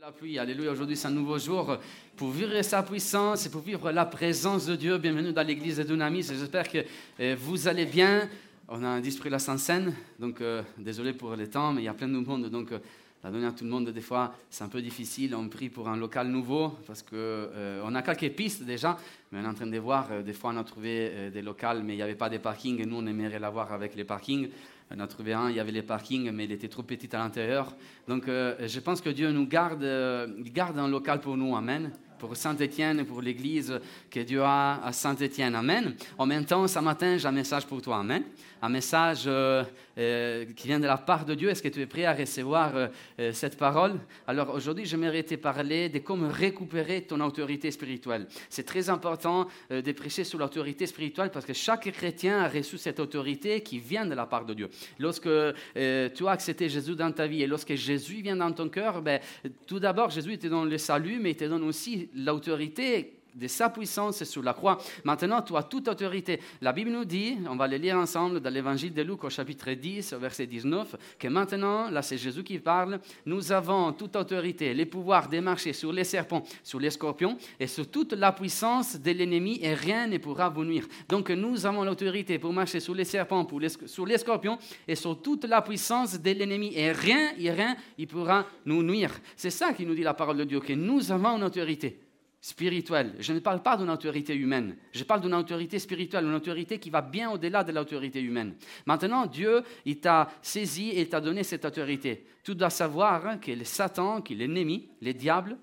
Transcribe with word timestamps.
La 0.00 0.12
pluie, 0.12 0.38
alléluia, 0.38 0.70
aujourd'hui 0.70 0.96
c'est 0.96 1.08
un 1.08 1.12
nouveau 1.12 1.38
jour 1.38 1.76
pour 2.14 2.30
vivre 2.30 2.62
sa 2.62 2.84
puissance 2.84 3.46
et 3.46 3.50
pour 3.50 3.62
vivre 3.62 3.90
la 3.90 4.06
présence 4.06 4.66
de 4.66 4.76
Dieu. 4.76 4.96
Bienvenue 4.96 5.32
dans 5.32 5.44
l'église 5.44 5.78
de 5.78 5.82
Dunamis, 5.82 6.22
j'espère 6.22 6.68
que 6.68 6.84
euh, 7.18 7.34
vous 7.36 7.66
allez 7.66 7.84
bien. 7.84 8.28
On 8.68 8.84
a 8.84 8.86
un 8.86 9.00
disque 9.00 9.24
la 9.24 9.40
scène, 9.40 9.92
donc 10.20 10.40
euh, 10.40 10.62
désolé 10.78 11.14
pour 11.14 11.34
le 11.34 11.48
temps, 11.48 11.72
mais 11.72 11.80
il 11.82 11.86
y 11.86 11.88
a 11.88 11.94
plein 11.94 12.06
de 12.06 12.16
monde, 12.16 12.48
donc 12.48 12.70
euh, 12.70 12.78
la 13.24 13.32
donner 13.32 13.48
à 13.48 13.50
tout 13.50 13.64
le 13.64 13.70
monde, 13.70 13.88
des 13.88 14.00
fois, 14.00 14.36
c'est 14.48 14.62
un 14.62 14.68
peu 14.68 14.80
difficile. 14.80 15.34
On 15.34 15.48
prie 15.48 15.68
pour 15.68 15.88
un 15.88 15.96
local 15.96 16.28
nouveau 16.28 16.78
parce 16.86 17.02
qu'on 17.02 17.94
a 17.94 18.02
quelques 18.02 18.36
pistes 18.36 18.62
déjà, 18.62 18.96
mais 19.32 19.40
on 19.40 19.44
est 19.44 19.48
en 19.48 19.54
train 19.54 19.66
de 19.66 19.78
voir. 19.78 20.22
des 20.22 20.32
fois, 20.32 20.52
on 20.54 20.58
a 20.58 20.62
trouvé 20.62 21.28
des 21.32 21.42
locaux, 21.42 21.82
mais 21.82 21.94
il 21.94 21.96
n'y 21.96 22.02
avait 22.02 22.14
pas 22.14 22.30
de 22.30 22.38
parking 22.38 22.80
et 22.80 22.86
nous, 22.86 22.98
on 22.98 23.06
aimerait 23.08 23.40
l'avoir 23.40 23.72
avec 23.72 23.96
les 23.96 24.04
parkings. 24.04 24.48
On 24.90 25.00
a 25.00 25.06
trouvé 25.06 25.34
un, 25.34 25.50
il 25.50 25.56
y 25.56 25.60
avait 25.60 25.72
les 25.72 25.82
parkings, 25.82 26.30
mais 26.32 26.44
il 26.44 26.52
était 26.52 26.68
trop 26.68 26.82
petit 26.82 27.14
à 27.14 27.18
l'intérieur. 27.18 27.74
Donc 28.06 28.26
euh, 28.26 28.54
je 28.66 28.80
pense 28.80 29.00
que 29.00 29.10
Dieu 29.10 29.30
nous 29.30 29.46
garde, 29.46 29.84
euh, 29.84 30.26
garde 30.52 30.78
un 30.78 30.88
local 30.88 31.20
pour 31.20 31.36
nous. 31.36 31.54
Amen 31.56 31.92
pour 32.18 32.36
Saint-Étienne 32.36 33.04
pour 33.04 33.22
l'Église 33.22 33.78
que 34.10 34.20
Dieu 34.20 34.42
a 34.42 34.84
à 34.84 34.92
Saint-Étienne. 34.92 35.54
Amen. 35.54 35.94
En 36.18 36.26
même 36.26 36.44
temps, 36.44 36.66
ce 36.66 36.78
matin, 36.80 37.16
j'ai 37.16 37.28
un 37.28 37.32
message 37.32 37.66
pour 37.66 37.80
toi. 37.80 37.98
Amen. 37.98 38.24
Un 38.60 38.68
message 38.68 39.24
euh, 39.26 39.62
euh, 39.98 40.44
qui 40.56 40.68
vient 40.68 40.80
de 40.80 40.86
la 40.86 40.96
part 40.96 41.24
de 41.24 41.34
Dieu. 41.34 41.48
Est-ce 41.48 41.62
que 41.62 41.68
tu 41.68 41.80
es 41.80 41.86
prêt 41.86 42.04
à 42.04 42.14
recevoir 42.14 42.72
euh, 42.74 43.32
cette 43.32 43.56
parole? 43.56 43.98
Alors 44.26 44.54
aujourd'hui, 44.54 44.84
j'aimerais 44.84 45.22
te 45.22 45.34
parler 45.34 45.88
de 45.88 45.98
comment 45.98 46.28
récupérer 46.28 47.02
ton 47.02 47.20
autorité 47.20 47.70
spirituelle. 47.70 48.26
C'est 48.48 48.64
très 48.64 48.90
important 48.90 49.46
de 49.70 49.92
prêcher 49.92 50.24
sur 50.24 50.38
l'autorité 50.38 50.86
spirituelle 50.86 51.30
parce 51.30 51.44
que 51.44 51.52
chaque 51.52 51.90
chrétien 51.90 52.40
a 52.40 52.48
reçu 52.48 52.78
cette 52.78 53.00
autorité 53.00 53.60
qui 53.62 53.78
vient 53.78 54.06
de 54.06 54.14
la 54.14 54.26
part 54.26 54.44
de 54.44 54.54
Dieu. 54.54 54.68
Lorsque 54.98 55.28
tu 55.74 56.26
as 56.26 56.30
accepté 56.30 56.68
Jésus 56.68 56.94
dans 56.94 57.12
ta 57.12 57.26
vie 57.26 57.42
et 57.42 57.46
lorsque 57.46 57.74
Jésus 57.74 58.22
vient 58.22 58.36
dans 58.36 58.52
ton 58.52 58.68
cœur, 58.68 59.02
ben, 59.02 59.20
tout 59.66 59.80
d'abord, 59.80 60.10
Jésus 60.10 60.38
te 60.38 60.46
donne 60.46 60.68
le 60.68 60.78
salut, 60.78 61.18
mais 61.20 61.32
il 61.32 61.36
te 61.36 61.44
donne 61.44 61.64
aussi 61.64 62.08
l'autorité 62.14 63.17
de 63.34 63.46
sa 63.46 63.70
puissance 63.70 64.24
sur 64.24 64.42
la 64.42 64.52
croix. 64.52 64.78
Maintenant, 65.04 65.42
tu 65.42 65.56
as 65.56 65.62
toute 65.62 65.88
autorité. 65.88 66.40
La 66.60 66.72
Bible 66.72 66.90
nous 66.90 67.04
dit, 67.04 67.36
on 67.48 67.56
va 67.56 67.68
le 67.68 67.76
lire 67.76 67.96
ensemble 67.96 68.40
dans 68.40 68.50
l'évangile 68.50 68.92
de 68.92 69.02
Luc 69.02 69.24
au 69.24 69.30
chapitre 69.30 69.70
10, 69.70 70.14
verset 70.14 70.46
19, 70.46 70.96
que 71.18 71.28
maintenant, 71.28 71.90
là 71.90 72.02
c'est 72.02 72.18
Jésus 72.18 72.42
qui 72.42 72.58
parle, 72.58 73.00
nous 73.26 73.52
avons 73.52 73.92
toute 73.92 74.16
autorité, 74.16 74.74
les 74.74 74.86
pouvoirs 74.86 75.28
de 75.28 75.40
marcher 75.40 75.72
sur 75.72 75.92
les 75.92 76.04
serpents, 76.04 76.42
sur 76.62 76.80
les 76.80 76.90
scorpions 76.90 77.36
et 77.58 77.66
sur 77.66 77.90
toute 77.90 78.12
la 78.12 78.32
puissance 78.32 79.00
de 79.00 79.10
l'ennemi 79.10 79.58
et 79.62 79.74
rien 79.74 80.06
ne 80.06 80.18
pourra 80.18 80.48
vous 80.48 80.64
nuire. 80.64 80.86
Donc 81.08 81.30
nous 81.30 81.66
avons 81.66 81.84
l'autorité 81.84 82.38
pour 82.38 82.52
marcher 82.52 82.80
sur 82.80 82.94
les 82.94 83.04
serpents, 83.04 83.44
pour 83.44 83.60
sur 83.86 84.06
les 84.06 84.18
scorpions 84.18 84.58
et 84.86 84.94
sur 84.94 85.20
toute 85.20 85.44
la 85.44 85.62
puissance 85.62 86.20
de 86.20 86.30
l'ennemi 86.30 86.72
et 86.74 86.92
rien, 86.92 87.32
et 87.38 87.50
rien, 87.50 87.76
il 87.96 88.06
pourra 88.06 88.46
nous 88.64 88.82
nuire. 88.82 89.12
C'est 89.36 89.50
ça 89.50 89.72
qui 89.72 89.84
nous 89.86 89.94
dit 89.94 90.02
la 90.02 90.14
parole 90.14 90.38
de 90.38 90.44
Dieu, 90.44 90.60
que 90.60 90.72
nous 90.72 91.10
avons 91.12 91.36
une 91.36 91.44
autorité 91.44 91.98
spirituelle. 92.40 93.14
Je 93.18 93.32
ne 93.32 93.40
parle 93.40 93.62
pas 93.62 93.76
d'une 93.76 93.90
autorité 93.90 94.34
humaine. 94.34 94.76
Je 94.92 95.04
parle 95.04 95.20
d'une 95.20 95.34
autorité 95.34 95.78
spirituelle, 95.78 96.24
une 96.24 96.34
autorité 96.34 96.78
qui 96.78 96.90
va 96.90 97.02
bien 97.02 97.30
au-delà 97.30 97.64
de 97.64 97.72
l'autorité 97.72 98.20
humaine. 98.20 98.54
Maintenant, 98.86 99.26
Dieu, 99.26 99.62
il 99.84 99.98
t'a 99.98 100.28
saisi 100.40 100.90
et 100.90 101.08
t'a 101.08 101.20
donné 101.20 101.42
cette 101.42 101.64
autorité. 101.64 102.26
Tu 102.44 102.54
dois 102.54 102.70
savoir 102.70 103.40
que 103.40 103.52
le 103.52 103.64
Satan, 103.64 104.22
qui 104.22 104.34
est 104.34 104.36
l'ennemi, 104.36 104.88
les 105.00 105.14
diables, 105.14 105.56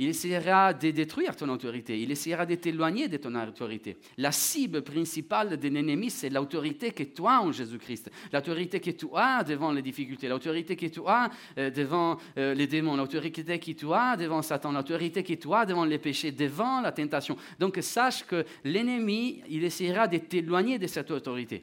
il 0.00 0.08
essaiera 0.08 0.72
de 0.72 0.92
détruire 0.92 1.36
ton 1.36 1.50
autorité, 1.50 2.00
il 2.00 2.10
essaiera 2.10 2.46
de 2.46 2.54
t'éloigner 2.54 3.06
de 3.06 3.18
ton 3.18 3.34
autorité. 3.34 3.98
La 4.16 4.32
cible 4.32 4.80
principale 4.80 5.58
d'un 5.58 5.74
ennemi, 5.74 6.08
c'est 6.08 6.30
l'autorité 6.30 6.92
que 6.92 7.02
tu 7.02 7.20
as 7.26 7.42
en 7.42 7.52
Jésus-Christ, 7.52 8.10
l'autorité 8.32 8.80
que 8.80 8.92
tu 8.92 9.08
as 9.14 9.44
devant 9.44 9.72
les 9.72 9.82
difficultés, 9.82 10.26
l'autorité 10.26 10.74
que 10.74 10.86
tu 10.86 11.00
as 11.06 11.28
euh, 11.58 11.68
devant 11.68 12.16
euh, 12.38 12.54
les 12.54 12.66
démons, 12.66 12.96
l'autorité 12.96 13.58
que 13.58 13.72
tu 13.72 13.92
as 13.92 14.16
devant 14.16 14.40
Satan, 14.40 14.72
l'autorité 14.72 15.22
que 15.22 15.34
tu 15.34 15.52
as 15.52 15.66
devant 15.66 15.84
les 15.84 15.98
péchés, 15.98 16.32
devant 16.32 16.80
la 16.80 16.92
tentation. 16.92 17.36
Donc 17.58 17.76
sache 17.82 18.24
que 18.24 18.46
l'ennemi, 18.64 19.42
il 19.50 19.62
essaiera 19.64 20.08
de 20.08 20.16
t'éloigner 20.16 20.78
de 20.78 20.86
cette 20.86 21.10
autorité. 21.10 21.62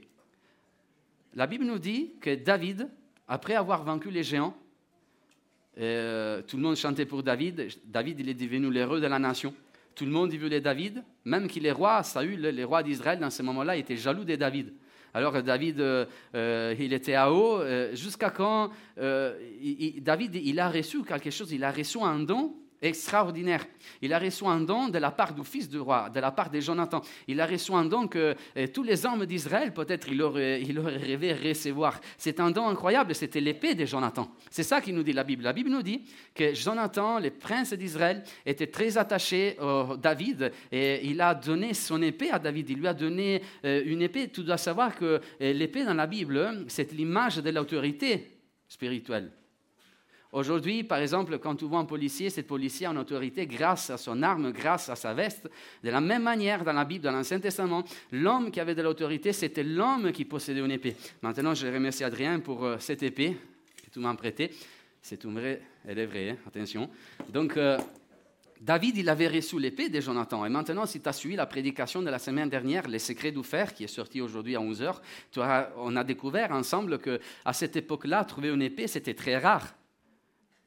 La 1.34 1.48
Bible 1.48 1.66
nous 1.66 1.80
dit 1.80 2.14
que 2.22 2.36
David, 2.36 2.88
après 3.28 3.56
avoir 3.56 3.84
vaincu 3.84 4.12
les 4.12 4.22
géants, 4.22 4.56
euh, 5.80 6.42
tout 6.42 6.58
le 6.58 6.64
monde 6.64 6.76
chantait 6.76 7.06
pour 7.06 7.24
David. 7.24 7.68
David, 7.86 8.20
il 8.20 8.30
est 8.30 8.34
devenu 8.34 8.72
l'héros 8.72 9.00
de 9.00 9.08
la 9.08 9.20
nation. 9.20 9.54
Tout 9.96 10.06
le 10.06 10.12
monde 10.12 10.34
y 10.34 10.38
voulait 10.38 10.62
David. 10.62 11.04
Même 11.26 11.48
qu'il 11.48 11.66
est 11.66 11.72
roi, 11.72 12.04
Saül, 12.04 12.42
le 12.42 12.66
roi 12.66 12.84
d'Israël, 12.84 13.20
dans 13.20 13.30
ce 13.30 13.44
moment-là, 13.44 13.76
était 13.76 13.98
jaloux 13.98 14.24
de 14.24 14.36
David. 14.36 14.74
Alors 15.14 15.42
David, 15.42 15.80
euh, 15.80 16.06
euh, 16.36 16.76
il 16.78 16.94
était 16.94 17.16
à 17.16 17.32
haut, 17.32 17.62
jusqu'à 17.94 18.30
quand 18.30 18.72
David, 18.98 20.36
il 20.36 20.60
a 20.60 20.70
reçu 20.70 21.04
quelque 21.04 21.32
chose, 21.32 21.52
il 21.52 21.64
a 21.64 21.72
reçu 21.72 22.00
un 22.02 22.20
don 22.20 22.56
extraordinaire. 22.82 23.66
Il 24.02 24.14
a 24.14 24.20
reçu 24.20 24.46
un 24.46 24.60
don 24.60 24.90
de 24.90 24.98
la 24.98 25.12
part 25.12 25.34
du 25.34 25.44
fils 25.44 25.70
du 25.70 25.80
roi, 25.80 26.10
de 26.10 26.20
la 26.20 26.32
part 26.32 26.50
de 26.50 26.60
Jonathan. 26.60 27.02
Il 27.28 27.40
a 27.42 27.46
reçu 27.46 27.72
un 27.74 27.86
don 27.86 28.08
que 28.08 28.36
eh, 28.56 28.68
tous 28.68 28.84
les 28.84 29.06
hommes 29.06 29.26
d'Israël, 29.26 29.74
peut-être, 29.74 30.08
il 30.10 30.22
aurait, 30.22 30.62
il 30.68 30.78
aurait 30.80 30.98
rêvé 30.98 31.34
recevoir. 31.34 32.00
C'est 32.18 32.40
un 32.40 32.52
don 32.52 32.68
incroyable, 32.68 33.16
c'était 33.16 33.42
l'épée 33.42 33.76
de 33.76 33.86
Jonathan. 33.86 34.30
C'est 34.50 34.64
ça 34.64 34.82
qui 34.82 34.94
nous 34.94 35.04
dit 35.04 35.14
la 35.14 35.24
Bible. 35.24 35.44
La 35.44 35.54
Bible 35.54 35.70
nous 35.70 35.84
dit 35.84 36.02
que 36.34 36.54
Jonathan, 36.54 37.20
le 37.20 37.32
prince 37.32 37.74
d'Israël, 37.74 38.24
était 38.46 38.68
très 38.68 38.98
attaché 38.98 39.58
à 39.60 39.96
David 39.98 40.52
et 40.72 41.08
il 41.08 41.20
a 41.22 41.34
donné 41.34 41.74
son 41.74 42.02
épée 42.02 42.32
à 42.32 42.40
David. 42.40 42.70
Il 42.70 42.80
lui 42.80 42.88
a 42.88 42.94
donné 42.94 43.42
euh, 43.66 43.84
une 43.86 44.02
épée. 44.02 44.30
Tu 44.30 44.44
dois 44.44 44.58
savoir 44.58 44.96
que 44.96 45.06
euh, 45.06 45.54
l'épée 45.54 45.84
dans 45.84 45.94
la 45.94 46.08
Bible, 46.08 46.66
c'est 46.68 46.92
l'image 46.92 47.38
de 47.38 47.50
l'autorité 47.50 48.38
spirituelle. 48.68 49.32
Aujourd'hui, 50.38 50.84
par 50.84 51.00
exemple, 51.00 51.40
quand 51.40 51.56
tu 51.56 51.66
vois 51.66 51.80
un 51.80 51.86
policier, 51.86 52.30
cet 52.30 52.46
policier 52.46 52.86
une 52.86 53.00
autorité 53.00 53.48
grâce 53.48 53.90
à 53.90 53.98
son 53.98 54.22
arme, 54.22 54.52
grâce 54.52 54.88
à 54.88 54.96
sa 54.96 55.12
veste. 55.12 55.50
De 55.84 55.90
la 55.90 56.00
même 56.00 56.22
manière, 56.22 56.64
dans 56.64 56.74
la 56.74 56.86
Bible, 56.86 57.04
dans 57.06 57.12
l'Ancien 57.12 57.40
Testament, 57.40 57.84
l'homme 58.12 58.52
qui 58.52 58.60
avait 58.60 58.76
de 58.76 58.84
l'autorité, 58.84 59.34
c'était 59.34 59.64
l'homme 59.64 60.12
qui 60.12 60.26
possédait 60.26 60.60
une 60.60 60.70
épée. 60.70 60.96
Maintenant, 61.24 61.56
je 61.56 61.66
remercie 61.66 62.04
Adrien 62.04 62.40
pour 62.40 62.64
euh, 62.64 62.78
cette 62.78 63.02
épée 63.02 63.36
que 63.84 63.90
tu 63.90 63.98
m'as 63.98 64.14
prêtée. 64.14 64.52
C'est 65.02 65.18
tout 65.18 65.32
vrai, 65.32 65.60
elle 65.88 65.98
est 65.98 66.06
vraie, 66.06 66.30
hein, 66.30 66.38
attention. 66.46 66.88
Donc, 67.30 67.58
euh, 67.58 67.80
David, 68.62 68.96
il 68.98 69.10
avait 69.10 69.30
reçu 69.30 69.60
l'épée 69.60 69.90
de 69.90 70.00
Jonathan. 70.00 70.46
Et 70.46 70.50
maintenant, 70.50 70.86
si 70.86 71.02
tu 71.02 71.10
as 71.10 71.14
suivi 71.14 71.36
la 71.36 71.48
prédication 71.48 72.04
de 72.04 72.12
la 72.12 72.20
semaine 72.20 72.50
dernière, 72.50 72.88
Les 72.88 73.00
secrets 73.00 73.32
du 73.32 73.42
fer, 73.42 73.74
qui 73.74 73.86
est 73.86 73.88
sorti 73.88 74.22
aujourd'hui 74.22 74.56
à 74.56 74.60
11h, 74.60 74.98
on 75.78 75.96
a 75.96 76.04
découvert 76.04 76.52
ensemble 76.52 77.00
qu'à 77.00 77.54
cette 77.54 77.76
époque-là, 77.76 78.24
trouver 78.24 78.50
une 78.50 78.62
épée, 78.62 78.86
c'était 78.86 79.16
très 79.16 79.40
rare. 79.40 79.74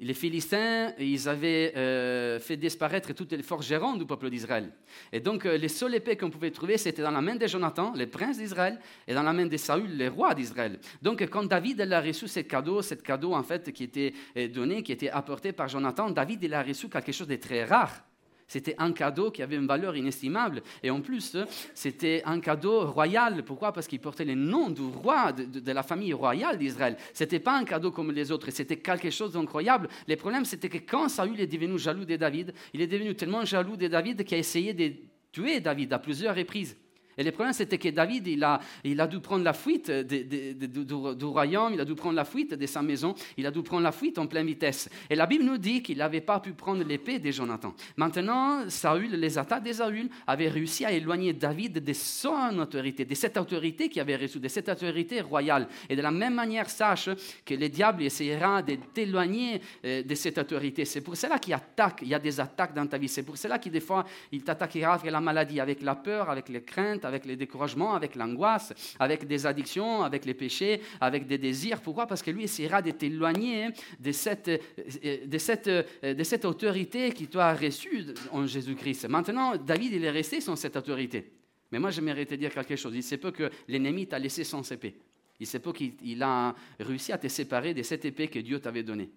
Les 0.02 0.14
Philistins, 0.14 0.94
ils 0.98 1.28
avaient 1.28 1.74
euh, 1.76 2.40
fait 2.40 2.56
disparaître 2.56 3.12
toutes 3.12 3.32
les 3.32 3.42
forces 3.42 3.66
gérantes 3.66 3.98
du 3.98 4.06
peuple 4.06 4.30
d'Israël. 4.30 4.72
Et 5.12 5.20
donc, 5.20 5.44
euh, 5.44 5.58
les 5.58 5.68
seules 5.68 5.94
épées 5.94 6.16
qu'on 6.16 6.30
pouvait 6.30 6.50
trouver, 6.50 6.78
c'était 6.78 7.02
dans 7.02 7.10
la 7.10 7.20
main 7.20 7.36
de 7.36 7.46
Jonathan, 7.46 7.92
le 7.94 8.06
prince 8.06 8.38
d'Israël, 8.38 8.80
et 9.06 9.12
dans 9.12 9.22
la 9.22 9.34
main 9.34 9.44
de 9.44 9.56
Saül, 9.58 9.98
le 9.98 10.08
roi 10.08 10.34
d'Israël. 10.34 10.78
Donc, 11.02 11.20
quand 11.28 11.44
David 11.44 11.82
a 11.82 12.00
reçu 12.00 12.28
ce 12.28 12.40
cadeau, 12.40 12.80
ce 12.80 12.94
cadeau 12.94 13.34
en 13.34 13.42
fait 13.42 13.70
qui 13.72 13.84
était 13.84 14.14
euh, 14.38 14.48
donné, 14.48 14.82
qui 14.82 14.92
était 14.92 15.10
apporté 15.10 15.52
par 15.52 15.68
Jonathan, 15.68 16.08
David 16.08 16.44
il 16.44 16.54
a 16.54 16.62
reçu 16.62 16.88
quelque 16.88 17.12
chose 17.12 17.28
de 17.28 17.36
très 17.36 17.64
rare. 17.64 18.09
C'était 18.50 18.74
un 18.78 18.90
cadeau 18.90 19.30
qui 19.30 19.44
avait 19.44 19.54
une 19.54 19.68
valeur 19.68 19.96
inestimable. 19.96 20.60
Et 20.82 20.90
en 20.90 21.00
plus, 21.00 21.36
c'était 21.72 22.20
un 22.26 22.40
cadeau 22.40 22.90
royal. 22.90 23.44
Pourquoi? 23.44 23.72
Parce 23.72 23.86
qu'il 23.86 24.00
portait 24.00 24.24
le 24.24 24.34
nom 24.34 24.70
du 24.70 24.82
roi, 24.82 25.30
de, 25.30 25.70
la 25.70 25.84
famille 25.84 26.12
royale 26.12 26.58
d'Israël. 26.58 26.96
Ce 27.14 27.22
n'était 27.22 27.38
pas 27.38 27.56
un 27.56 27.62
cadeau 27.62 27.92
comme 27.92 28.10
les 28.10 28.32
autres, 28.32 28.50
c'était 28.50 28.78
quelque 28.78 29.08
chose 29.10 29.34
d'incroyable. 29.34 29.88
Le 30.08 30.16
problème, 30.16 30.44
c'était 30.44 30.68
que 30.68 30.78
quand 30.78 31.08
Saül 31.08 31.40
est 31.40 31.46
devenu 31.46 31.78
jaloux 31.78 32.04
de 32.04 32.16
David, 32.16 32.52
il 32.74 32.80
est 32.80 32.88
devenu 32.88 33.14
tellement 33.14 33.44
jaloux 33.44 33.76
de 33.76 33.86
David 33.86 34.24
qu'il 34.24 34.34
a 34.34 34.40
essayé 34.40 34.74
de 34.74 34.94
tuer 35.30 35.60
David 35.60 35.92
à 35.92 36.00
plusieurs 36.00 36.34
reprises. 36.34 36.76
Et 37.18 37.24
le 37.24 37.32
problème, 37.32 37.52
c'était 37.52 37.78
que 37.78 37.88
David, 37.88 38.26
il 38.26 38.42
a, 38.44 38.60
il 38.84 39.00
a 39.00 39.06
dû 39.06 39.20
prendre 39.20 39.44
la 39.44 39.52
fuite 39.52 39.90
du, 39.90 41.24
royaume, 41.24 41.74
il 41.74 41.80
a 41.80 41.84
dû 41.84 41.94
prendre 41.94 42.16
la 42.16 42.24
fuite 42.24 42.54
de 42.54 42.66
sa 42.66 42.82
maison, 42.82 43.14
il 43.36 43.46
a 43.46 43.50
dû 43.50 43.62
prendre 43.62 43.82
la 43.82 43.92
fuite 43.92 44.18
en 44.18 44.26
pleine 44.26 44.46
vitesse. 44.46 44.88
Et 45.08 45.14
la 45.14 45.26
Bible 45.26 45.44
nous 45.44 45.58
dit 45.58 45.82
qu'il 45.82 45.98
n'avait 45.98 46.20
pas 46.20 46.40
pu 46.40 46.52
prendre 46.52 46.84
l'épée 46.84 47.18
de 47.18 47.30
Jonathan. 47.30 47.74
Maintenant, 47.96 48.68
Saül, 48.68 49.10
les 49.12 49.38
attaques 49.38 49.64
de 49.64 49.72
Saül 49.72 50.08
avaient 50.26 50.48
réussi 50.48 50.84
à 50.84 50.92
éloigner 50.92 51.32
David 51.32 51.84
de 51.84 51.92
son 51.92 52.58
autorité, 52.58 53.04
de 53.04 53.14
cette 53.14 53.36
autorité 53.36 53.88
qu'il 53.88 54.00
avait 54.00 54.16
reçue, 54.16 54.40
de 54.40 54.48
cette 54.48 54.68
autorité 54.68 55.20
royale. 55.20 55.68
Et 55.88 55.96
de 55.96 56.02
la 56.02 56.10
même 56.10 56.34
manière, 56.34 56.70
sache 56.70 57.10
que 57.44 57.54
le 57.54 57.68
diable 57.68 58.02
essaiera 58.02 58.62
de 58.62 58.76
t'éloigner 58.94 59.60
euh, 59.84 60.02
de 60.02 60.14
cette 60.14 60.38
autorité. 60.38 60.84
C'est 60.84 61.00
pour 61.00 61.16
cela 61.16 61.38
qu'il 61.38 61.54
attaque, 61.54 62.00
il 62.02 62.08
y 62.08 62.14
a 62.14 62.18
des 62.18 62.40
attaques 62.40 62.74
dans 62.74 62.86
ta 62.86 62.98
vie. 62.98 63.08
C'est 63.08 63.22
pour 63.22 63.36
cela 63.36 63.58
qu'il 63.58 63.72
des 63.72 63.80
fois, 63.80 64.04
il 64.32 64.42
t'attaquera 64.42 64.94
avec 64.94 65.10
la 65.10 65.20
maladie, 65.20 65.60
avec 65.60 65.82
la 65.82 65.94
peur, 65.94 66.30
avec 66.30 66.48
les 66.48 66.62
craintes 66.62 66.99
avec 67.04 67.24
les 67.24 67.36
découragements, 67.36 67.94
avec 67.94 68.14
l'angoisse, 68.14 68.72
avec 68.98 69.26
des 69.26 69.46
addictions, 69.46 70.02
avec 70.02 70.24
les 70.24 70.34
péchés, 70.34 70.80
avec 71.00 71.26
des 71.26 71.38
désirs. 71.38 71.80
Pourquoi? 71.80 72.06
Parce 72.06 72.22
que 72.22 72.30
lui 72.30 72.44
essaiera 72.44 72.82
de 72.82 72.90
t'éloigner 72.90 73.68
de 73.98 74.12
cette, 74.12 74.48
de, 74.48 75.38
cette, 75.38 75.68
de 75.68 76.22
cette 76.22 76.44
autorité 76.44 77.12
qui 77.12 77.26
t'a 77.26 77.54
reçue 77.54 78.06
en 78.32 78.46
Jésus-Christ. 78.46 79.08
Maintenant, 79.08 79.56
David, 79.56 79.92
il 79.92 80.04
est 80.04 80.10
resté 80.10 80.40
sans 80.40 80.56
cette 80.56 80.76
autorité. 80.76 81.32
Mais 81.72 81.78
moi, 81.78 81.90
j'aimerais 81.90 82.26
te 82.26 82.34
dire 82.34 82.52
quelque 82.52 82.76
chose. 82.76 82.94
Il 82.94 83.02
sait 83.02 83.18
peu 83.18 83.30
que 83.30 83.50
l'ennemi 83.68 84.06
t'a 84.06 84.18
laissé 84.18 84.44
sans 84.44 84.70
épée. 84.72 84.96
Il 85.38 85.46
sait 85.46 85.60
peu 85.60 85.72
qu'il 85.72 86.22
a 86.22 86.54
réussi 86.78 87.12
à 87.12 87.18
te 87.18 87.28
séparer 87.28 87.72
de 87.72 87.82
cette 87.82 88.04
épée 88.04 88.28
que 88.28 88.38
Dieu 88.40 88.60
t'avait 88.60 88.82
donnée. 88.82 89.10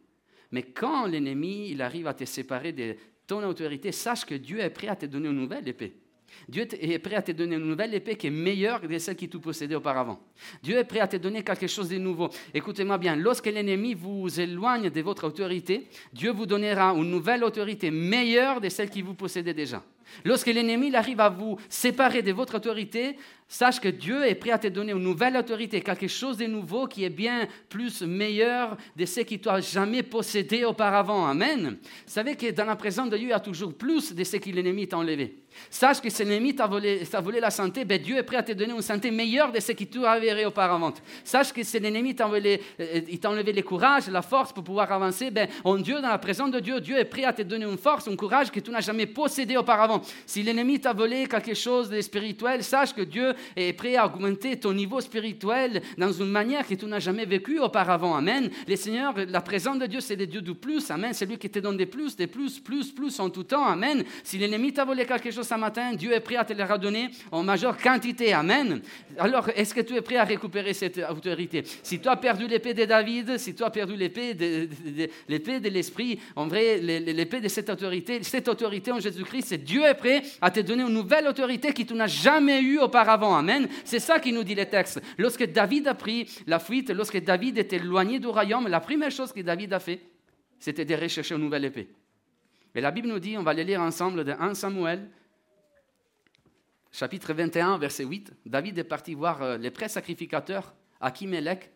Mais 0.51 0.63
quand 0.63 1.07
l'ennemi, 1.07 1.75
arrive 1.81 2.07
à 2.07 2.13
te 2.13 2.25
séparer 2.25 2.71
de 2.71 2.95
ton 3.25 3.43
autorité, 3.43 3.91
sache 3.91 4.25
que 4.25 4.35
Dieu 4.35 4.59
est 4.59 4.69
prêt 4.69 4.87
à 4.87 4.95
te 4.95 5.05
donner 5.05 5.29
une 5.29 5.35
nouvelle 5.35 5.67
épée. 5.67 5.93
Dieu 6.47 6.67
est 6.79 6.99
prêt 6.99 7.15
à 7.15 7.21
te 7.21 7.31
donner 7.31 7.55
une 7.55 7.65
nouvelle 7.65 7.93
épée 7.93 8.15
qui 8.15 8.27
est 8.27 8.31
meilleure 8.31 8.81
que 8.81 8.99
celle 8.99 9.15
qui 9.15 9.29
tu 9.29 9.39
possédait 9.39 9.75
auparavant. 9.75 10.19
Dieu 10.61 10.77
est 10.77 10.83
prêt 10.83 10.99
à 10.99 11.07
te 11.07 11.17
donner 11.17 11.43
quelque 11.43 11.67
chose 11.67 11.89
de 11.89 11.97
nouveau. 11.97 12.29
Écoutez-moi 12.53 12.97
bien, 12.97 13.15
lorsque 13.15 13.47
l'ennemi 13.47 13.93
vous 13.93 14.39
éloigne 14.39 14.89
de 14.89 15.01
votre 15.01 15.27
autorité, 15.27 15.87
Dieu 16.11 16.31
vous 16.31 16.45
donnera 16.45 16.93
une 16.93 17.09
nouvelle 17.09 17.43
autorité 17.43 17.91
meilleure 17.91 18.61
de 18.61 18.69
celle 18.69 18.89
qui 18.89 19.01
vous 19.01 19.13
possédait 19.13 19.53
déjà. 19.53 19.83
Lorsque 20.25 20.47
l'ennemi 20.47 20.95
arrive 20.95 21.19
à 21.19 21.29
vous 21.29 21.57
séparer 21.69 22.21
de 22.21 22.31
votre 22.31 22.55
autorité, 22.55 23.17
sache 23.53 23.79
que 23.79 23.87
Dieu 23.87 24.25
est 24.25 24.33
prêt 24.33 24.49
à 24.49 24.57
te 24.57 24.67
donner 24.67 24.93
une 24.93 25.03
nouvelle 25.03 25.37
autorité, 25.37 25.79
quelque 25.79 26.07
chose 26.07 26.37
de 26.37 26.45
nouveau 26.45 26.87
qui 26.87 27.03
est 27.03 27.11
bien 27.11 27.47
plus 27.69 28.01
meilleur 28.01 28.75
de 28.95 29.05
ce 29.05 29.19
qui 29.19 29.39
t'a 29.39 29.61
jamais 29.61 30.01
possédé 30.01 30.65
auparavant. 30.65 31.27
Amen. 31.27 31.77
Savez 32.07 32.35
que 32.35 32.49
dans 32.49 32.65
la 32.65 32.75
présence 32.75 33.11
de 33.11 33.17
Dieu, 33.17 33.27
il 33.27 33.29
y 33.29 33.33
a 33.33 33.39
toujours 33.39 33.75
plus 33.75 34.13
de 34.13 34.23
ce 34.23 34.37
que 34.37 34.49
l'ennemi 34.49 34.87
t'a 34.87 34.97
enlevé. 34.97 35.43
Sache 35.69 36.01
que 36.01 36.09
si 36.09 36.23
l'ennemi 36.23 36.55
t'a 36.55 36.67
volé, 36.67 37.03
volé, 37.21 37.39
la 37.39 37.51
santé, 37.51 37.85
ben 37.85 38.01
Dieu 38.01 38.17
est 38.17 38.23
prêt 38.23 38.37
à 38.37 38.43
te 38.43 38.53
donner 38.53 38.73
une 38.73 38.81
santé 38.81 39.11
meilleure 39.11 39.51
de 39.51 39.59
ce 39.59 39.71
qui 39.71 39.87
t'avait 39.87 40.45
auparavant. 40.45 40.93
Sache 41.23 41.53
que 41.53 41.63
si 41.63 41.79
l'ennemi 41.79 42.15
t'a 42.15 42.27
enlevé, 42.27 42.61
euh, 42.79 43.01
enlevé 43.25 43.53
le 43.53 43.61
courage, 43.61 44.07
la 44.07 44.21
force 44.21 44.51
pour 44.51 44.63
pouvoir 44.63 44.91
avancer, 44.91 45.31
ben, 45.31 45.47
en 45.63 45.77
Dieu, 45.77 46.01
dans 46.01 46.09
la 46.09 46.17
présence 46.17 46.51
de 46.51 46.59
Dieu, 46.59 46.79
Dieu 46.81 46.97
est 46.97 47.05
prêt 47.05 47.23
à 47.23 47.33
te 47.33 47.43
donner 47.43 47.65
une 47.65 47.77
force, 47.77 48.07
un 48.07 48.15
courage 48.15 48.51
que 48.51 48.59
tu 48.59 48.71
n'as 48.71 48.81
jamais 48.81 49.05
possédé 49.05 49.55
auparavant. 49.57 50.01
Si 50.25 50.41
l'ennemi 50.43 50.79
t'a 50.79 50.93
volé 50.93 51.27
quelque 51.27 51.53
chose 51.53 51.89
de 51.89 52.01
spirituel, 52.01 52.63
sache 52.63 52.93
que 52.93 53.01
Dieu 53.01 53.33
est 53.55 53.73
prêt 53.73 53.95
à 53.95 54.05
augmenter 54.05 54.57
ton 54.59 54.73
niveau 54.73 55.01
spirituel 55.01 55.81
dans 55.97 56.11
une 56.11 56.29
manière 56.29 56.67
que 56.67 56.73
tu 56.75 56.85
n'as 56.85 56.99
jamais 56.99 57.25
vécue 57.25 57.59
auparavant. 57.59 58.15
Amen. 58.15 58.49
Les 58.67 58.75
seigneurs, 58.75 59.13
la 59.27 59.41
présence 59.41 59.79
de 59.79 59.85
Dieu, 59.85 59.99
c'est 59.99 60.15
le 60.15 60.27
Dieu 60.27 60.41
du 60.41 60.53
plus. 60.55 60.89
Amen. 60.91 61.13
C'est 61.13 61.25
lui 61.25 61.37
qui 61.37 61.49
te 61.49 61.59
donne 61.59 61.77
des 61.77 61.85
plus, 61.85 62.15
des 62.15 62.27
plus, 62.27 62.59
plus, 62.59 62.91
plus 62.91 63.19
en 63.19 63.29
tout 63.29 63.43
temps. 63.43 63.65
Amen. 63.65 64.03
Si 64.23 64.37
l'ennemi 64.37 64.73
t'a 64.73 64.85
volé 64.85 65.05
quelque 65.05 65.31
chose 65.31 65.47
ce 65.47 65.55
matin, 65.55 65.93
Dieu 65.93 66.11
est 66.13 66.19
prêt 66.19 66.35
à 66.35 66.45
te 66.45 66.53
le 66.53 66.63
redonner 66.63 67.09
en 67.31 67.43
majeure 67.43 67.77
quantité. 67.77 68.33
Amen. 68.33 68.81
Alors, 69.17 69.49
est-ce 69.55 69.73
que 69.73 69.81
tu 69.81 69.95
es 69.95 70.01
prêt 70.01 70.17
à 70.17 70.23
récupérer 70.23 70.73
cette 70.73 70.99
autorité? 71.09 71.63
Si 71.81 71.99
tu 71.99 72.07
as 72.07 72.15
perdu 72.15 72.47
l'épée 72.47 72.73
de 72.73 72.85
David, 72.85 73.37
si 73.37 73.53
tu 73.53 73.63
as 73.63 73.69
perdu 73.69 73.95
l'épée 73.95 74.33
de, 74.33 74.69
l'épée 75.27 75.59
de 75.59 75.69
l'esprit, 75.69 76.19
en 76.35 76.47
vrai, 76.47 76.79
l'épée 76.79 77.41
de 77.41 77.47
cette 77.47 77.69
autorité, 77.69 78.23
cette 78.23 78.47
autorité 78.47 78.91
en 78.91 78.99
Jésus-Christ, 78.99 79.45
c'est 79.47 79.63
Dieu 79.63 79.83
est 79.83 79.93
prêt 79.93 80.23
à 80.41 80.51
te 80.51 80.59
donner 80.59 80.83
une 80.83 80.93
nouvelle 80.93 81.27
autorité 81.27 81.73
que 81.73 81.83
tu 81.83 81.93
n'as 81.93 82.07
jamais 82.07 82.61
eue 82.61 82.79
auparavant. 82.79 83.32
Amen. 83.33 83.67
C'est 83.83 83.99
ça 83.99 84.19
qui 84.19 84.31
nous 84.31 84.43
dit 84.43 84.55
le 84.55 84.65
texte. 84.65 85.01
Lorsque 85.17 85.45
David 85.45 85.87
a 85.87 85.93
pris 85.93 86.29
la 86.47 86.59
fuite, 86.59 86.89
lorsque 86.89 87.21
David 87.21 87.57
était 87.57 87.77
éloigné 87.77 88.19
du 88.19 88.27
royaume, 88.27 88.67
la 88.67 88.79
première 88.79 89.11
chose 89.11 89.31
que 89.31 89.41
David 89.41 89.73
a 89.73 89.79
fait, 89.79 90.01
c'était 90.59 90.85
de 90.85 90.95
rechercher 90.95 91.35
une 91.35 91.41
nouvelle 91.41 91.65
épée. 91.65 91.89
Et 92.75 92.81
la 92.81 92.91
Bible 92.91 93.07
nous 93.07 93.19
dit, 93.19 93.37
on 93.37 93.43
va 93.43 93.53
les 93.53 93.63
lire 93.63 93.81
ensemble 93.81 94.23
de 94.23 94.31
1 94.31 94.53
Samuel, 94.53 95.09
chapitre 96.91 97.33
21, 97.33 97.77
verset 97.77 98.05
8. 98.05 98.33
David 98.45 98.77
est 98.79 98.83
parti 98.83 99.13
voir 99.13 99.41
euh, 99.41 99.57
les 99.57 99.71
prêts 99.71 99.89
sacrificateurs, 99.89 100.73
Akimelech, 100.99 101.69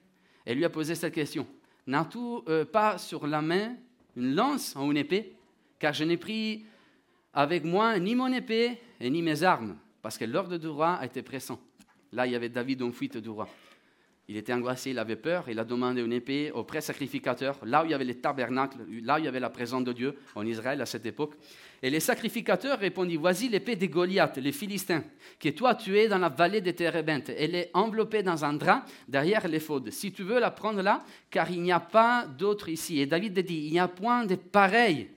et 0.45 0.55
lui 0.55 0.65
a 0.65 0.69
posé 0.69 0.95
cette 0.95 1.13
question. 1.13 1.45
N'as-tu 1.85 2.17
euh, 2.47 2.65
pas 2.65 2.97
sur 2.97 3.27
la 3.27 3.41
main 3.41 3.75
une 4.15 4.33
lance 4.33 4.75
ou 4.75 4.91
une 4.91 4.97
épée? 4.97 5.35
Car 5.79 5.93
je 5.93 6.03
n'ai 6.03 6.17
pris 6.17 6.65
avec 7.33 7.63
moi 7.63 7.99
ni 7.99 8.15
mon 8.15 8.31
épée 8.33 8.79
et 8.99 9.09
ni 9.09 9.21
mes 9.21 9.43
armes, 9.43 9.77
parce 10.07 10.17
que 10.17 10.23
l'ordre 10.23 10.55
du 10.55 10.67
roi 10.69 11.01
était 11.03 11.21
pressant. 11.21 11.59
Là, 12.13 12.25
il 12.25 12.31
y 12.31 12.35
avait 12.37 12.47
David 12.47 12.81
en 12.81 12.93
fuite 12.93 13.17
du 13.17 13.27
roi. 13.27 13.49
Il 14.29 14.37
était 14.37 14.53
angoissé, 14.53 14.91
il 14.91 14.99
avait 14.99 15.17
peur, 15.17 15.49
il 15.49 15.59
a 15.59 15.65
demandé 15.65 16.01
une 16.01 16.13
épée 16.13 16.49
au 16.49 16.63
prêtre 16.63 16.85
sacrificateur, 16.85 17.59
là 17.65 17.83
où 17.83 17.87
il 17.87 17.91
y 17.91 17.93
avait 17.93 18.05
les 18.05 18.15
tabernacles, 18.15 18.77
là 19.03 19.15
où 19.15 19.17
il 19.17 19.25
y 19.25 19.27
avait 19.27 19.41
la 19.41 19.49
présence 19.49 19.83
de 19.83 19.91
Dieu 19.91 20.17
en 20.33 20.45
Israël 20.45 20.79
à 20.79 20.85
cette 20.85 21.05
époque. 21.05 21.33
Et 21.83 21.89
les 21.89 21.99
sacrificateurs 21.99 22.79
répondirent 22.79 23.19
Voici 23.19 23.49
l'épée 23.49 23.75
des 23.75 23.89
Goliath, 23.89 24.37
les 24.37 24.53
Philistins, 24.53 25.03
que 25.37 25.49
toi 25.49 25.75
tu 25.75 25.97
es 25.99 26.07
dans 26.07 26.19
la 26.19 26.29
vallée 26.29 26.61
des 26.61 26.73
Térébintes. 26.73 27.27
Elle 27.37 27.55
est 27.55 27.69
enveloppée 27.73 28.23
dans 28.23 28.45
un 28.45 28.53
drap 28.53 28.85
derrière 29.09 29.45
l'éphod. 29.49 29.91
Si 29.91 30.13
tu 30.13 30.23
veux 30.23 30.39
la 30.39 30.51
prendre 30.51 30.81
là, 30.81 31.03
car 31.29 31.51
il 31.51 31.61
n'y 31.61 31.73
a 31.73 31.81
pas 31.81 32.25
d'autre 32.27 32.69
ici. 32.69 33.01
Et 33.01 33.07
David 33.07 33.37
dit 33.39 33.65
Il 33.65 33.73
n'y 33.73 33.79
a 33.81 33.89
point 33.89 34.25
de 34.25 34.35
pareil. 34.35 35.09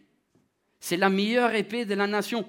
C'est 0.80 0.96
la 0.96 1.10
meilleure 1.10 1.54
épée 1.54 1.84
de 1.84 1.94
la 1.94 2.08
nation. 2.08 2.44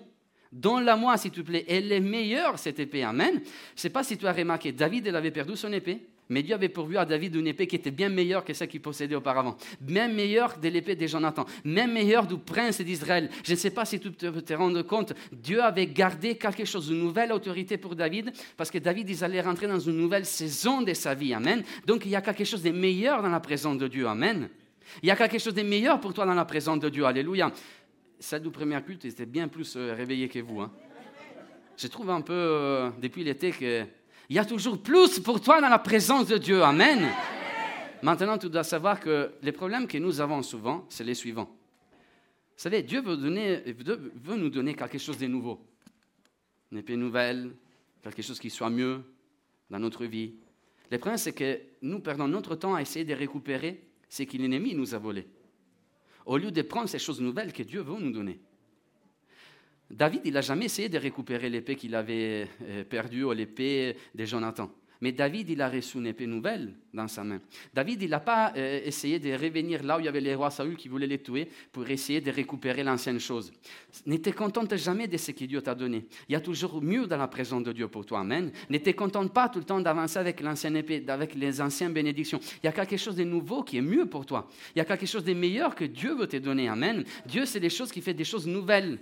Donne-la 0.51 0.98
moi, 0.98 1.18
s'il 1.18 1.31
te 1.31 1.42
plaît. 1.42 1.65
Elle 1.68 1.92
est 1.92 2.01
meilleure, 2.01 2.59
cette 2.59 2.80
épée. 2.80 3.03
Amen. 3.03 3.36
Je 3.36 3.39
ne 3.39 3.44
sais 3.75 3.89
pas 3.89 4.03
si 4.03 4.18
tu 4.18 4.27
as 4.27 4.33
remarqué, 4.33 4.71
David, 4.71 5.07
avait 5.07 5.31
perdu 5.31 5.56
son 5.56 5.71
épée, 5.71 6.01
mais 6.27 6.44
Dieu 6.44 6.56
avait 6.56 6.69
pourvu 6.69 6.98
à 6.98 7.06
David 7.06 7.36
une 7.36 7.48
épée 7.48 7.68
qui 7.68 7.75
était 7.75 7.92
bien 7.92 8.09
meilleure 8.09 8.44
que 8.44 8.53
celle 8.53 8.68
qu'il 8.68 8.81
possédait 8.81 9.15
auparavant. 9.15 9.57
Même 9.88 10.13
meilleure 10.13 10.57
de 10.57 10.69
l'épée 10.69 10.95
de 10.95 11.06
Jonathan. 11.07 11.45
Même 11.63 11.92
meilleure 11.94 12.25
du 12.25 12.38
prince 12.38 12.81
d'Israël. 12.81 13.30
Je 13.44 13.51
ne 13.51 13.57
sais 13.57 13.69
pas 13.69 13.86
si 13.86 14.00
tu 14.00 14.12
te, 14.12 14.27
te 14.27 14.53
rends 14.53 14.83
compte, 14.83 15.13
Dieu 15.31 15.62
avait 15.62 15.88
gardé 15.88 16.36
quelque 16.36 16.65
chose, 16.65 16.89
une 16.89 17.00
nouvelle 17.00 17.33
autorité 17.33 17.77
pour 17.77 17.95
David, 17.95 18.31
parce 18.56 18.71
que 18.71 18.77
David, 18.77 19.09
il 19.09 19.24
allait 19.24 19.42
rentrer 19.42 19.68
dans 19.68 19.80
une 19.80 19.98
nouvelle 19.98 20.25
saison 20.25 20.81
de 20.81 20.94
sa 20.94 21.13
vie. 21.13 21.33
Amen. 21.33 21.63
Donc, 21.86 22.06
il 22.06 22.12
y 22.12 22.15
a 22.15 22.21
quelque 22.21 22.45
chose 22.45 22.63
de 22.63 22.71
meilleur 22.71 23.21
dans 23.21 23.30
la 23.30 23.42
présence 23.42 23.77
de 23.77 23.88
Dieu. 23.89 24.07
Amen. 24.07 24.50
Il 25.01 25.07
y 25.07 25.12
a 25.12 25.15
quelque 25.15 25.39
chose 25.39 25.53
de 25.53 25.63
meilleur 25.63 26.00
pour 26.00 26.13
toi 26.13 26.25
dans 26.25 26.33
la 26.33 26.45
présence 26.45 26.80
de 26.80 26.89
Dieu. 26.89 27.06
Alléluia 27.06 27.51
celle 28.21 28.44
du 28.44 28.51
premier 28.51 28.81
culte 28.83 29.03
était 29.06 29.25
bien 29.25 29.47
plus 29.47 29.75
euh, 29.75 29.94
réveillée 29.94 30.29
que 30.29 30.39
vous. 30.39 30.62
Hein. 30.62 30.71
Je 31.75 31.88
trouve 31.88 32.12
un 32.12 32.21
peu, 32.21 32.33
euh, 32.33 32.89
depuis 33.01 33.23
l'été, 33.23 33.51
qu'il 33.51 33.88
y 34.29 34.38
a 34.38 34.45
toujours 34.45 34.81
plus 34.81 35.19
pour 35.19 35.41
toi 35.41 35.59
dans 35.59 35.69
la 35.69 35.79
présence 35.79 36.27
de 36.27 36.38
Dieu. 36.38 36.63
Amen. 36.63 37.09
Maintenant, 38.03 38.38
tu 38.38 38.47
dois 38.47 38.63
savoir 38.63 39.00
que 39.00 39.31
les 39.41 39.51
problèmes 39.51 39.88
que 39.88 39.97
nous 39.97 40.21
avons 40.21 40.44
souvent, 40.44 40.85
c'est 40.89 41.03
les 41.03 41.15
suivants. 41.15 41.50
Vous 41.50 42.63
savez, 42.63 42.83
Dieu 42.83 43.01
veut, 43.01 43.18
donner, 43.18 43.63
veut 43.65 44.38
nous 44.38 44.50
donner 44.50 44.75
quelque 44.75 45.00
chose 45.00 45.17
de 45.17 45.25
nouveau. 45.25 45.59
Une 46.71 46.77
épée 46.77 46.95
nouvelle, 46.95 47.51
quelque 48.03 48.21
chose 48.21 48.39
qui 48.39 48.51
soit 48.51 48.69
mieux 48.69 49.01
dans 49.69 49.79
notre 49.79 50.06
vie. 50.06 50.35
Le 50.91 51.00
problème, 51.00 51.17
c'est 51.17 51.33
que 51.33 51.59
nous 51.81 52.00
perdons 52.00 52.27
notre 52.27 52.56
temps 52.56 52.75
à 52.75 52.81
essayer 52.81 53.03
de 53.03 53.15
récupérer 53.15 53.81
ce 54.07 54.24
que 54.24 54.38
l'ennemi 54.38 54.75
nous 54.75 54.94
a 54.94 55.00
volé 55.00 55.27
au 56.25 56.38
lieu 56.38 56.51
de 56.51 56.62
prendre 56.62 56.89
ces 56.89 57.00
choses 57.00 57.21
nouvelles 57.21 57.53
que 57.53 57.63
Dieu 57.63 57.81
veut 57.81 58.00
nous 58.00 58.12
donner. 58.12 58.39
David, 59.89 60.21
il 60.25 60.33
n'a 60.33 60.41
jamais 60.41 60.65
essayé 60.65 60.88
de 60.88 60.97
récupérer 60.97 61.50
l'épée 61.50 61.75
qu'il 61.75 61.95
avait 61.95 62.47
euh, 62.62 62.83
perdue 62.85 63.23
ou 63.23 63.31
l'épée 63.33 63.97
de 64.15 64.25
Jonathan. 64.25 64.71
Mais 65.01 65.12
David, 65.12 65.50
il 65.50 65.62
a 65.62 65.69
reçu 65.69 65.98
une 65.98 66.06
épée 66.06 66.27
nouvelle 66.27 66.74
dans 66.94 67.07
sa 67.07 67.24
main. 67.24 67.42
David, 67.74 68.03
il 68.03 68.09
n'a 68.12 68.19
pas 68.19 68.53
euh, 68.56 68.81
essayé 68.86 69.18
de 69.18 69.31
revenir 69.31 69.83
là 69.83 69.98
où 69.98 70.00
il 70.00 70.06
y 70.06 70.07
avait 70.07 70.21
les 70.21 70.36
rois 70.36 70.51
Saül 70.51 70.77
qui 70.77 70.89
voulaient 70.89 71.07
les 71.07 71.21
tuer 71.21 71.50
pour 71.71 71.89
essayer 71.89 72.22
de 72.22 72.29
récupérer 72.29 72.84
l'ancienne 72.84 73.20
chose. 73.20 73.51
Ne 74.05 74.17
te 74.17 74.29
contente 74.29 74.75
jamais 74.75 75.08
de 75.08 75.17
ce 75.17 75.31
que 75.31 75.46
Dieu 75.46 75.60
t'a 75.62 75.74
donné. 75.74 76.05
Il 76.29 76.34
y 76.34 76.36
a 76.36 76.39
toujours 76.39 76.81
mieux 76.84 77.08
dans 77.08 77.17
la 77.17 77.27
présence 77.27 77.63
de 77.63 77.72
Dieu 77.72 77.88
pour 77.88 78.05
toi. 78.05 78.20
Amen. 78.20 78.51
Ne 78.70 78.77
te 78.77 78.91
contente 78.91 79.34
pas 79.34 79.50
tout 79.50 79.60
le 79.60 79.65
temps 79.65 79.81
d'avancer 79.81 80.20
avec 80.20 80.39
l'ancienne 80.39 80.75
épée, 80.75 81.03
avec 81.08 81.34
les 81.34 81.60
anciennes 81.62 81.93
bénédictions. 81.93 82.39
Il 82.62 82.67
y 82.67 82.70
a 82.70 82.72
quelque 82.72 82.98
chose 82.98 83.15
de 83.15 83.24
nouveau 83.24 83.63
qui 83.63 83.77
est 83.77 83.81
mieux 83.81 84.05
pour 84.05 84.27
toi. 84.27 84.48
Il 84.75 84.79
y 84.79 84.81
a 84.81 84.86
quelque 84.86 85.08
chose 85.08 85.24
de 85.24 85.34
meilleur 85.34 85.74
que 85.74 85.86
Dieu 85.86 86.15
veut 86.15 86.27
te 86.27 86.38
donner. 86.38 86.67
Amen. 86.67 87.03
Dieu, 87.25 87.46
c'est 87.46 87.60
des 87.60 87.72
choses 87.72 87.91
qui 87.91 88.01
fait 88.01 88.13
des 88.13 88.24
choses 88.24 88.46
nouvelles. 88.46 89.00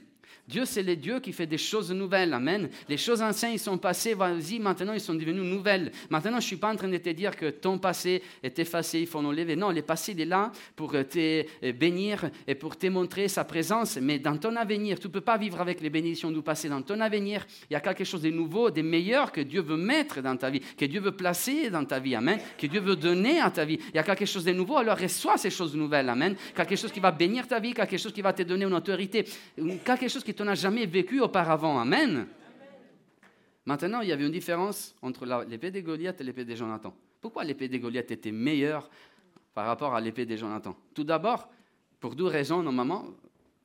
Dieu, 0.50 0.66
c'est 0.66 0.82
le 0.82 0.96
Dieu 0.96 1.20
qui 1.20 1.32
fait 1.32 1.46
des 1.46 1.60
choses 1.60 1.92
nouvelles. 1.92 2.34
Amen. 2.34 2.70
Les 2.88 2.98
choses 2.98 3.22
anciennes, 3.22 3.54
ils 3.54 3.60
sont 3.60 3.78
passées, 3.78 4.16
vas-y, 4.16 4.58
maintenant 4.58 4.94
ils 4.94 5.00
sont 5.00 5.14
devenues 5.14 5.44
nouvelles. 5.44 5.92
Maintenant, 6.10 6.32
je 6.32 6.36
ne 6.38 6.42
suis 6.42 6.56
pas 6.56 6.74
en 6.74 6.76
train 6.76 6.88
de 6.88 6.98
te 6.98 7.10
dire 7.10 7.36
que 7.36 7.52
ton 7.52 7.78
passé 7.78 8.24
est 8.42 8.58
effacé, 8.58 9.00
il 9.00 9.06
faut 9.06 9.22
l'enlever. 9.22 9.56
Non, 9.56 9.70
le 9.70 9.84
passé, 9.84 10.14
il 10.14 10.22
est 10.22 10.26
là 10.26 10.52
pour 10.76 10.94
te 10.94 11.72
bénir 11.72 12.32
et 12.48 12.56
pour 12.56 12.76
te 12.76 12.88
montrer 12.88 13.28
sa 13.28 13.44
présence. 13.44 13.98
Mais 14.02 14.18
dans 14.18 14.38
ton 14.38 14.56
avenir, 14.56 15.00
tu 15.00 15.06
ne 15.06 15.12
peux 15.14 15.22
pas 15.22 15.38
vivre 15.38 15.62
avec 15.62 15.82
les 15.82 15.92
bénédictions 15.92 16.32
du 16.32 16.42
passé. 16.42 16.68
Dans 16.68 16.82
ton 16.82 17.00
avenir, 17.00 17.46
il 17.70 17.74
y 17.74 17.76
a 17.76 17.80
quelque 17.80 18.04
chose 18.04 18.24
de 18.24 18.32
nouveau, 18.32 18.72
de 18.72 18.82
meilleur 18.82 19.32
que 19.32 19.42
Dieu 19.42 19.62
veut 19.62 19.78
mettre 19.78 20.20
dans 20.20 20.36
ta 20.36 20.50
vie, 20.50 20.62
que 20.62 20.86
Dieu 20.86 21.00
veut 21.00 21.12
placer 21.12 21.70
dans 21.70 21.86
ta 21.86 22.00
vie. 22.00 22.16
Amen. 22.16 22.40
Que 22.58 22.66
Dieu 22.66 22.80
veut 22.80 22.96
donner 22.96 23.40
à 23.40 23.52
ta 23.52 23.66
vie. 23.66 23.78
Il 23.90 23.98
y 23.98 24.00
a 24.00 24.04
quelque 24.04 24.26
chose 24.26 24.46
de 24.46 24.54
nouveau, 24.54 24.78
alors 24.78 24.98
reçois 24.98 25.38
ces 25.38 25.52
choses 25.52 25.76
nouvelles. 25.76 26.10
Amen. 26.10 26.36
Quelque 26.56 26.76
chose 26.76 26.92
qui 26.92 27.00
va 27.00 27.12
bénir 27.12 27.48
ta 27.48 27.60
vie, 27.60 27.76
quelque 27.76 27.98
chose 27.98 28.14
qui 28.14 28.24
va 28.24 28.34
te 28.34 28.42
donner 28.42 28.66
une 28.66 28.74
autorité, 28.74 29.26
quelque 29.86 30.08
chose 30.08 30.24
qui 30.24 30.34
tu 30.40 30.46
n'as 30.46 30.56
jamais 30.56 30.86
vécu 30.86 31.20
auparavant. 31.20 31.78
Amen. 31.82 32.26
Maintenant, 33.66 34.00
il 34.00 34.08
y 34.08 34.14
avait 34.14 34.26
une 34.26 34.32
différence 34.32 34.96
entre 35.02 35.26
l'épée 35.46 35.70
de 35.70 35.82
Goliath 35.82 36.22
et 36.22 36.24
l'épée 36.24 36.46
de 36.46 36.56
Jonathan. 36.56 36.96
Pourquoi 37.20 37.44
l'épée 37.44 37.68
de 37.68 37.78
Goliath 37.78 38.10
était 38.12 38.32
meilleure 38.32 38.90
par 39.54 39.66
rapport 39.66 39.94
à 39.94 40.00
l'épée 40.00 40.26
de 40.26 40.38
Jonathan 40.38 40.78
Tout 40.94 41.04
d'abord, 41.04 41.50
pour 42.00 42.16
deux 42.16 42.26
raisons, 42.26 42.64
normalement, 42.64 43.08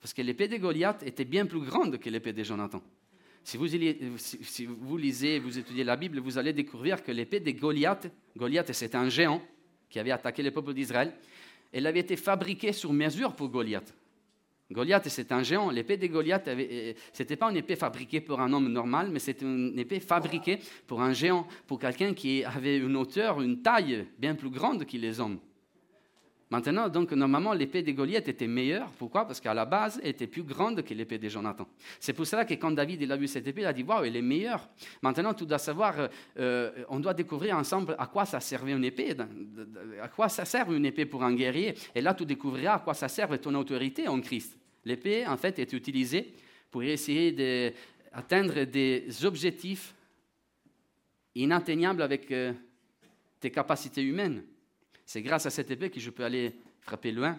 parce 0.01 0.13
que 0.13 0.21
l'épée 0.21 0.49
de 0.49 0.57
Goliath 0.57 1.05
était 1.05 1.25
bien 1.25 1.47
plus 1.47 1.61
grande 1.61 1.99
que 1.99 2.11
l'épée 2.11 2.33
de 2.33 2.43
Jonathan. 2.43 2.83
Si 3.45 3.57
vous, 3.57 3.67
lisez, 4.97 5.39
vous 5.39 5.57
étudiez 5.57 5.85
la 5.85 5.95
Bible, 5.95 6.19
vous 6.19 6.39
allez 6.39 6.53
découvrir 6.53 7.05
que 7.05 7.13
l'épée 7.13 7.39
de 7.39 7.53
Goliath, 7.53 8.11
Goliath 8.37 8.73
c'était 8.73 8.97
un 8.97 9.09
géant 9.09 9.41
qui 9.89 10.01
avait 10.01 10.11
attaqué 10.11 10.43
le 10.43 10.51
peuple 10.51 10.75
d'Israël, 10.75 11.15
elle 11.73 11.87
avait 11.87 12.01
été 12.01 12.17
fabriquée 12.17 12.73
sur 12.73 12.93
mesure 12.93 13.37
pour 13.37 13.49
Goliath. 13.49 13.95
Goliath, 14.73 15.09
c'est 15.09 15.31
un 15.31 15.43
géant. 15.43 15.71
L'épée 15.71 15.97
de 15.97 16.07
Goliath, 16.07 16.47
ce 16.47 17.23
n'était 17.23 17.37
pas 17.37 17.51
une 17.51 17.57
épée 17.57 17.77
fabriquée 17.77 18.21
pour 18.21 18.41
un 18.41 18.53
homme 18.53 18.69
normal, 18.69 19.11
mais 19.13 19.19
c'était 19.19 19.45
une 19.45 19.79
épée 19.79 20.01
fabriquée 20.01 20.59
pour 20.87 21.03
un 21.03 21.13
géant, 21.13 21.47
pour 21.67 21.79
quelqu'un 21.79 22.15
qui 22.15 22.43
avait 22.45 22.79
une 22.79 22.97
hauteur, 22.97 23.43
une 23.43 23.61
taille 23.63 24.07
bien 24.19 24.35
plus 24.35 24.51
grande 24.51 24.85
que 24.85 24.97
les 24.97 25.21
hommes. 25.21 25.39
Maintenant, 26.51 26.89
donc, 26.89 27.11
normalement, 27.13 27.53
l'épée 27.53 27.83
des 27.83 27.95
Goliath 27.95 28.29
était 28.29 28.47
meilleure. 28.47 28.89
Pourquoi? 28.99 29.27
Parce 29.27 29.41
qu'à 29.41 29.55
la 29.55 29.65
base, 29.65 29.99
elle 30.03 30.11
était 30.11 30.27
plus 30.27 30.43
grande 30.43 30.83
que 30.83 30.93
l'épée 30.93 31.19
de 31.19 31.29
Jonathan. 31.29 31.67
C'est 31.99 32.13
pour 32.13 32.27
cela 32.27 32.45
que 32.45 32.55
quand 32.55 32.71
David 32.71 33.11
a 33.11 33.17
vu 33.17 33.27
cette 33.27 33.47
épée, 33.47 33.63
il 33.63 33.67
a 33.67 33.73
dit 33.73 33.83
Waouh, 33.83 34.05
elle 34.05 34.17
est 34.17 34.23
meilleure. 34.23 34.69
Maintenant, 35.03 35.33
tu 35.33 35.47
dois 35.47 35.59
savoir, 35.59 35.95
euh, 36.39 36.71
on 36.89 37.01
doit 37.01 37.15
découvrir 37.15 37.57
ensemble 37.57 37.97
à 37.99 38.07
quoi 38.07 38.27
ça 38.27 38.41
servait 38.41 38.73
une 38.73 38.85
épée, 38.85 39.17
à 40.01 40.09
quoi 40.09 40.29
ça 40.29 40.45
sert 40.45 40.71
une 40.71 40.85
épée 40.85 41.07
pour 41.07 41.25
un 41.25 41.35
guerrier. 41.35 41.75
Et 41.95 42.01
là, 42.01 42.15
tu 42.15 42.27
découvriras 42.27 42.75
à 42.75 42.79
quoi 42.81 42.95
ça 42.95 43.09
sert 43.09 43.41
ton 43.41 43.55
autorité 43.55 44.07
en 44.07 44.21
Christ. 44.21 44.57
L'épée, 44.85 45.27
en 45.27 45.37
fait, 45.37 45.59
est 45.59 45.73
utilisée 45.73 46.35
pour 46.71 46.83
essayer 46.83 47.33
d'atteindre 47.33 48.65
des 48.65 49.07
objectifs 49.25 49.95
inatteignables 51.35 52.03
avec 52.03 52.31
euh, 52.31 52.53
tes 53.41 53.51
capacités 53.51 54.03
humaines. 54.03 54.45
C'est 55.05 55.23
grâce 55.23 55.47
à 55.47 55.51
cette 55.51 55.71
épée 55.71 55.91
que 55.91 56.01
je 56.01 56.11
peux 56.11 56.25
aller 56.25 56.55
frapper 56.81 57.13
loin. 57.13 57.39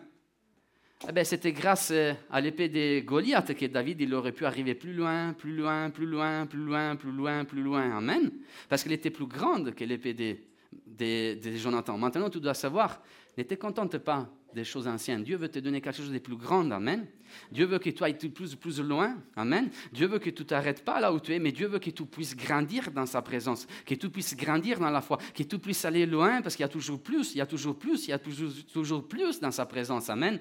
Eh 1.07 1.11
ben, 1.11 1.25
C'était 1.25 1.51
grâce 1.51 1.91
euh, 1.91 2.13
à 2.31 2.41
l'épée 2.41 2.69
des 2.69 3.03
Goliath 3.05 3.53
que 3.53 3.65
David 3.65 4.01
il 4.01 4.13
aurait 4.13 4.31
pu 4.31 4.45
arriver 4.45 4.75
plus 4.75 4.93
loin, 4.93 5.33
plus 5.33 5.55
loin, 5.55 5.89
plus 5.89 6.05
loin, 6.05 6.45
plus 6.45 6.63
loin, 6.63 6.95
plus 6.95 7.11
loin, 7.11 7.45
plus 7.45 7.61
loin. 7.61 7.97
Amen. 7.97 8.31
Parce 8.69 8.83
qu'elle 8.83 8.93
était 8.93 9.09
plus 9.09 9.27
grande 9.27 9.75
que 9.75 9.83
l'épée 9.83 10.13
des, 10.13 10.39
des, 10.85 11.57
Jonathan. 11.57 11.97
Maintenant, 11.97 12.29
tu 12.29 12.39
dois 12.39 12.53
savoir, 12.53 13.01
ne 13.37 13.43
te 13.43 13.55
contente 13.55 13.97
pas 13.97 14.29
des 14.55 14.63
choses 14.63 14.87
anciennes. 14.87 15.23
Dieu 15.23 15.35
veut 15.35 15.49
te 15.49 15.59
donner 15.59 15.81
quelque 15.81 15.97
chose 15.97 16.11
de 16.11 16.17
plus 16.17 16.37
grand. 16.37 16.71
Amen. 16.71 17.05
Dieu 17.51 17.65
veut 17.65 17.77
que 17.77 17.89
tu 17.89 18.03
ailles 18.03 18.17
plus, 18.17 18.55
plus 18.55 18.79
loin. 18.79 19.17
Amen. 19.35 19.69
Dieu 19.91 20.07
veut 20.07 20.19
que 20.19 20.29
tu 20.29 20.45
t'arrêtes 20.45 20.83
pas 20.83 20.99
là 20.99 21.13
où 21.13 21.19
tu 21.19 21.33
es, 21.33 21.39
mais 21.39 21.51
Dieu 21.51 21.67
veut 21.67 21.79
que 21.79 21.89
tu 21.89 22.05
puisses 22.05 22.35
grandir 22.35 22.89
dans 22.91 23.05
sa 23.05 23.21
présence, 23.21 23.67
que 23.85 23.93
tu 23.93 24.09
puisses 24.09 24.35
grandir 24.35 24.79
dans 24.79 24.89
la 24.89 25.01
foi, 25.01 25.19
que 25.33 25.43
tu 25.43 25.59
puisses 25.59 25.83
aller 25.83 26.05
loin 26.05 26.41
parce 26.41 26.55
qu'il 26.55 26.63
y 26.63 26.65
a 26.65 26.69
toujours 26.69 27.03
plus, 27.03 27.35
il 27.35 27.39
y 27.39 27.41
a 27.41 27.45
toujours 27.45 27.77
plus, 27.77 28.07
il 28.07 28.11
y 28.11 28.13
a 28.13 28.19
toujours, 28.19 29.07
plus 29.07 29.39
dans 29.41 29.51
sa 29.51 29.65
présence. 29.65 30.09
Amen. 30.09 30.39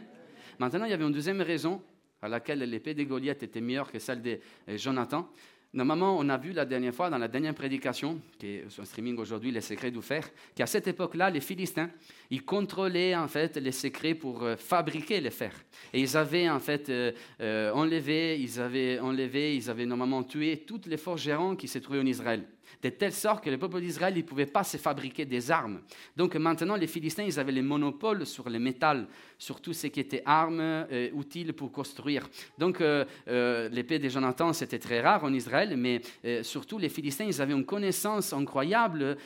Maintenant, 0.58 0.84
il 0.84 0.90
y 0.90 0.94
avait 0.94 1.04
une 1.04 1.12
deuxième 1.12 1.40
raison 1.40 1.82
à 2.22 2.28
laquelle 2.28 2.60
l'épée 2.60 2.94
des 2.94 3.04
Goliath 3.04 3.42
était 3.42 3.60
meilleure 3.60 3.90
que 3.90 3.98
celle 3.98 4.22
de 4.22 4.38
Jonathan. 4.76 5.28
Normalement, 5.74 6.16
on 6.16 6.28
a 6.28 6.36
vu 6.36 6.52
la 6.52 6.64
dernière 6.64 6.94
fois, 6.94 7.10
dans 7.10 7.18
la 7.18 7.26
dernière 7.26 7.52
prédication, 7.52 8.20
qui 8.38 8.46
est 8.46 8.70
sur 8.70 8.86
streaming 8.86 9.18
aujourd'hui, 9.18 9.50
les 9.50 9.60
secrets 9.60 9.90
du 9.90 10.00
fer, 10.02 10.30
qu'à 10.54 10.66
cette 10.66 10.86
époque-là, 10.86 11.30
les 11.30 11.40
Philistins, 11.40 11.90
ils 12.30 12.44
contrôlaient 12.44 13.16
en 13.16 13.26
fait 13.26 13.56
les 13.56 13.72
secrets 13.72 14.14
pour 14.14 14.44
euh, 14.44 14.54
fabriquer 14.56 15.20
le 15.20 15.30
fer. 15.30 15.52
Et 15.92 16.00
ils 16.00 16.16
avaient 16.16 16.48
en 16.48 16.60
fait 16.60 16.88
euh, 16.90 17.10
euh, 17.40 17.72
enlevé, 17.72 18.40
ils 18.40 18.60
avaient 18.60 19.00
enlevé, 19.00 19.56
ils 19.56 19.68
avaient 19.68 19.84
normalement 19.84 20.22
tué 20.22 20.62
toutes 20.64 20.86
les 20.86 20.96
forgerons 20.96 21.56
qui 21.56 21.66
se 21.66 21.80
trouvaient 21.80 22.00
en 22.00 22.06
Israël 22.06 22.44
de 22.82 22.90
telle 22.90 23.12
sorte 23.12 23.42
que 23.42 23.50
le 23.50 23.58
peuple 23.58 23.80
d'Israël 23.80 24.14
ne 24.14 24.22
pouvait 24.22 24.46
pas 24.46 24.64
se 24.64 24.76
fabriquer 24.76 25.24
des 25.24 25.50
armes. 25.50 25.80
Donc 26.16 26.34
maintenant, 26.36 26.76
les 26.76 26.86
Philistins, 26.86 27.24
ils 27.24 27.40
avaient 27.40 27.52
le 27.52 27.62
monopole 27.62 28.26
sur 28.26 28.48
le 28.48 28.58
métal, 28.58 29.06
sur 29.44 29.60
tout 29.60 29.74
ce 29.74 29.88
qui 29.88 30.00
était 30.00 30.22
armes 30.24 30.60
euh, 30.60 31.10
utiles 31.14 31.52
pour 31.52 31.70
construire. 31.70 32.26
Donc 32.56 32.80
euh, 32.80 33.04
euh, 33.28 33.68
l'épée 33.68 33.98
de 33.98 34.08
Jonathan, 34.08 34.54
c'était 34.54 34.78
très 34.78 35.02
rare 35.02 35.22
en 35.22 35.34
Israël, 35.34 35.76
mais 35.76 36.00
surtout 36.42 36.78
les 36.78 36.88
Philistins, 36.88 37.26
ils 37.26 37.42
avaient 37.42 37.52
une 37.52 37.66
connaissance 37.66 38.32
incroyable 38.32 39.16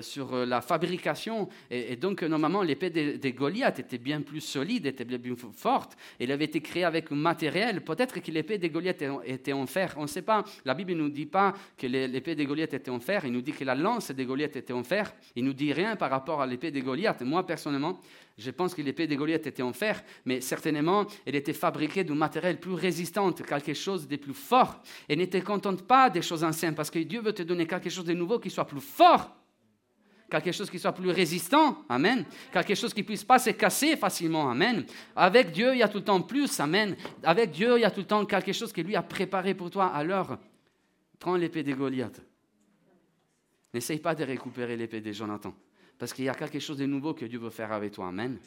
sur 0.00 0.34
la 0.34 0.60
fabrication. 0.60 1.48
Et, 1.70 1.96
donc 1.96 2.22
normalement, 2.22 2.62
l'épée 2.62 2.90
de, 2.90 3.30
Goliath 3.30 3.78
était 3.78 3.98
bien 3.98 4.20
plus 4.22 4.40
solide, 4.40 4.86
était 4.86 5.04
bien 5.04 5.18
plus 5.18 5.36
forte. 5.54 5.96
Elle 6.18 6.32
avait 6.32 6.46
été 6.46 6.60
créée 6.60 6.84
avec 6.84 7.12
un 7.12 7.16
matériel. 7.16 7.82
Peut-être 7.82 8.20
que 8.20 8.30
l'épée 8.30 8.58
de 8.58 8.68
Goliath 8.68 9.02
était 9.24 9.52
en 9.52 9.66
fer. 9.66 9.94
On 9.96 10.02
ne 10.02 10.06
sait 10.06 10.22
pas. 10.22 10.44
La 10.64 10.74
Bible 10.74 10.92
ne 10.92 11.02
nous 11.02 11.10
dit 11.10 11.26
pas 11.26 11.54
que 11.76 11.86
l'épée 11.86 12.34
de 12.34 12.44
Goliath 12.44 12.74
était 12.74 12.90
en 12.90 13.00
fer, 13.00 13.24
il 13.24 13.32
nous 13.32 13.42
dit 13.42 13.52
que 13.52 13.64
la 13.64 13.74
lance 13.74 14.10
des 14.10 14.24
Goliath 14.24 14.56
était 14.56 14.72
en 14.72 14.82
fer, 14.82 15.12
il 15.36 15.44
nous 15.44 15.54
dit 15.54 15.72
rien 15.72 15.96
par 15.96 16.10
rapport 16.10 16.40
à 16.40 16.46
l'épée 16.46 16.70
des 16.70 16.82
Goliath. 16.82 17.20
Moi, 17.22 17.46
personnellement, 17.46 18.00
je 18.40 18.50
pense 18.50 18.74
que 18.74 18.82
l'épée 18.82 19.06
des 19.06 19.16
Goliath 19.16 19.46
était 19.46 19.62
en 19.62 19.72
fer, 19.72 20.02
mais 20.24 20.40
certainement, 20.40 21.06
elle 21.26 21.34
était 21.34 21.52
fabriquée 21.52 22.04
d'un 22.04 22.14
matériel 22.14 22.58
plus 22.58 22.72
résistant, 22.72 23.30
quelque 23.32 23.74
chose 23.74 24.08
de 24.08 24.16
plus 24.16 24.34
fort. 24.34 24.82
Et 25.08 25.16
ne 25.16 25.26
te 25.26 25.36
contente 25.38 25.82
pas 25.82 26.08
des 26.08 26.22
choses 26.22 26.42
anciennes, 26.42 26.74
parce 26.74 26.90
que 26.90 26.98
Dieu 27.00 27.20
veut 27.20 27.34
te 27.34 27.42
donner 27.42 27.66
quelque 27.66 27.90
chose 27.90 28.06
de 28.06 28.14
nouveau 28.14 28.38
qui 28.38 28.50
soit 28.50 28.66
plus 28.66 28.80
fort 28.80 29.36
quelque 30.30 30.52
chose 30.52 30.70
qui 30.70 30.78
soit 30.78 30.92
plus 30.92 31.10
résistant, 31.10 31.84
Amen. 31.88 32.24
Quelque 32.52 32.76
chose 32.76 32.94
qui 32.94 33.00
ne 33.00 33.06
puisse 33.06 33.24
pas 33.24 33.40
se 33.40 33.50
casser 33.50 33.96
facilement, 33.96 34.48
Amen. 34.48 34.84
Avec 35.16 35.50
Dieu, 35.50 35.74
il 35.74 35.78
y 35.78 35.82
a 35.82 35.88
tout 35.88 35.98
le 35.98 36.04
temps 36.04 36.22
plus, 36.22 36.60
Amen. 36.60 36.96
Avec 37.24 37.50
Dieu, 37.50 37.76
il 37.76 37.80
y 37.80 37.84
a 37.84 37.90
tout 37.90 38.00
le 38.00 38.06
temps 38.06 38.24
quelque 38.24 38.52
chose 38.52 38.72
que 38.72 38.80
lui 38.80 38.94
a 38.94 39.02
préparé 39.02 39.54
pour 39.54 39.70
toi. 39.70 39.86
Alors, 39.86 40.38
prends 41.18 41.34
l'épée 41.34 41.64
des 41.64 41.72
Goliath. 41.72 42.22
N'essaye 43.74 43.98
pas 43.98 44.14
de 44.14 44.22
récupérer 44.24 44.76
l'épée 44.76 45.00
de 45.00 45.10
Jonathan. 45.12 45.52
Parce 46.00 46.14
qu'il 46.14 46.24
y 46.24 46.30
a 46.30 46.34
quelque 46.34 46.58
chose 46.58 46.78
de 46.78 46.86
nouveau 46.86 47.12
que 47.12 47.26
Dieu 47.26 47.38
veut 47.38 47.50
faire 47.50 47.70
avec 47.72 47.92
toi. 47.92 48.08
Amen. 48.08 48.38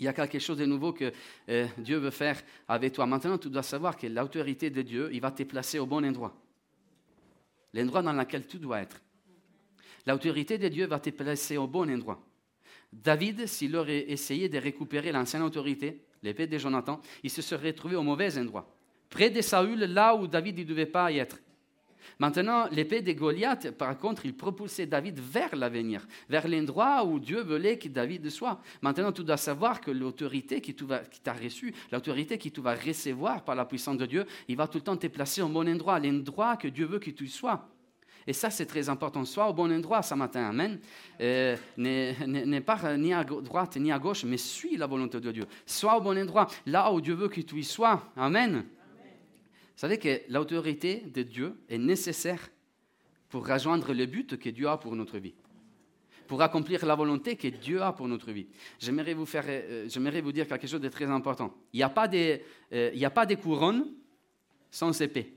Il 0.00 0.06
y 0.06 0.08
a 0.08 0.14
quelque 0.14 0.38
chose 0.38 0.56
de 0.56 0.64
nouveau 0.64 0.94
que 0.94 1.12
euh, 1.50 1.66
Dieu 1.76 1.98
veut 1.98 2.10
faire 2.10 2.40
avec 2.66 2.94
toi. 2.94 3.04
Maintenant, 3.04 3.36
tu 3.36 3.50
dois 3.50 3.62
savoir 3.62 3.94
que 3.94 4.06
l'autorité 4.06 4.70
de 4.70 4.80
Dieu, 4.80 5.10
il 5.12 5.20
va 5.20 5.30
te 5.30 5.42
placer 5.42 5.78
au 5.78 5.84
bon 5.84 6.02
endroit. 6.02 6.34
L'endroit 7.74 8.00
dans 8.00 8.14
lequel 8.14 8.46
tu 8.46 8.56
dois 8.56 8.80
être. 8.80 9.02
L'autorité 10.06 10.56
de 10.56 10.68
Dieu 10.68 10.86
va 10.86 10.98
te 10.98 11.10
placer 11.10 11.58
au 11.58 11.66
bon 11.66 11.90
endroit. 11.90 12.24
David, 12.90 13.46
s'il 13.46 13.76
aurait 13.76 14.10
essayé 14.10 14.48
de 14.48 14.56
récupérer 14.56 15.12
l'ancienne 15.12 15.42
autorité, 15.42 16.00
l'épée 16.22 16.46
de 16.46 16.56
Jonathan, 16.56 17.02
il 17.22 17.28
se 17.28 17.42
serait 17.42 17.74
trouvé 17.74 17.96
au 17.96 18.02
mauvais 18.02 18.38
endroit. 18.38 18.74
Près 19.10 19.28
de 19.28 19.42
Saül, 19.42 19.80
là 19.80 20.14
où 20.14 20.26
David 20.26 20.56
ne 20.56 20.64
devait 20.64 20.86
pas 20.86 21.12
y 21.12 21.18
être. 21.18 21.38
Maintenant, 22.18 22.66
l'épée 22.70 23.02
de 23.02 23.12
Goliath, 23.12 23.70
par 23.72 23.98
contre, 23.98 24.26
il 24.26 24.34
propulsait 24.34 24.86
David 24.86 25.20
vers 25.20 25.54
l'avenir, 25.54 26.06
vers 26.28 26.48
l'endroit 26.48 27.04
où 27.04 27.18
Dieu 27.18 27.42
voulait 27.42 27.78
que 27.78 27.88
David 27.88 28.28
soit. 28.30 28.60
Maintenant, 28.82 29.12
tu 29.12 29.24
dois 29.24 29.36
savoir 29.36 29.80
que 29.80 29.90
l'autorité 29.90 30.60
qui 30.60 30.74
t'a 30.74 31.32
reçue, 31.32 31.74
l'autorité 31.92 32.38
qui 32.38 32.50
tu 32.50 32.60
vas 32.60 32.74
recevoir 32.74 33.44
par 33.44 33.54
la 33.54 33.64
puissance 33.64 33.96
de 33.96 34.06
Dieu, 34.06 34.24
il 34.48 34.56
va 34.56 34.66
tout 34.66 34.78
le 34.78 34.84
temps 34.84 34.96
te 34.96 35.06
placer 35.06 35.42
au 35.42 35.48
bon 35.48 35.68
endroit, 35.68 35.98
l'endroit 35.98 36.56
que 36.56 36.68
Dieu 36.68 36.86
veut 36.86 36.98
que 36.98 37.10
tu 37.10 37.28
sois. 37.28 37.68
Et 38.28 38.34
ça, 38.34 38.50
c'est 38.50 38.66
très 38.66 38.90
important. 38.90 39.24
Sois 39.24 39.48
au 39.48 39.54
bon 39.54 39.72
endroit 39.72 40.02
ce 40.02 40.14
matin. 40.14 40.50
Amen. 40.50 40.78
Euh, 41.18 41.56
ne, 41.78 42.60
pas 42.60 42.94
ni 42.98 43.14
à 43.14 43.24
droite 43.24 43.78
ni 43.78 43.90
à 43.90 43.98
gauche, 43.98 44.24
mais 44.24 44.36
suis 44.36 44.76
la 44.76 44.86
volonté 44.86 45.18
de 45.18 45.32
Dieu. 45.32 45.46
Sois 45.64 45.96
au 45.96 46.02
bon 46.02 46.18
endroit, 46.18 46.46
là 46.66 46.92
où 46.92 47.00
Dieu 47.00 47.14
veut 47.14 47.28
que 47.28 47.40
tu 47.40 47.58
y 47.58 47.64
sois. 47.64 48.02
Amen. 48.14 48.66
Savez 49.78 49.98
que 49.98 50.22
l'autorité 50.28 51.04
de 51.06 51.22
Dieu 51.22 51.56
est 51.68 51.78
nécessaire 51.78 52.50
pour 53.28 53.46
rejoindre 53.46 53.92
le 53.94 54.06
but 54.06 54.36
que 54.36 54.48
Dieu 54.48 54.68
a 54.68 54.76
pour 54.76 54.96
notre 54.96 55.18
vie, 55.18 55.34
pour 56.26 56.42
accomplir 56.42 56.84
la 56.84 56.96
volonté 56.96 57.36
que 57.36 57.46
Dieu 57.46 57.80
a 57.80 57.92
pour 57.92 58.08
notre 58.08 58.32
vie. 58.32 58.48
J'aimerais 58.80 59.14
vous, 59.14 59.24
faire, 59.24 59.44
euh, 59.46 59.86
vous 60.20 60.32
dire 60.32 60.48
quelque 60.48 60.66
chose 60.66 60.80
de 60.80 60.88
très 60.88 61.04
important. 61.04 61.54
Il 61.72 61.76
n'y 61.76 61.84
a, 61.84 61.90
pas 61.90 62.08
de, 62.08 62.40
euh, 62.72 63.00
a 63.00 63.10
pas 63.10 63.24
de 63.24 63.36
couronne 63.36 63.86
sans 64.68 65.00
épée. 65.00 65.32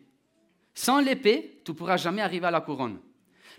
Sans 0.74 1.02
l'épée, 1.02 1.62
tu 1.64 1.70
ne 1.70 1.76
pourras 1.78 1.98
jamais 1.98 2.24
arriver 2.24 2.48
à 2.48 2.52
la 2.52 2.62
couronne. 2.62 3.00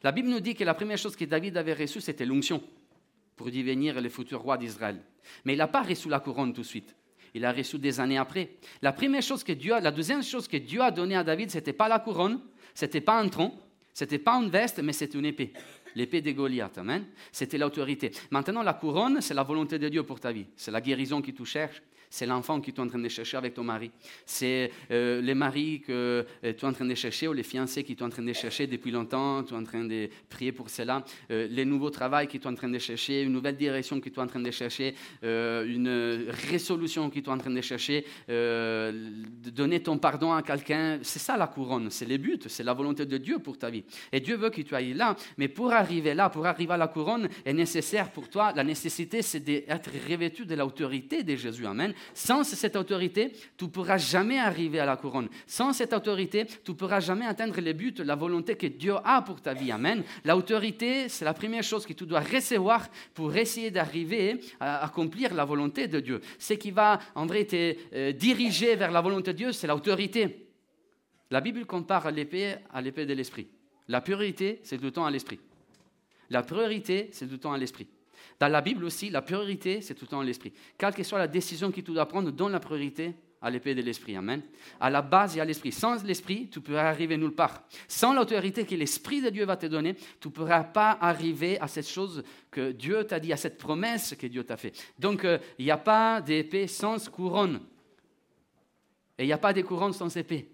La 0.02 0.10
Bible 0.10 0.30
nous 0.30 0.40
dit 0.40 0.56
que 0.56 0.64
la 0.64 0.74
première 0.74 0.98
chose 0.98 1.14
que 1.14 1.26
David 1.26 1.56
avait 1.58 1.74
reçue, 1.74 2.00
c'était 2.00 2.26
l'onction 2.26 2.60
pour 3.36 3.52
devenir 3.52 4.00
le 4.00 4.08
futur 4.08 4.40
roi 4.40 4.58
d'Israël. 4.58 5.00
Mais 5.44 5.52
il 5.52 5.58
n'a 5.58 5.68
pas 5.68 5.82
reçu 5.82 6.08
la 6.08 6.18
couronne 6.18 6.52
tout 6.52 6.62
de 6.62 6.66
suite 6.66 6.92
il 7.34 7.44
a 7.44 7.52
reçu 7.52 7.78
des 7.78 8.00
années 8.00 8.18
après. 8.18 8.50
La 8.82 8.92
première 8.92 9.22
chose 9.22 9.42
que 9.42 9.52
Dieu, 9.52 9.74
la 9.80 9.90
deuxième 9.90 10.22
chose 10.22 10.48
que 10.48 10.56
Dieu 10.56 10.80
a 10.82 10.90
donnée 10.90 11.16
à 11.16 11.24
David, 11.24 11.50
c'était 11.50 11.72
pas 11.72 11.88
la 11.88 11.98
couronne, 11.98 12.40
c'était 12.74 13.00
pas 13.00 13.18
un 13.20 13.28
tronc, 13.28 13.54
c'était 13.92 14.18
pas 14.18 14.34
une 14.34 14.50
veste, 14.50 14.80
mais 14.82 14.92
c'était 14.92 15.18
une 15.18 15.26
épée. 15.26 15.52
L'épée 15.94 16.20
de 16.22 16.32
Goliath, 16.32 16.78
amen. 16.78 17.04
C'était 17.30 17.58
l'autorité. 17.58 18.12
Maintenant, 18.30 18.62
la 18.62 18.74
couronne, 18.74 19.20
c'est 19.20 19.34
la 19.34 19.42
volonté 19.42 19.78
de 19.78 19.88
Dieu 19.88 20.02
pour 20.02 20.20
ta 20.20 20.32
vie. 20.32 20.46
C'est 20.56 20.70
la 20.70 20.80
guérison 20.80 21.20
qui 21.20 21.34
tu 21.34 21.44
cherches, 21.44 21.82
c'est 22.12 22.26
l'enfant 22.26 22.60
que 22.60 22.70
tu 22.70 22.76
es 22.76 22.80
en 22.80 22.86
train 22.86 22.98
de 22.98 23.08
chercher 23.08 23.38
avec 23.38 23.54
ton 23.54 23.64
mari. 23.64 23.90
C'est 24.26 24.70
euh, 24.90 25.22
les 25.22 25.34
maris 25.34 25.80
que 25.80 26.26
euh, 26.44 26.52
tu 26.52 26.62
es 26.62 26.64
en 26.64 26.72
train 26.74 26.84
de 26.84 26.94
chercher 26.94 27.26
ou 27.26 27.32
les 27.32 27.42
fiancés 27.42 27.84
qui 27.84 27.96
tu 27.96 28.02
es 28.02 28.06
en 28.06 28.10
train 28.10 28.22
de 28.22 28.34
chercher 28.34 28.66
depuis 28.66 28.90
longtemps. 28.90 29.42
Tu 29.42 29.54
es 29.54 29.56
en 29.56 29.64
train 29.64 29.84
de 29.84 30.10
prier 30.28 30.52
pour 30.52 30.68
cela. 30.68 31.06
Euh, 31.30 31.48
les 31.50 31.64
nouveaux 31.64 31.88
travaux 31.88 32.18
que 32.26 32.36
tu 32.36 32.36
es 32.36 32.46
en 32.46 32.54
train 32.54 32.68
de 32.68 32.78
chercher, 32.78 33.22
une 33.22 33.32
nouvelle 33.32 33.56
direction 33.56 33.98
que 33.98 34.10
tu 34.10 34.16
es 34.16 34.22
en 34.22 34.26
train 34.26 34.40
de 34.40 34.50
chercher, 34.50 34.94
une 35.22 36.26
résolution 36.50 37.08
que 37.08 37.18
tu 37.18 37.24
es 37.24 37.28
en 37.30 37.38
train 37.38 37.50
de 37.50 37.62
chercher, 37.62 38.04
donner 38.28 39.82
ton 39.82 39.96
pardon 39.96 40.34
à 40.34 40.42
quelqu'un. 40.42 40.98
C'est 41.00 41.18
ça 41.18 41.38
la 41.38 41.46
couronne. 41.46 41.90
C'est 41.90 42.04
le 42.04 42.18
but. 42.18 42.46
C'est 42.48 42.62
la 42.62 42.74
volonté 42.74 43.06
de 43.06 43.16
Dieu 43.16 43.38
pour 43.38 43.56
ta 43.56 43.70
vie. 43.70 43.84
Et 44.12 44.20
Dieu 44.20 44.36
veut 44.36 44.50
que 44.50 44.60
tu 44.60 44.74
ailles 44.74 44.92
là. 44.92 45.16
Mais 45.38 45.48
pour 45.48 45.72
arriver 45.72 46.12
là, 46.12 46.28
pour 46.28 46.44
arriver 46.44 46.74
à 46.74 46.76
la 46.76 46.88
couronne, 46.88 47.30
est 47.42 47.54
nécessaire 47.54 48.10
pour 48.10 48.28
toi, 48.28 48.52
la 48.54 48.64
nécessité, 48.64 49.22
c'est 49.22 49.40
d'être 49.40 49.88
revêtu 50.10 50.44
de 50.44 50.54
l'autorité 50.54 51.22
de 51.22 51.36
Jésus. 51.36 51.64
Amen. 51.64 51.94
Sans 52.14 52.44
cette 52.44 52.76
autorité, 52.76 53.32
tu 53.56 53.64
ne 53.64 53.70
pourras 53.70 53.98
jamais 53.98 54.38
arriver 54.38 54.80
à 54.80 54.86
la 54.86 54.96
couronne. 54.96 55.28
Sans 55.46 55.72
cette 55.72 55.92
autorité, 55.92 56.46
tu 56.64 56.70
ne 56.72 56.76
pourras 56.76 57.00
jamais 57.00 57.26
atteindre 57.26 57.60
les 57.60 57.74
buts, 57.74 57.94
la 57.98 58.14
volonté 58.14 58.56
que 58.56 58.66
Dieu 58.66 58.94
a 59.04 59.22
pour 59.22 59.40
ta 59.40 59.54
vie. 59.54 59.72
Amen. 59.72 60.02
L'autorité, 60.24 61.08
c'est 61.08 61.24
la 61.24 61.34
première 61.34 61.62
chose 61.62 61.86
que 61.86 61.92
tu 61.92 62.06
dois 62.06 62.20
recevoir 62.20 62.88
pour 63.14 63.34
essayer 63.36 63.70
d'arriver 63.70 64.40
à 64.60 64.84
accomplir 64.84 65.34
la 65.34 65.44
volonté 65.44 65.88
de 65.88 66.00
Dieu. 66.00 66.20
Ce 66.38 66.54
qui 66.54 66.70
va, 66.70 66.98
en 67.14 67.26
vrai, 67.26 67.44
te 67.44 67.74
euh, 67.94 68.12
diriger 68.12 68.76
vers 68.76 68.90
la 68.90 69.00
volonté 69.00 69.32
de 69.32 69.38
Dieu, 69.38 69.52
c'est 69.52 69.66
l'autorité. 69.66 70.48
La 71.30 71.40
Bible 71.40 71.64
compare 71.64 72.10
l'épée 72.10 72.56
à 72.72 72.80
l'épée 72.80 73.06
de 73.06 73.14
l'esprit. 73.14 73.48
La 73.88 74.00
priorité, 74.00 74.60
c'est 74.62 74.78
tout 74.78 74.84
le 74.84 74.90
temps 74.90 75.06
à 75.06 75.10
l'esprit. 75.10 75.40
La 76.30 76.42
priorité, 76.42 77.08
c'est 77.12 77.26
tout 77.26 77.32
le 77.32 77.38
temps 77.38 77.52
à 77.52 77.58
l'esprit. 77.58 77.86
Dans 78.38 78.48
la 78.48 78.60
Bible 78.60 78.84
aussi, 78.84 79.10
la 79.10 79.22
priorité, 79.22 79.80
c'est 79.80 79.94
tout 79.94 80.04
le 80.04 80.10
temps 80.10 80.22
l'esprit. 80.22 80.52
Quelle 80.78 80.94
que 80.94 81.02
soit 81.02 81.18
la 81.18 81.28
décision 81.28 81.70
que 81.70 81.80
tu 81.80 81.92
dois 81.92 82.06
prendre, 82.06 82.30
donne 82.30 82.52
la 82.52 82.60
priorité 82.60 83.14
à 83.42 83.50
l'épée 83.50 83.74
de 83.74 83.82
l'esprit. 83.82 84.14
Amen. 84.16 84.40
À 84.80 84.88
la 84.88 85.02
base, 85.02 85.34
il 85.34 85.38
y 85.38 85.40
a 85.40 85.44
l'esprit. 85.44 85.72
Sans 85.72 86.02
l'esprit, 86.04 86.48
tu 86.48 86.60
ne 86.60 86.64
pourras 86.64 86.88
arriver 86.88 87.16
nulle 87.16 87.34
part. 87.34 87.64
Sans 87.88 88.14
l'autorité 88.14 88.64
que 88.64 88.76
l'esprit 88.76 89.20
de 89.20 89.30
Dieu 89.30 89.44
va 89.44 89.56
te 89.56 89.66
donner, 89.66 89.96
tu 90.20 90.28
ne 90.28 90.32
pourras 90.32 90.62
pas 90.62 90.96
arriver 91.00 91.60
à 91.60 91.66
cette 91.66 91.88
chose 91.88 92.22
que 92.50 92.70
Dieu 92.70 93.04
t'a 93.04 93.18
dit, 93.18 93.32
à 93.32 93.36
cette 93.36 93.58
promesse 93.58 94.14
que 94.14 94.28
Dieu 94.28 94.44
t'a 94.44 94.56
fait. 94.56 94.72
Donc, 94.96 95.24
euh, 95.24 95.38
il 95.58 95.64
n'y 95.64 95.72
a 95.72 95.76
pas 95.76 96.20
d'épée 96.20 96.68
sans 96.68 97.08
couronne. 97.10 97.60
Et 99.18 99.24
il 99.24 99.26
n'y 99.26 99.32
a 99.32 99.38
pas 99.38 99.52
de 99.52 99.60
couronne 99.62 99.92
sans 99.92 100.16
épée. 100.16 100.48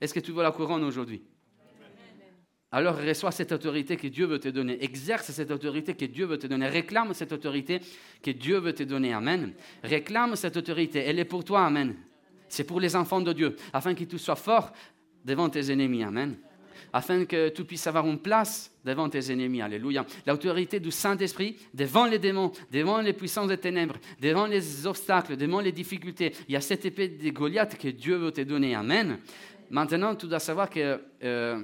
Est-ce 0.00 0.14
que 0.14 0.20
tu 0.20 0.32
veux 0.32 0.42
la 0.42 0.52
couronne 0.52 0.84
aujourd'hui? 0.84 1.22
Alors 2.70 2.98
reçois 2.98 3.30
cette 3.30 3.52
autorité 3.52 3.96
que 3.96 4.08
Dieu 4.08 4.26
veut 4.26 4.38
te 4.38 4.48
donner. 4.48 4.82
Exerce 4.84 5.30
cette 5.30 5.50
autorité 5.50 5.94
que 5.94 6.04
Dieu 6.04 6.26
veut 6.26 6.38
te 6.38 6.46
donner. 6.46 6.66
Réclame 6.66 7.14
cette 7.14 7.32
autorité 7.32 7.80
que 8.22 8.30
Dieu 8.30 8.58
veut 8.58 8.74
te 8.74 8.82
donner. 8.82 9.14
Amen. 9.14 9.54
Réclame 9.82 10.36
cette 10.36 10.58
autorité. 10.58 10.98
Elle 10.98 11.18
est 11.18 11.24
pour 11.24 11.44
toi. 11.44 11.64
Amen. 11.64 11.96
C'est 12.46 12.64
pour 12.64 12.80
les 12.80 12.94
enfants 12.94 13.20
de 13.22 13.32
Dieu, 13.32 13.56
afin 13.72 13.94
que 13.94 14.04
tu 14.04 14.18
sois 14.18 14.36
fort 14.36 14.72
devant 15.24 15.48
tes 15.48 15.70
ennemis. 15.70 16.02
Amen. 16.02 16.36
Afin 16.92 17.24
que 17.24 17.48
tu 17.48 17.64
puisses 17.64 17.86
avoir 17.86 18.06
une 18.06 18.18
place 18.18 18.70
devant 18.84 19.08
tes 19.08 19.32
ennemis. 19.32 19.62
Alléluia. 19.62 20.04
L'autorité 20.26 20.78
du 20.78 20.90
Saint-Esprit 20.90 21.56
devant 21.72 22.04
les 22.04 22.18
démons, 22.18 22.52
devant 22.70 23.00
les 23.00 23.14
puissances 23.14 23.48
des 23.48 23.58
ténèbres, 23.58 23.96
devant 24.20 24.46
les 24.46 24.86
obstacles, 24.86 25.38
devant 25.38 25.60
les 25.60 25.72
difficultés. 25.72 26.34
Il 26.48 26.52
y 26.52 26.56
a 26.56 26.60
cette 26.60 26.84
épée 26.84 27.08
de 27.08 27.30
Goliath 27.30 27.78
que 27.78 27.88
Dieu 27.88 28.16
veut 28.16 28.32
te 28.32 28.42
donner. 28.42 28.74
Amen. 28.74 29.18
Maintenant, 29.70 30.14
tu 30.14 30.26
dois 30.26 30.38
savoir 30.38 30.68
que... 30.68 31.00
Euh, 31.24 31.62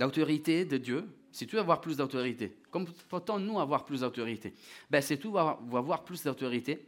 l'autorité 0.00 0.64
de 0.64 0.76
Dieu, 0.78 1.04
si 1.30 1.46
tu 1.46 1.56
veux 1.56 1.60
avoir 1.60 1.80
plus 1.80 1.96
d'autorité, 1.96 2.56
comme 2.70 2.86
peut-on-nous 3.08 3.60
avoir 3.60 3.84
plus 3.84 4.00
d'autorité? 4.00 4.52
Ben, 4.90 5.00
Si 5.00 5.18
tu 5.18 5.28
veux 5.28 5.38
avoir 5.38 6.04
plus 6.04 6.24
d'autorité, 6.24 6.86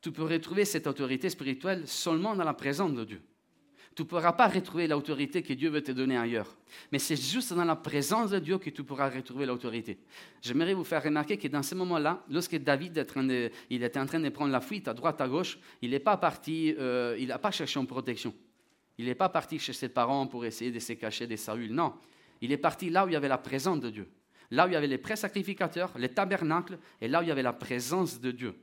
tu 0.00 0.12
peux 0.12 0.24
retrouver 0.24 0.64
cette 0.64 0.86
autorité 0.86 1.30
spirituelle 1.30 1.86
seulement 1.86 2.34
dans 2.36 2.44
la 2.44 2.54
présence 2.54 2.92
de 2.92 3.04
Dieu. 3.04 3.22
Tu 3.96 4.02
ne 4.02 4.06
pourras 4.06 4.32
pas 4.32 4.46
retrouver 4.46 4.86
l'autorité 4.86 5.42
que 5.42 5.52
Dieu 5.52 5.70
veut 5.70 5.82
te 5.82 5.90
donner 5.90 6.16
ailleurs. 6.16 6.56
Mais 6.92 7.00
c'est 7.00 7.20
juste 7.20 7.52
dans 7.52 7.64
la 7.64 7.74
présence 7.74 8.30
de 8.30 8.38
Dieu 8.38 8.58
que 8.58 8.70
tu 8.70 8.84
pourras 8.84 9.10
retrouver 9.10 9.44
l'autorité. 9.44 9.98
J'aimerais 10.40 10.74
vous 10.74 10.84
faire 10.84 11.02
remarquer 11.02 11.36
que 11.36 11.48
dans 11.48 11.64
ce 11.64 11.74
moment-là, 11.74 12.24
lorsque 12.30 12.56
David 12.58 13.04
il 13.70 13.82
était 13.82 13.98
en 13.98 14.06
train 14.06 14.20
de 14.20 14.28
prendre 14.28 14.52
la 14.52 14.60
fuite 14.60 14.86
à 14.86 14.94
droite, 14.94 15.20
à 15.20 15.26
gauche, 15.26 15.58
il 15.82 15.90
n'est 15.90 15.98
pas 15.98 16.16
parti, 16.16 16.76
euh, 16.78 17.16
il 17.18 17.26
n'a 17.26 17.38
pas 17.40 17.50
cherché 17.50 17.80
une 17.80 17.88
protection. 17.88 18.32
Il 18.98 19.06
n'est 19.06 19.14
pas 19.14 19.28
parti 19.28 19.58
chez 19.58 19.72
ses 19.72 19.88
parents 19.88 20.26
pour 20.26 20.44
essayer 20.44 20.70
de 20.70 20.78
se 20.78 20.92
cacher 20.92 21.26
des 21.26 21.36
Saül. 21.36 21.72
Non, 21.72 21.94
il 22.40 22.52
est 22.52 22.58
parti 22.58 22.90
là 22.90 23.04
où 23.04 23.08
il 23.08 23.12
y 23.12 23.16
avait 23.16 23.28
la 23.28 23.38
présence 23.38 23.80
de 23.80 23.90
Dieu. 23.90 24.08
Là 24.50 24.66
où 24.66 24.68
il 24.68 24.72
y 24.72 24.76
avait 24.76 24.86
les 24.86 24.98
pré-sacrificateurs, 24.98 25.96
les 25.98 26.08
tabernacles, 26.08 26.78
et 27.00 27.08
là 27.08 27.20
où 27.20 27.22
il 27.22 27.28
y 27.28 27.32
avait 27.32 27.42
la 27.42 27.52
présence 27.52 28.20
de 28.20 28.30
Dieu 28.30 28.54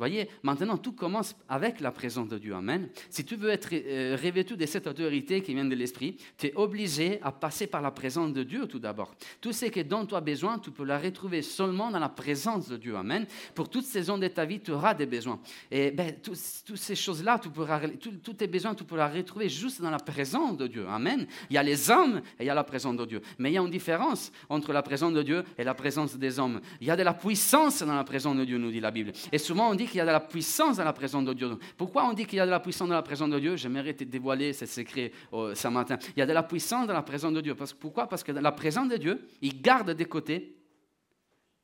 voyez, 0.00 0.28
maintenant 0.42 0.76
tout 0.76 0.92
commence 0.92 1.36
avec 1.48 1.80
la 1.80 1.90
présence 1.90 2.28
de 2.28 2.38
Dieu. 2.38 2.54
Amen. 2.54 2.88
Si 3.08 3.24
tu 3.24 3.36
veux 3.36 3.50
être 3.50 3.68
euh, 3.72 4.16
revêtu 4.20 4.56
de 4.56 4.66
cette 4.66 4.86
autorité 4.86 5.42
qui 5.42 5.54
vient 5.54 5.64
de 5.64 5.74
l'Esprit, 5.74 6.16
tu 6.38 6.46
es 6.46 6.54
obligé 6.54 7.20
à 7.22 7.32
passer 7.32 7.66
par 7.66 7.82
la 7.82 7.90
présence 7.90 8.32
de 8.32 8.42
Dieu 8.42 8.66
tout 8.66 8.78
d'abord. 8.78 9.14
Tout 9.40 9.52
ce 9.52 9.66
que 9.66 9.80
dont 9.80 10.06
tu 10.06 10.14
as 10.14 10.20
besoin, 10.20 10.58
tu 10.58 10.70
peux 10.70 10.84
la 10.84 10.98
retrouver 10.98 11.42
seulement 11.42 11.90
dans 11.90 11.98
la 11.98 12.08
présence 12.08 12.68
de 12.68 12.76
Dieu. 12.76 12.96
Amen. 12.96 13.26
Pour 13.54 13.68
toutes 13.68 13.84
ces 13.84 14.02
zones 14.02 14.20
de 14.20 14.28
ta 14.28 14.44
vie, 14.44 14.60
tu 14.60 14.72
auras 14.72 14.94
des 14.94 15.06
besoins. 15.06 15.38
Et 15.70 15.90
ben, 15.90 16.14
toutes 16.22 16.36
ces 16.36 16.94
choses-là, 16.94 17.38
tu 17.38 17.50
pourras, 17.50 17.80
tous 18.22 18.34
tes 18.34 18.46
besoins, 18.46 18.74
tu 18.74 18.84
pourras 18.84 19.10
les 19.12 19.18
retrouver 19.18 19.48
juste 19.48 19.80
dans 19.82 19.90
la 19.90 19.98
présence 19.98 20.56
de 20.56 20.66
Dieu. 20.66 20.86
Amen. 20.88 21.26
Il 21.50 21.54
y 21.54 21.58
a 21.58 21.62
les 21.62 21.90
hommes 21.90 22.22
et 22.38 22.44
il 22.44 22.46
y 22.46 22.50
a 22.50 22.54
la 22.54 22.64
présence 22.64 22.96
de 22.96 23.04
Dieu. 23.04 23.20
Mais 23.38 23.50
il 23.50 23.54
y 23.54 23.58
a 23.58 23.62
une 23.62 23.70
différence 23.70 24.32
entre 24.48 24.72
la 24.72 24.82
présence 24.82 25.12
de 25.12 25.22
Dieu 25.22 25.44
et 25.58 25.64
la 25.64 25.74
présence 25.74 26.16
des 26.16 26.38
hommes. 26.38 26.60
Il 26.80 26.86
y 26.86 26.90
a 26.90 26.96
de 26.96 27.02
la 27.02 27.14
puissance 27.14 27.82
dans 27.82 27.94
la 27.94 28.04
présence 28.04 28.36
de 28.36 28.44
Dieu, 28.44 28.58
nous 28.58 28.70
dit 28.70 28.80
la 28.80 28.90
Bible. 28.90 29.12
Et 29.32 29.38
souvent, 29.38 29.70
on 29.70 29.74
dit 29.74 29.86
qu'il 29.90 29.98
y 29.98 30.00
a 30.00 30.06
de 30.06 30.10
la 30.10 30.20
puissance 30.20 30.78
dans 30.78 30.84
la 30.84 30.92
présence 30.92 31.24
de 31.24 31.32
Dieu. 31.32 31.58
Pourquoi 31.76 32.04
on 32.04 32.12
dit 32.12 32.24
qu'il 32.24 32.38
y 32.38 32.40
a 32.40 32.46
de 32.46 32.50
la 32.50 32.60
puissance 32.60 32.88
dans 32.88 32.94
la 32.94 33.02
présence 33.02 33.28
de 33.28 33.38
Dieu? 33.38 33.56
J'aimerais 33.56 33.92
te 33.92 34.04
dévoiler 34.04 34.52
ce 34.52 34.64
secret 34.64 35.12
euh, 35.32 35.54
ce 35.54 35.68
matin. 35.68 35.98
Il 36.16 36.20
y 36.20 36.22
a 36.22 36.26
de 36.26 36.32
la 36.32 36.42
puissance 36.42 36.86
dans 36.86 36.94
la 36.94 37.02
présence 37.02 37.32
de 37.32 37.40
Dieu. 37.40 37.54
Pourquoi? 37.78 38.08
Parce 38.08 38.24
que 38.24 38.32
dans 38.32 38.40
la 38.40 38.52
présence 38.52 38.88
de 38.88 38.96
Dieu, 38.96 39.28
il 39.42 39.60
garde 39.60 39.90
des 39.90 40.06
côtés 40.06 40.56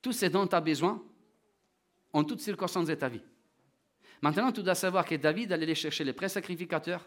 tout 0.02 0.12
ce 0.12 0.26
dont 0.26 0.46
tu 0.46 0.54
as 0.54 0.60
besoin 0.60 1.02
en 2.12 2.24
toutes 2.24 2.40
circonstances 2.40 2.86
de 2.86 2.94
ta 2.94 3.08
vie. 3.08 3.22
Maintenant, 4.22 4.50
tu 4.52 4.62
dois 4.62 4.74
savoir 4.74 5.04
que 5.04 5.14
David 5.14 5.52
allait 5.52 5.74
chercher 5.74 6.04
les 6.04 6.12
pré-sacrificateurs. 6.12 7.04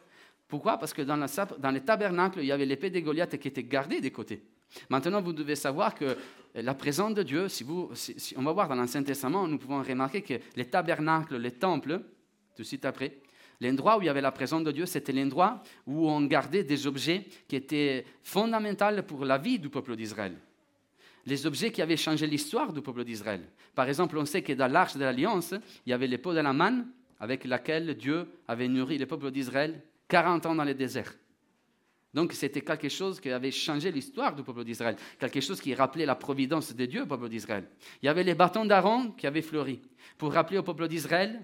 Pourquoi? 0.49 0.79
Parce 0.79 0.93
que 0.93 1.03
dans, 1.03 1.15
la, 1.15 1.27
dans 1.59 1.69
les 1.69 1.81
tabernacles, 1.81 2.39
il 2.39 2.47
y 2.47 2.51
avait 2.51 2.65
l'épée 2.65 2.89
de 2.89 2.99
Goliath 2.99 3.37
qui 3.37 3.47
était 3.47 3.63
gardée 3.63 4.01
des 4.01 4.09
côtés. 4.11 4.41
Maintenant, 4.89 5.21
vous 5.21 5.31
devez 5.31 5.55
savoir 5.55 5.93
que 5.93 6.17
la 6.55 6.73
présence 6.73 7.13
de 7.13 7.21
Dieu, 7.21 7.47
si 7.47 7.63
vous, 7.63 7.91
on 8.35 8.41
va 8.41 8.51
voir 8.51 8.67
dans 8.67 8.75
l'Ancien 8.75 9.03
Testament, 9.03 9.47
nous 9.47 9.59
pouvons 9.59 9.83
remarquer 9.83 10.23
que 10.23 10.33
les 10.55 10.65
tabernacles, 10.65 11.37
les 11.37 11.51
temples, 11.51 12.01
tout 12.55 12.63
de 12.63 12.67
suite 12.67 12.83
après, 12.85 13.19
l'endroit 13.61 13.97
où 13.97 14.01
il 14.01 14.05
y 14.05 14.09
avait 14.09 14.21
la 14.21 14.31
présence 14.31 14.63
de 14.63 14.71
Dieu, 14.71 14.87
c'était 14.87 15.11
l'endroit 15.11 15.61
où 15.85 16.09
on 16.09 16.21
gardait 16.21 16.63
des 16.63 16.87
objets 16.87 17.27
qui 17.47 17.55
étaient 17.55 18.03
fondamentaux 18.23 19.03
pour 19.07 19.25
la 19.25 19.37
vie 19.37 19.59
du 19.59 19.69
peuple 19.69 19.95
d'Israël. 19.95 20.35
Les 21.27 21.45
objets 21.45 21.71
qui 21.71 21.83
avaient 21.83 21.97
changé 21.97 22.25
l'histoire 22.25 22.73
du 22.73 22.81
peuple 22.81 23.03
d'Israël. 23.03 23.41
Par 23.75 23.87
exemple, 23.87 24.17
on 24.17 24.25
sait 24.25 24.41
que 24.41 24.53
dans 24.53 24.71
l'arche 24.71 24.95
de 24.95 25.01
l'Alliance, 25.01 25.53
il 25.85 25.91
y 25.91 25.93
avait 25.93 26.07
les 26.07 26.17
pots 26.17 26.33
de 26.33 26.39
la 26.39 26.53
manne 26.53 26.87
avec 27.19 27.45
laquelle 27.45 27.95
Dieu 27.95 28.25
avait 28.47 28.67
nourri 28.67 28.97
le 28.97 29.05
peuple 29.05 29.29
d'Israël 29.29 29.83
40 30.09 30.45
ans 30.47 30.55
dans 30.55 30.65
le 30.65 30.73
désert. 30.73 31.13
Donc 32.13 32.33
c'était 32.33 32.61
quelque 32.61 32.89
chose 32.89 33.19
qui 33.19 33.29
avait 33.29 33.51
changé 33.51 33.91
l'histoire 33.91 34.35
du 34.35 34.43
peuple 34.43 34.63
d'Israël, 34.63 34.95
quelque 35.19 35.41
chose 35.41 35.61
qui 35.61 35.75
rappelait 35.75 36.07
la 36.07 36.15
providence 36.15 36.75
de 36.75 36.85
Dieu 36.85 37.03
au 37.03 37.05
peuple 37.05 37.29
d'Israël. 37.29 37.69
Il 38.01 38.07
y 38.07 38.09
avait 38.09 38.23
les 38.23 38.33
bâtons 38.33 38.65
d'Aaron 38.65 39.11
qui 39.11 39.27
avaient 39.27 39.43
fleuri 39.43 39.79
pour 40.17 40.33
rappeler 40.33 40.57
au 40.57 40.63
peuple 40.63 40.87
d'Israël 40.87 41.39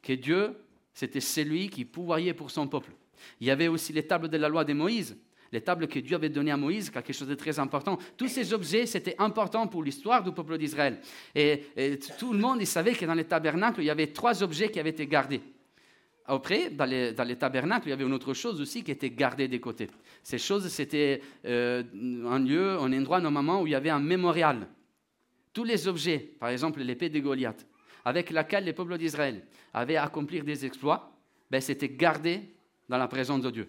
que 0.00 0.12
Dieu, 0.12 0.56
c'était 0.94 1.20
celui 1.20 1.68
qui 1.68 1.84
pouvoyait 1.84 2.32
pour 2.32 2.52
son 2.52 2.68
peuple. 2.68 2.92
Il 3.40 3.48
y 3.48 3.50
avait 3.50 3.66
aussi 3.66 3.92
les 3.92 4.06
tables 4.06 4.28
de 4.28 4.36
la 4.36 4.48
loi 4.48 4.64
de 4.64 4.72
Moïse, 4.72 5.18
les 5.50 5.60
tables 5.60 5.88
que 5.88 5.98
Dieu 5.98 6.14
avait 6.14 6.28
données 6.28 6.52
à 6.52 6.56
Moïse, 6.56 6.90
quelque 6.90 7.12
chose 7.12 7.26
de 7.26 7.34
très 7.34 7.58
important. 7.58 7.98
Tous 8.16 8.28
ces 8.28 8.52
objets, 8.52 8.86
c'était 8.86 9.16
important 9.18 9.66
pour 9.66 9.82
l'histoire 9.82 10.22
du 10.22 10.30
peuple 10.30 10.58
d'Israël. 10.58 11.00
Et, 11.34 11.64
et, 11.76 11.98
tout 11.98 12.32
le 12.32 12.38
monde 12.38 12.58
il 12.60 12.66
savait 12.68 12.92
que 12.92 13.04
dans 13.04 13.14
les 13.14 13.24
tabernacles, 13.24 13.80
il 13.80 13.86
y 13.86 13.90
avait 13.90 14.12
trois 14.12 14.44
objets 14.44 14.70
qui 14.70 14.78
avaient 14.78 14.90
été 14.90 15.08
gardés. 15.08 15.40
Après, 16.30 16.68
dans 16.68 16.84
les, 16.84 17.36
tabernacles, 17.36 17.86
il 17.86 17.90
y 17.90 17.92
avait 17.94 18.04
une 18.04 18.12
autre 18.12 18.34
chose 18.34 18.60
aussi 18.60 18.84
qui 18.84 18.90
était 18.90 19.08
gardée 19.08 19.48
des 19.48 19.60
côtés. 19.60 19.88
Ces 20.22 20.36
choses, 20.36 20.68
c'était 20.68 21.22
euh, 21.46 21.82
un 22.26 22.38
lieu, 22.38 22.72
un 22.72 22.92
endroit 22.92 23.18
normalement 23.18 23.62
où 23.62 23.66
il 23.66 23.70
y 23.70 23.74
avait 23.74 23.88
un 23.88 23.98
mémorial. 23.98 24.68
Tous 25.54 25.64
les 25.64 25.88
objets, 25.88 26.18
par 26.18 26.50
exemple 26.50 26.80
l'épée 26.82 27.08
de 27.08 27.18
Goliath, 27.18 27.66
avec 28.04 28.28
laquelle 28.30 28.64
les 28.64 28.74
peuples 28.74 28.98
d'Israël 28.98 29.42
avaient 29.72 29.96
accompli 29.96 30.42
des 30.42 30.66
exploits, 30.66 31.16
ben, 31.50 31.62
c'était 31.62 31.88
gardé 31.88 32.42
dans 32.90 32.98
la 32.98 33.08
présence 33.08 33.40
de 33.40 33.50
Dieu. 33.50 33.68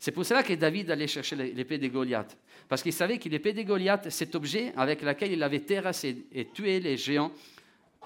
C'est 0.00 0.10
pour 0.10 0.26
cela 0.26 0.42
que 0.42 0.54
David 0.54 0.90
allait 0.90 1.06
chercher 1.06 1.36
l'épée 1.36 1.78
de 1.78 1.86
Goliath. 1.86 2.36
Parce 2.68 2.82
qu'il 2.82 2.92
savait 2.92 3.18
que 3.18 3.28
l'épée 3.28 3.52
de 3.52 3.62
Goliath, 3.62 4.10
cet 4.10 4.34
objet 4.34 4.72
avec 4.76 5.02
lequel 5.02 5.30
il 5.30 5.42
avait 5.44 5.60
terrassé 5.60 6.26
et 6.32 6.46
tué 6.46 6.80
les 6.80 6.96
géants 6.96 7.30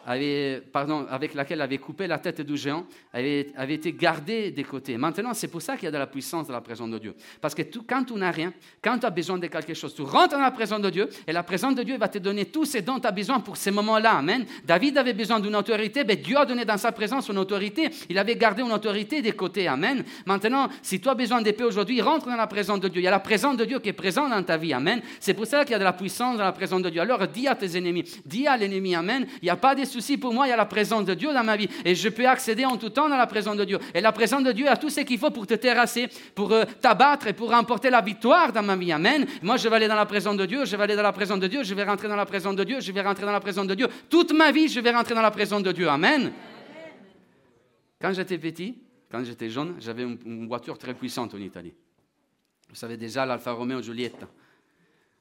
avait, 0.07 0.63
pardon, 0.73 1.05
avec 1.11 1.35
laquelle 1.35 1.61
avait 1.61 1.79
coupé 1.79 2.07
la 2.07 2.19
tête 2.19 2.41
du 2.41 2.57
géant 2.57 2.87
avait, 3.13 3.53
avait 3.57 3.75
été 3.75 3.93
gardée 3.93 4.53
des 4.53 4.63
côtés. 4.63 4.97
Maintenant, 4.97 5.35
c'est 5.35 5.49
pour 5.49 5.61
ça 5.61 5.75
qu'il 5.75 5.85
y 5.85 5.89
a 5.89 5.91
de 5.91 5.99
la 5.99 6.07
puissance 6.07 6.47
dans 6.47 6.53
la 6.53 6.61
présence 6.61 6.89
de 6.91 6.99
Dieu. 6.99 7.15
Parce 7.41 7.55
que 7.55 7.63
quand 7.87 8.05
tu 8.05 8.15
n'as 8.15 8.31
rien, 8.31 8.53
quand 8.81 8.99
tu 8.99 9.07
as 9.07 9.11
besoin 9.11 9.37
de 9.37 9.49
quelque 9.49 9.75
chose, 9.75 9.95
tu 9.95 10.03
rentres 10.03 10.37
dans 10.37 10.41
la 10.41 10.53
présence 10.53 10.81
de 10.81 10.91
Dieu 10.91 11.09
et 11.27 11.33
la 11.33 11.43
présence 11.43 11.75
de 11.75 11.83
Dieu 11.83 11.99
va 11.99 12.07
te 12.07 12.19
donner 12.19 12.47
tout 12.47 12.65
ce 12.65 12.79
dont 12.79 13.01
tu 13.01 13.07
as 13.07 13.11
besoin 13.11 13.41
pour 13.41 13.57
ces 13.57 13.73
moments-là. 13.73 14.13
Amen. 14.13 14.47
David 14.65 14.97
avait 14.97 15.13
besoin 15.13 15.41
d'une 15.41 15.57
autorité, 15.57 16.05
mais 16.05 16.17
Dieu 16.17 16.39
a 16.39 16.47
donné 16.47 16.65
dans 16.65 16.79
sa 16.79 16.93
présence 16.93 17.29
une 17.29 17.39
autorité. 17.39 17.91
Il 18.09 18.17
avait 18.17 18.37
gardé 18.37 18.63
une 18.63 18.73
autorité 18.73 19.21
des 19.23 19.33
côtés. 19.33 19.67
Amen. 19.67 20.05
Maintenant, 20.25 20.69
si 20.83 21.01
tu 21.01 21.09
as 21.09 21.15
besoin 21.15 21.43
d'épée 21.43 21.65
aujourd'hui, 21.65 22.01
rentre 22.01 22.27
dans 22.27 22.37
la 22.37 22.47
présence 22.47 22.79
de 22.79 22.89
Dieu. 22.89 23.01
Il 23.01 23.05
y 23.05 23.09
a 23.09 23.11
la 23.11 23.19
présence 23.19 23.57
de 23.57 23.65
Dieu 23.65 23.81
qui 23.81 23.89
est 23.89 23.93
présente 23.93 24.31
dans 24.31 24.43
ta 24.43 24.57
vie. 24.57 24.73
Amen. 24.73 25.01
C'est 25.19 25.35
pour 25.35 25.47
ça 25.47 25.65
qu'il 25.65 25.73
y 25.73 25.75
a 25.75 25.81
de 25.81 25.85
la 25.85 25.93
puissance 25.93 26.39
dans 26.39 26.45
la 26.45 26.53
présence 26.53 26.83
de 26.83 26.91
Dieu. 26.91 27.01
Alors 27.01 27.27
dis 27.27 27.49
à 27.49 27.57
tes 27.57 27.77
ennemis, 27.77 28.05
dis 28.25 28.47
à 28.47 28.57
l'ennemi, 28.57 28.95
Amen. 28.95 29.27
Il 29.43 29.47
n'y 29.47 29.51
a 29.51 29.57
pas 29.57 29.75
de 29.75 29.85
souci 30.01 30.19
pour 30.19 30.33
moi, 30.33 30.47
il 30.47 30.51
y 30.51 30.53
a 30.53 30.57
la 30.57 30.67
présence 30.67 31.05
de 31.05 31.15
Dieu 31.15 31.33
dans 31.33 31.45
ma 31.45 31.57
vie. 31.57 31.69
Et 31.85 31.95
je 31.95 32.09
peux 32.09 32.27
accéder 32.27 32.65
en 32.65 32.77
tout 32.77 32.91
temps 32.91 33.09
dans 33.09 33.17
la 33.17 33.27
présence 33.27 33.57
de 33.57 33.65
Dieu. 33.65 33.79
Et 33.95 34.01
la 34.01 34.13
présence 34.13 34.43
de 34.43 34.53
Dieu 34.53 34.69
a 34.69 34.77
tout 34.77 34.91
ce 34.91 35.01
qu'il 35.01 35.19
faut 35.19 35.31
pour 35.31 35.47
te 35.47 35.55
terrasser, 35.55 36.09
pour 36.35 36.53
euh, 36.53 36.65
t'abattre 36.81 37.29
et 37.29 37.33
pour 37.33 37.51
remporter 37.51 37.91
la 37.91 38.01
victoire 38.01 38.53
dans 38.53 38.63
ma 38.63 38.77
vie. 38.77 38.93
Amen. 38.93 39.27
Moi, 39.43 39.57
je 39.57 39.69
vais 39.69 39.77
aller 39.77 39.89
dans 39.89 39.95
la 39.95 40.07
présence 40.07 40.37
de 40.37 40.47
Dieu, 40.47 40.65
je 40.65 40.77
vais 40.77 40.83
aller 40.83 40.97
dans 40.97 41.03
la 41.03 41.13
présence 41.13 41.41
de 41.41 41.47
Dieu, 41.47 41.63
je 41.63 41.75
vais 41.75 41.85
rentrer 41.85 42.09
dans 42.09 42.17
la 42.17 42.27
présence 42.27 42.57
de 42.57 42.65
Dieu, 42.65 42.81
je 42.81 42.93
vais 42.93 43.03
rentrer 43.03 43.25
dans 43.25 43.33
la 43.33 43.41
présence 43.41 43.67
de 43.67 43.75
Dieu. 43.75 43.89
Toute 44.11 44.33
ma 44.33 44.53
vie, 44.53 44.69
je 44.69 44.81
vais 44.81 44.91
rentrer 44.91 45.15
dans 45.15 45.23
la 45.23 45.31
présence 45.31 45.63
de 45.63 45.73
Dieu. 45.73 45.89
Amen. 45.89 46.33
Quand 48.01 48.13
j'étais 48.13 48.39
petit, 48.39 48.77
quand 49.11 49.25
j'étais 49.25 49.49
jeune, 49.49 49.77
j'avais 49.79 50.03
une, 50.03 50.47
voiture 50.47 50.77
très 50.77 50.95
puissante 50.95 51.35
en 51.35 51.39
Italie. 51.39 51.73
Vous 52.69 52.75
savez 52.75 52.97
déjà 52.97 53.25
l'Alfa 53.25 53.53
Romeo 53.53 53.81
Giulietta. 53.81 54.29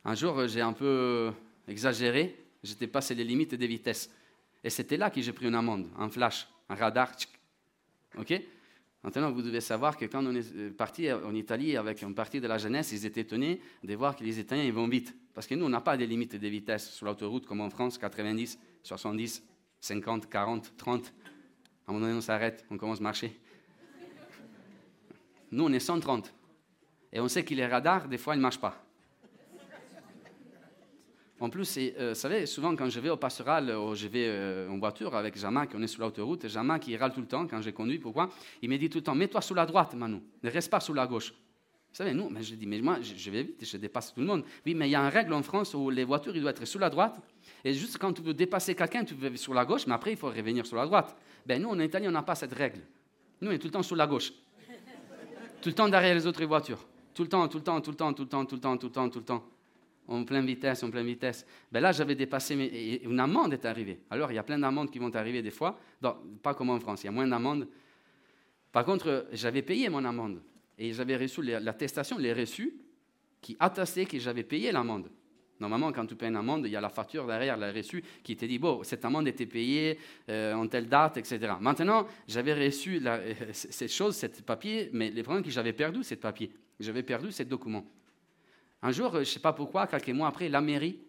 Un 0.04 0.16
jour, 0.16 0.48
j'ai 0.48 0.62
un 0.62 0.74
peu 0.74 1.32
exagéré, 1.68 2.36
j'étais 2.64 2.88
passé 2.88 3.16
les 3.16 3.24
limites 3.24 3.56
des 3.56 3.68
vitesses. 3.68 4.10
Et 4.66 4.72
c'était 4.72 4.98
là 4.98 5.12
que 5.12 5.22
j'ai 5.22 5.32
pris 5.32 5.46
une 5.46 5.54
amende, 5.54 5.88
un 5.96 6.10
flash, 6.10 6.48
un 6.70 6.74
radar. 6.74 7.12
OK? 8.18 8.34
Maintenant, 9.04 9.32
vous 9.32 9.44
devez 9.44 9.62
savoir 9.62 9.96
que 9.96 10.06
quand 10.06 10.26
on 10.26 10.34
est 10.34 10.56
euh, 10.56 10.72
parti 10.72 11.12
en 11.14 11.36
Italie 11.36 11.78
avec 11.78 12.02
une 12.02 12.16
partie 12.16 12.42
de 12.42 12.48
la 12.48 12.58
jeunesse, 12.58 12.92
ils 12.92 13.06
étaient 13.06 13.22
étonnés 13.22 13.62
de 13.84 13.94
voir 13.94 14.16
que 14.16 14.24
les 14.24 14.40
Italiens 14.40 14.64
ils 14.64 14.74
vont 14.74 14.88
vite. 14.88 15.16
Parce 15.36 15.46
que 15.46 15.54
nous, 15.54 15.68
on 15.68 15.70
n'a 15.70 15.82
pas 15.82 15.96
de 15.96 16.04
limites 16.04 16.36
de 16.36 16.48
vitesse 16.48 16.90
sur 16.90 17.06
l'autoroute 17.06 17.46
comme 17.46 17.62
en 17.62 17.70
France, 17.70 18.00
90. 18.00 18.58
70, 18.82 19.44
50, 19.82 20.30
40, 20.30 20.74
30. 20.78 21.14
À 21.88 21.92
un 21.92 21.94
moment 21.94 22.08
donné, 22.08 22.18
on 22.18 22.22
s'arrête, 22.22 22.66
on 22.72 22.78
commence 22.78 23.00
à 23.00 23.04
marcher. 23.04 23.40
Nous, 25.52 25.64
on 25.64 25.74
est 25.74 25.80
130. 25.80 26.34
Et 27.14 27.20
on 27.20 27.28
sait 27.28 27.46
que 27.46 27.54
les 27.54 27.68
radars, 27.68 28.08
des 28.08 28.18
fois, 28.18 28.34
ils 28.34 28.38
ne 28.38 28.42
marchent 28.42 28.60
pas. 28.60 28.84
En 31.40 31.50
plus, 31.50 31.78
euh, 31.78 32.10
vous 32.10 32.16
savez, 32.16 32.46
souvent 32.46 32.76
quand 32.76 32.90
je 32.90 33.00
vais 33.00 33.10
au 33.10 33.18
pastoral 33.18 33.70
ou 33.70 33.94
je 33.94 34.08
vais 34.08 34.26
euh, 34.28 34.70
en 34.70 34.78
voiture 34.80 35.14
avec 35.16 35.38
Jama, 35.38 35.66
on 35.74 35.82
est 35.82 35.88
sur 35.88 36.02
l'autoroute, 36.02 36.48
Jama 36.48 36.80
qui 36.80 36.96
râle 36.96 37.12
tout 37.12 37.20
le 37.20 37.28
temps 37.28 37.46
quand 37.46 37.62
j'ai 37.62 37.74
conduit, 37.74 38.00
pourquoi 38.00 38.30
Il 38.62 38.70
me 38.70 38.78
dit 38.78 38.90
tout 38.90 39.00
le 39.00 39.04
temps, 39.04 39.16
mets-toi 39.16 39.42
sur 39.42 39.54
la 39.54 39.66
droite, 39.66 39.94
Manu, 39.96 40.22
ne 40.42 40.50
reste 40.50 40.72
pas 40.72 40.80
sur 40.80 40.94
la 40.94 41.06
gauche. 41.06 41.32
Vous 41.32 41.98
savez, 41.98 42.14
nous, 42.14 42.30
mais 42.30 42.42
je 42.42 42.56
dis, 42.56 42.66
mais 42.66 42.80
moi, 42.82 43.00
je 43.02 43.32
vais 43.32 43.44
vite, 43.44 43.66
je 43.66 43.78
dépasse 43.78 44.14
tout 44.14 44.20
le 44.22 44.26
monde. 44.26 44.44
Oui, 44.66 44.74
mais 44.74 44.88
il 44.88 44.92
y 44.92 44.96
a 44.96 45.00
une 45.02 45.10
règle 45.10 45.34
en 45.34 45.44
France 45.44 45.74
où 45.74 45.90
les 45.90 46.04
voitures, 46.04 46.36
ils 46.36 46.42
doivent 46.42 46.56
être 46.56 46.66
sur 46.66 46.80
la 46.80 46.90
droite. 46.90 47.16
Et 47.64 47.74
juste 47.74 47.98
quand 47.98 48.12
tu 48.14 48.22
veux 48.22 48.34
dépasser 48.34 48.76
quelqu'un, 48.76 49.04
tu 49.04 49.14
veux 49.14 49.36
sur 49.38 49.54
la 49.54 49.66
gauche, 49.66 49.88
mais 49.88 49.94
après, 49.94 50.12
il 50.12 50.18
faut 50.18 50.28
revenir 50.28 50.66
sur 50.66 50.78
la 50.78 50.86
droite. 50.86 51.16
Ben, 51.46 51.62
nous, 51.62 51.70
en 51.70 51.80
Italie, 51.80 52.08
on 52.08 52.12
n'a 52.12 52.24
pas 52.24 52.36
cette 52.36 52.54
règle. 52.54 52.82
Nous, 53.42 53.50
on 53.50 53.54
est 53.54 53.60
tout 53.60 53.68
le 53.68 53.72
temps 53.72 53.84
sur 53.84 53.96
la 53.96 54.08
gauche. 54.08 54.32
tout 55.62 55.70
le 55.70 55.76
temps 55.76 55.88
derrière 55.88 56.16
les 56.16 56.28
autres 56.28 56.44
voitures. 56.46 56.86
Tout 57.14 57.24
le 57.24 57.30
temps, 57.30 57.48
tout 57.48 57.58
le 57.58 57.64
temps, 57.64 57.80
tout 57.80 57.92
le 57.92 57.98
temps, 57.98 58.14
tout 58.14 58.24
le 58.24 58.30
temps, 58.30 58.46
tout 58.46 58.56
le 58.56 58.62
temps, 58.62 58.78
tout 58.78 58.88
le 58.88 58.92
temps, 58.92 59.10
tout 59.10 59.20
le 59.20 59.26
temps 59.26 59.55
en 60.08 60.24
pleine 60.24 60.46
vitesse, 60.46 60.84
en 60.84 60.90
pleine 60.90 61.06
vitesse. 61.06 61.46
Ben 61.72 61.80
là, 61.80 61.92
j'avais 61.92 62.16
dépassé, 62.16 62.56
mais 62.56 62.68
une 63.04 63.20
amende 63.20 63.54
est 63.54 63.66
arrivée. 63.66 64.00
Alors, 64.10 64.32
il 64.32 64.36
y 64.36 64.38
a 64.38 64.44
plein 64.44 64.60
d'amendes 64.60 64.92
qui 64.92 65.00
vont 65.00 65.14
arriver 65.16 65.42
des 65.42 65.52
fois, 65.52 65.80
pas 66.42 66.54
comme 66.54 66.70
en 66.70 66.80
France, 66.80 67.04
il 67.04 67.08
y 67.08 67.10
a 67.10 67.12
moins 67.12 67.28
d'amendes. 67.28 67.68
Par 68.72 68.86
contre, 68.86 69.28
j'avais 69.32 69.62
payé 69.62 69.90
mon 69.90 70.04
amende 70.04 70.42
et 70.78 70.94
j'avais 70.94 71.16
reçu 71.16 71.42
l'attestation, 71.42 72.18
les 72.18 72.34
reçus, 72.34 72.76
qui 73.42 73.56
attestaient 73.60 74.06
que 74.06 74.20
j'avais 74.20 74.44
payé 74.44 74.72
l'amende. 74.72 75.10
Normalement, 75.60 75.92
quand 75.94 76.06
tu 76.06 76.16
payes 76.16 76.30
une 76.30 76.36
amende, 76.36 76.66
il 76.66 76.72
y 76.72 76.76
a 76.76 76.82
la 76.82 76.90
facture 76.90 77.26
derrière, 77.26 77.56
la 77.56 77.72
reçu, 77.72 78.04
qui 78.24 78.36
te 78.36 78.44
dit, 78.46 78.60
bon, 78.60 78.84
cette 78.84 79.06
amende 79.06 79.28
était 79.28 79.46
payée 79.46 79.98
euh, 80.30 80.54
en 80.54 80.68
telle 80.68 80.90
date, 80.90 81.18
etc. 81.18 81.54
Maintenant, 81.62 82.08
j'avais 82.28 82.54
reçu 82.54 83.02
cette 83.54 83.92
chose, 83.92 84.18
ce 84.18 84.28
papier, 84.42 84.90
mais 84.92 85.10
le 85.10 85.24
problème 85.24 85.44
c'est 85.44 85.50
que 85.50 85.54
j'avais 85.54 85.74
perdu 85.74 86.04
ce 86.04 86.16
papier. 86.16 86.52
J'avais 86.80 87.04
perdu 87.04 87.32
ce 87.32 87.44
document. 87.44 87.86
Un 88.86 88.92
jour, 88.92 89.14
je 89.14 89.18
ne 89.18 89.24
sais 89.24 89.40
pas 89.40 89.52
pourquoi, 89.52 89.88
quelques 89.88 90.10
mois 90.10 90.28
après, 90.28 90.48
la 90.48 90.62
mairie 90.62 91.00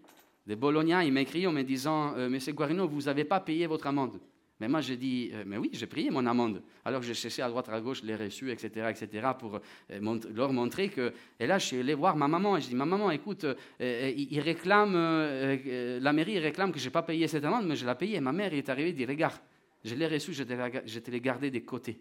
de 0.47 0.55
Bologna, 0.55 1.05
il 1.05 1.13
m'a 1.13 1.21
en 1.21 1.53
me 1.53 1.63
disant 1.63 2.15
euh, 2.17 2.31
Monsieur 2.31 2.55
Guarino, 2.55 2.89
vous 2.89 3.03
n'avez 3.03 3.25
pas 3.25 3.39
payé 3.39 3.67
votre 3.67 3.87
amende. 3.87 4.19
Mais 4.59 4.67
moi, 4.67 4.81
j'ai 4.81 4.97
dit 4.97 5.29
euh, 5.35 5.45
Mais 5.47 5.59
oui, 5.59 5.69
j'ai 5.75 5.87
payé 5.87 6.09
mon 6.09 6.25
amende. 6.25 6.63
Alors 6.87 7.03
j'ai 7.03 7.13
cherché 7.13 7.43
à 7.43 7.51
droite, 7.51 7.69
à 7.69 7.79
gauche 7.79 8.03
les 8.03 8.17
reçus, 8.17 8.51
etc., 8.51 8.87
etc., 8.89 9.29
pour 9.39 9.61
euh, 9.91 10.19
leur 10.35 10.55
montrer 10.55 10.89
que. 10.89 11.13
Et 11.39 11.47
là, 11.47 11.59
je 11.59 11.67
suis 11.67 11.81
allé 11.81 11.93
voir 11.93 12.17
ma 12.17 12.29
maman 12.29 12.57
et 12.57 12.63
je 12.63 12.69
dis 12.69 12.75
Ma 12.75 12.87
maman, 12.87 13.11
écoute, 13.11 13.45
il, 13.79 14.41
réclame, 14.41 14.95
la 14.95 16.13
mairie 16.15 16.39
réclame 16.39 16.73
que 16.73 16.79
je 16.79 16.87
n'ai 16.87 16.91
pas 16.91 17.03
payé 17.03 17.29
cette 17.29 17.45
amende, 17.45 17.67
mais 17.67 17.77
je 17.77 17.85
l'ai 17.85 17.95
payée. 17.95 18.19
Ma 18.21 18.33
mère 18.33 18.55
est 18.55 18.71
arrivée 18.71 18.89
et 18.89 18.95
dit 18.95 19.05
Regarde, 19.05 19.37
je 19.85 19.95
l'ai 19.95 20.07
reçu, 20.07 20.33
je 20.33 20.45
te 20.45 21.11
l'ai 21.11 21.21
gardé 21.21 21.51
des 21.51 21.63
côtés. 21.63 22.01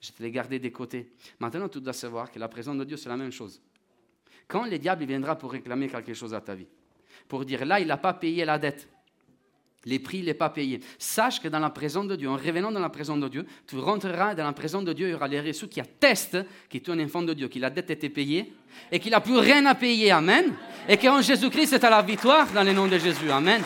Je 0.00 0.10
te 0.10 0.20
l'ai 0.24 0.32
gardé 0.32 0.58
des 0.58 0.72
côtés. 0.72 1.12
Maintenant, 1.38 1.68
tu 1.68 1.80
dois 1.80 1.92
savoir 1.92 2.32
que 2.32 2.40
la 2.40 2.48
présence 2.48 2.76
de 2.76 2.82
Dieu, 2.82 2.96
c'est 2.96 3.08
la 3.08 3.16
même 3.16 3.30
chose. 3.30 3.62
Quand 4.52 4.66
le 4.66 4.78
diable 4.78 5.06
viendra 5.06 5.34
pour 5.34 5.50
réclamer 5.50 5.88
quelque 5.88 6.12
chose 6.12 6.34
à 6.34 6.40
ta 6.42 6.54
vie, 6.54 6.66
pour 7.26 7.42
dire 7.46 7.64
là, 7.64 7.80
il 7.80 7.86
n'a 7.86 7.96
pas 7.96 8.12
payé 8.12 8.44
la 8.44 8.58
dette, 8.58 8.86
les 9.86 9.98
prix, 9.98 10.18
il 10.18 10.26
n'est 10.26 10.34
pas 10.34 10.50
payé. 10.50 10.78
Sache 10.98 11.40
que 11.40 11.48
dans 11.48 11.58
la 11.58 11.70
présence 11.70 12.06
de 12.06 12.16
Dieu, 12.16 12.28
en 12.28 12.36
revenant 12.36 12.70
dans 12.70 12.78
la 12.78 12.90
présence 12.90 13.18
de 13.18 13.28
Dieu, 13.28 13.46
tu 13.66 13.78
rentreras 13.78 14.34
dans 14.34 14.44
la 14.44 14.52
présence 14.52 14.84
de 14.84 14.92
Dieu, 14.92 15.08
il 15.08 15.12
y 15.12 15.14
aura 15.14 15.26
les 15.26 15.40
reçus 15.40 15.68
qui 15.68 15.80
attestent 15.80 16.36
que 16.68 16.76
tu 16.76 16.90
es 16.90 16.92
un 16.92 17.02
enfant 17.02 17.22
de 17.22 17.32
Dieu, 17.32 17.48
que 17.48 17.58
la 17.58 17.70
dette 17.70 17.92
était 17.92 18.10
payée 18.10 18.52
et 18.90 19.00
qu'il 19.00 19.12
n'a 19.12 19.22
plus 19.22 19.38
rien 19.38 19.64
à 19.64 19.74
payer. 19.74 20.10
Amen. 20.10 20.52
Et 20.86 20.98
qu'en 20.98 21.22
Jésus-Christ, 21.22 21.68
c'est 21.68 21.84
à 21.84 21.88
la 21.88 22.02
victoire 22.02 22.52
dans 22.52 22.62
le 22.62 22.74
nom 22.74 22.86
de 22.88 22.98
Jésus. 22.98 23.30
Amen. 23.30 23.62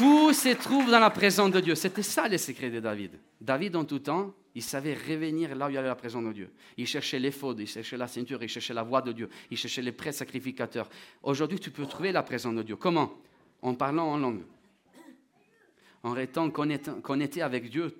Tout 0.00 0.32
se 0.32 0.48
trouve 0.54 0.90
dans 0.90 0.98
la 0.98 1.10
présence 1.10 1.50
de 1.50 1.60
Dieu. 1.60 1.74
C'était 1.74 2.02
ça 2.02 2.26
le 2.26 2.38
secret 2.38 2.70
de 2.70 2.80
David. 2.80 3.18
David, 3.38 3.76
en 3.76 3.84
tout 3.84 3.98
temps, 3.98 4.32
il 4.54 4.62
savait 4.62 4.94
revenir 4.94 5.54
là 5.54 5.66
où 5.66 5.68
il 5.68 5.74
y 5.74 5.76
avait 5.76 5.88
la 5.88 5.94
présence 5.94 6.24
de 6.24 6.32
Dieu. 6.32 6.50
Il 6.78 6.86
cherchait 6.86 7.18
l'effort, 7.18 7.54
il 7.58 7.66
cherchait 7.66 7.98
la 7.98 8.06
ceinture, 8.06 8.42
il 8.42 8.48
cherchait 8.48 8.72
la 8.72 8.82
voix 8.82 9.02
de 9.02 9.12
Dieu, 9.12 9.28
il 9.50 9.58
cherchait 9.58 9.82
les 9.82 9.92
prêts 9.92 10.12
sacrificateurs. 10.12 10.88
Aujourd'hui, 11.22 11.60
tu 11.60 11.70
peux 11.70 11.84
trouver 11.84 12.12
la 12.12 12.22
présence 12.22 12.54
de 12.54 12.62
Dieu. 12.62 12.76
Comment? 12.76 13.12
En 13.60 13.74
parlant 13.74 14.06
en 14.06 14.16
langue. 14.16 14.40
En 16.02 16.12
restant 16.12 16.48
connecté 16.48 17.42
avec 17.42 17.68
Dieu 17.68 17.94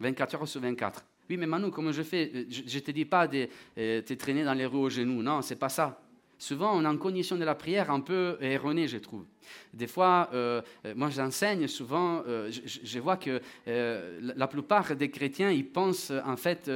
24 0.00 0.34
heures 0.34 0.48
sur 0.48 0.60
24. 0.60 1.02
Oui, 1.30 1.38
mais 1.38 1.46
Manu, 1.46 1.70
comment 1.70 1.92
je 1.92 2.02
fais? 2.02 2.46
Je 2.50 2.60
ne 2.60 2.80
te 2.82 2.90
dis 2.90 3.06
pas 3.06 3.26
de 3.26 3.48
euh, 3.78 4.02
te 4.02 4.12
traîner 4.12 4.44
dans 4.44 4.52
les 4.52 4.66
roues 4.66 4.82
aux 4.82 4.90
genoux. 4.90 5.22
Non, 5.22 5.40
c'est 5.40 5.56
pas 5.56 5.70
ça. 5.70 5.98
Souvent, 6.38 6.76
on 6.76 6.84
a 6.84 6.88
une 6.88 6.98
cognition 6.98 7.36
de 7.36 7.44
la 7.44 7.54
prière 7.54 7.90
un 7.90 8.00
peu 8.00 8.36
erronée, 8.42 8.88
je 8.88 8.98
trouve. 8.98 9.24
Des 9.72 9.86
fois, 9.86 10.28
euh, 10.34 10.60
euh, 10.84 10.92
moi 10.94 11.08
j'enseigne 11.08 11.66
souvent, 11.66 12.22
euh, 12.26 12.50
je, 12.50 12.98
vois 12.98 13.16
que 13.16 13.40
la 13.66 14.46
plupart 14.46 14.94
des 14.96 15.10
chrétiens, 15.10 15.50
ils 15.50 15.66
pensent 15.66 16.12
en 16.24 16.36
fait 16.36 16.70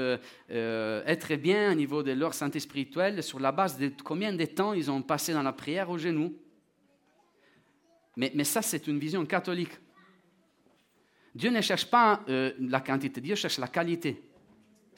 être 0.49 1.35
bien 1.37 1.73
au 1.73 1.75
niveau 1.75 2.03
de 2.03 2.12
leur 2.12 2.33
santé 2.33 2.59
spirituelle 2.59 3.23
sur 3.23 3.38
la 3.38 3.53
base 3.53 3.77
de 3.77 3.92
combien 4.03 4.33
de 4.33 4.44
temps 4.46 4.73
ils 4.73 4.90
ont 4.90 5.03
passé 5.03 5.35
dans 5.35 5.42
la 5.42 5.53
prière 5.53 5.90
au 5.90 5.99
genou. 5.99 6.35
Mais, 8.16 8.33
mais 8.35 8.44
ça, 8.44 8.62
c'est 8.62 8.87
une 8.87 8.99
vision 8.99 9.25
catholique. 9.27 9.73
Dieu 11.35 11.51
ne 11.51 11.61
cherche 11.61 11.87
pas 11.87 12.25
la 12.27 12.81
quantité, 12.81 13.20
Dieu 13.20 13.35
cherche 13.35 13.59
la 13.59 13.68
qualité. 13.68 14.23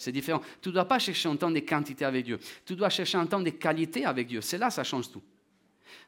C'est 0.03 0.11
différent. 0.11 0.41
Tu 0.61 0.71
ne 0.71 0.75
dois 0.75 0.85
pas 0.85 0.99
chercher 0.99 1.29
un 1.29 1.37
temps 1.37 1.51
de 1.51 1.61
quantité 1.61 2.05
avec 2.05 2.25
Dieu. 2.25 2.39
Tu 2.67 2.75
dois 2.75 2.89
chercher 2.89 3.19
un 3.19 3.27
temps 3.27 3.41
de 3.41 3.51
qualité 3.51 4.05
avec 4.05 4.27
Dieu. 4.27 4.41
C'est 4.41 4.59
là 4.59 4.69
ça 4.69 4.83
change 4.83 5.11
tout. 5.11 5.23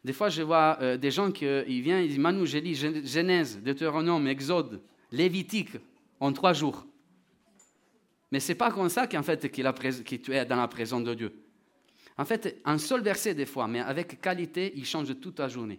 Des 0.05 0.13
fois, 0.13 0.29
je 0.31 0.43
vois 0.43 0.79
euh, 0.81 0.97
des 0.97 1.13
gens 1.13 1.31
qui 1.31 1.45
ils 1.45 1.81
viennent, 1.81 2.03
ils 2.03 2.09
disent 2.09 2.19
Manu, 2.19 2.45
j'ai 2.45 2.61
lu 2.61 2.75
Genèse, 2.75 3.61
Deutéronome, 3.63 4.27
Exode, 4.27 4.83
Lévitique 5.13 5.77
en 6.19 6.33
trois 6.33 6.53
jours. 6.53 6.85
Mais 8.33 8.41
ce 8.41 8.49
n'est 8.49 8.59
pas 8.59 8.73
comme 8.73 8.89
ça 8.89 9.07
qu'en 9.07 9.23
fait, 9.23 9.49
que 9.49 10.17
tu 10.17 10.35
es 10.35 10.45
dans 10.45 10.57
la 10.57 10.67
présence 10.67 11.05
de 11.05 11.15
Dieu. 11.15 11.33
En 12.19 12.25
fait, 12.25 12.61
un 12.65 12.79
seul 12.79 13.01
verset 13.01 13.35
des 13.35 13.47
fois, 13.47 13.69
mais 13.69 13.79
avec 13.79 14.21
qualité, 14.21 14.73
il 14.75 14.85
change 14.85 15.19
toute 15.21 15.37
ta 15.37 15.47
journée. 15.47 15.79